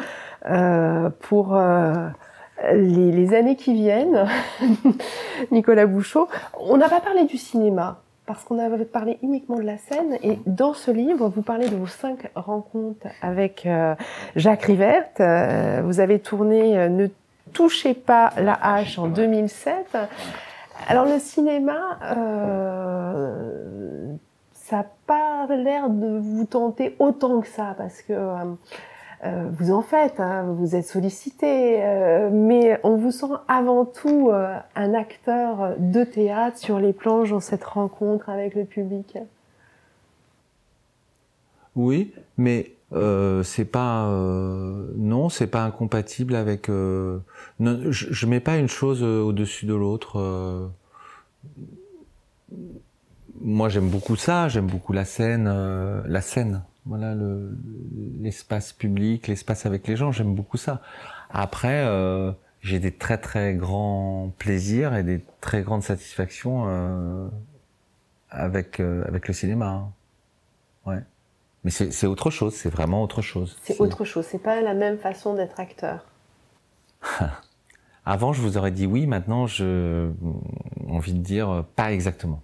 euh 0.51 1.09
pour 1.21 1.57
euh, 1.57 2.09
les, 2.73 3.11
les, 3.11 3.35
années 3.35 3.57
qui 3.57 3.73
viennent. 3.73 4.27
Nicolas 5.51 5.87
Bouchot. 5.87 6.29
On 6.61 6.77
n'a 6.77 6.91
pas 6.91 7.01
parlé 7.01 7.25
du 7.25 7.39
cinéma 7.39 8.04
parce 8.27 8.45
qu'on 8.45 8.59
avait 8.59 8.85
parlé 8.85 9.19
uniquement 9.23 9.57
de 9.57 9.63
la 9.63 9.77
scène. 9.77 10.19
Et 10.23 10.39
dans 10.47 10.73
ce 10.73 10.91
livre, 10.91 11.29
vous 11.29 11.43
parlez 11.43 11.69
de 11.69 11.77
vos 11.77 11.87
cinq 11.87 12.31
rencontres 12.35 13.07
avec 13.21 13.67
euh, 13.67 13.95
Jacques 14.35 14.63
Rivert. 14.63 15.09
Euh, 15.21 15.83
vous 15.85 16.01
avez 16.01 16.19
tourné 16.19 16.79
euh, 16.79 16.89
Ne 16.89 17.09
touchez 17.53 17.93
pas 17.95 18.33
la 18.39 18.55
hache 18.55 18.99
en 18.99 19.09
2007. 19.09 19.99
Alors 20.89 21.05
le 21.05 21.19
cinéma, 21.19 21.99
ça 24.53 24.77
n'a 24.77 24.87
pas 25.07 25.47
l'air 25.55 25.89
de 25.91 26.19
vous 26.19 26.45
tenter 26.47 26.97
autant 26.99 27.41
que 27.41 27.47
ça, 27.47 27.75
parce 27.79 28.03
que 28.03 28.13
euh, 29.25 29.49
vous 29.59 29.71
en 29.71 29.81
faites, 29.81 30.21
hein, 30.21 30.55
vous 30.55 30.77
êtes 30.77 30.87
sollicité, 30.87 31.83
euh, 31.83 32.29
mais 32.31 32.79
on 32.83 32.97
vous 32.97 33.11
sent 33.11 33.33
avant 33.49 33.87
tout 33.87 34.29
euh, 34.31 34.59
un 34.75 34.93
acteur 34.93 35.77
de 35.79 36.05
théâtre 36.05 36.59
sur 36.59 36.79
les 36.79 36.93
planches 36.93 37.31
dans 37.31 37.41
cette 37.41 37.65
rencontre 37.65 38.29
avec 38.29 38.55
le 38.55 38.65
public. 38.65 39.17
Oui, 41.75 42.13
mais 42.37 42.73
c'est 43.43 43.65
pas 43.65 44.09
non, 44.97 45.29
c'est 45.29 45.49
pas 45.49 45.65
incompatible 45.65 46.37
avec. 46.37 46.69
Je, 46.69 47.19
je 47.91 48.27
mets 48.27 48.39
pas 48.39 48.57
une 48.57 48.69
chose 48.69 49.03
au-dessus 49.03 49.67
de 49.67 49.75
l'autre. 49.75 50.71
moi, 53.41 53.69
j'aime 53.69 53.89
beaucoup 53.89 54.15
ça. 54.15 54.47
J'aime 54.47 54.69
beaucoup 54.69 54.93
la 54.93 55.05
scène, 55.05 55.53
la 56.07 56.21
scène 56.21 56.63
voilà 56.87 57.15
l'espace 58.21 58.73
public, 58.73 59.27
l'espace 59.29 59.67
avec 59.67 59.87
les 59.89 59.97
gens, 59.97 60.13
j'aime 60.13 60.35
beaucoup 60.35 60.57
ça. 60.57 60.83
Après, 61.31 61.85
euh, 61.87 62.33
j'ai 62.61 62.79
des 62.79 62.93
très 62.93 63.19
très 63.19 63.55
grands 63.55 64.33
plaisirs 64.39 64.95
et 64.95 65.03
des 65.03 65.25
très 65.41 65.63
grandes 65.63 65.83
satisfactions 65.83 66.65
euh, 66.67 67.29
avec 68.31 68.81
euh, 68.81 69.05
avec 69.07 69.29
le 69.29 69.35
cinéma. 69.35 69.67
Hein. 69.67 69.93
Ouais. 70.87 71.03
Mais 71.65 71.71
c'est 71.71 72.07
autre 72.07 72.31
chose, 72.31 72.55
c'est 72.55 72.69
vraiment 72.69 73.03
autre 73.03 73.23
chose. 73.23 73.57
C'est 73.63 73.81
autre 73.81 74.05
chose, 74.05 74.27
c'est 74.27 74.43
pas 74.43 74.61
la 74.61 74.75
même 74.75 74.99
façon 74.99 75.35
d'être 75.35 75.59
acteur. 75.59 76.05
Avant, 78.05 78.35
je 78.35 78.43
vous 78.43 78.59
aurais 78.59 78.71
dit 78.71 78.85
oui, 78.85 79.07
maintenant, 79.07 79.47
je 79.47 80.11
envie 80.87 81.15
de 81.15 81.21
dire 81.21 81.65
pas 81.75 81.91
exactement. 81.91 82.43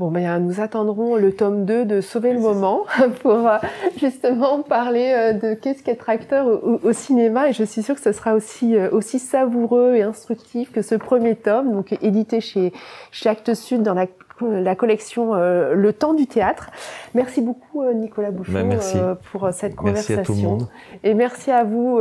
Bon, 0.00 0.10
ben, 0.10 0.38
nous 0.38 0.62
attendrons 0.62 1.16
le 1.16 1.30
tome 1.30 1.66
2 1.66 1.84
de 1.84 2.00
Sauver 2.00 2.32
le 2.32 2.40
moment 2.40 2.86
pour 3.20 3.46
euh, 3.46 3.58
justement 3.98 4.62
parler 4.62 5.12
euh, 5.14 5.32
de 5.34 5.52
qu'est-ce 5.52 5.82
qu'être 5.82 6.08
acteur 6.08 6.46
au, 6.46 6.92
cinéma. 6.94 7.50
Et 7.50 7.52
je 7.52 7.64
suis 7.64 7.82
sûre 7.82 7.96
que 7.96 8.00
ce 8.00 8.12
sera 8.12 8.32
aussi, 8.32 8.76
euh, 8.76 8.88
aussi 8.92 9.18
savoureux 9.18 9.96
et 9.96 10.02
instructif 10.02 10.72
que 10.72 10.80
ce 10.80 10.94
premier 10.94 11.36
tome, 11.36 11.72
donc 11.72 11.94
édité 12.00 12.40
chez, 12.40 12.72
chez 13.10 13.28
Actes 13.28 13.52
Sud 13.52 13.82
dans 13.82 13.92
la 13.92 14.06
la 14.48 14.74
collection 14.74 15.34
euh, 15.34 15.74
Le 15.74 15.92
temps 15.92 16.14
du 16.14 16.26
théâtre. 16.26 16.70
Merci 17.14 17.40
beaucoup 17.40 17.82
euh, 17.82 17.92
Nicolas 17.92 18.30
Bouchon 18.30 18.52
bah, 18.52 18.76
euh, 18.94 19.14
pour 19.30 19.48
cette 19.52 19.76
conversation. 19.76 20.14
Merci 20.16 20.32
à 20.32 20.34
tout 20.34 20.40
le 20.40 20.48
monde. 20.48 20.68
Et 21.02 21.14
merci 21.14 21.50
à 21.50 21.64
vous 21.64 22.00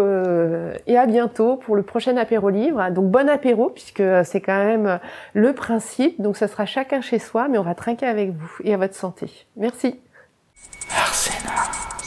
et 0.87 0.97
à 0.97 1.05
bientôt 1.05 1.57
pour 1.57 1.75
le 1.75 1.83
prochain 1.83 2.17
apéro 2.17 2.49
livre. 2.49 2.89
Donc 2.91 3.09
bon 3.09 3.29
apéro 3.29 3.69
puisque 3.69 4.03
c'est 4.23 4.41
quand 4.41 4.63
même 4.63 4.99
le 5.33 5.53
principe. 5.53 6.21
Donc 6.21 6.37
ce 6.37 6.47
sera 6.47 6.65
chacun 6.65 7.01
chez 7.01 7.19
soi, 7.19 7.47
mais 7.47 7.57
on 7.57 7.63
va 7.63 7.75
trinquer 7.75 8.05
avec 8.05 8.31
vous 8.31 8.51
et 8.63 8.73
à 8.73 8.77
votre 8.77 8.95
santé. 8.95 9.29
Merci. 9.55 9.99
Arsena. 10.91 11.98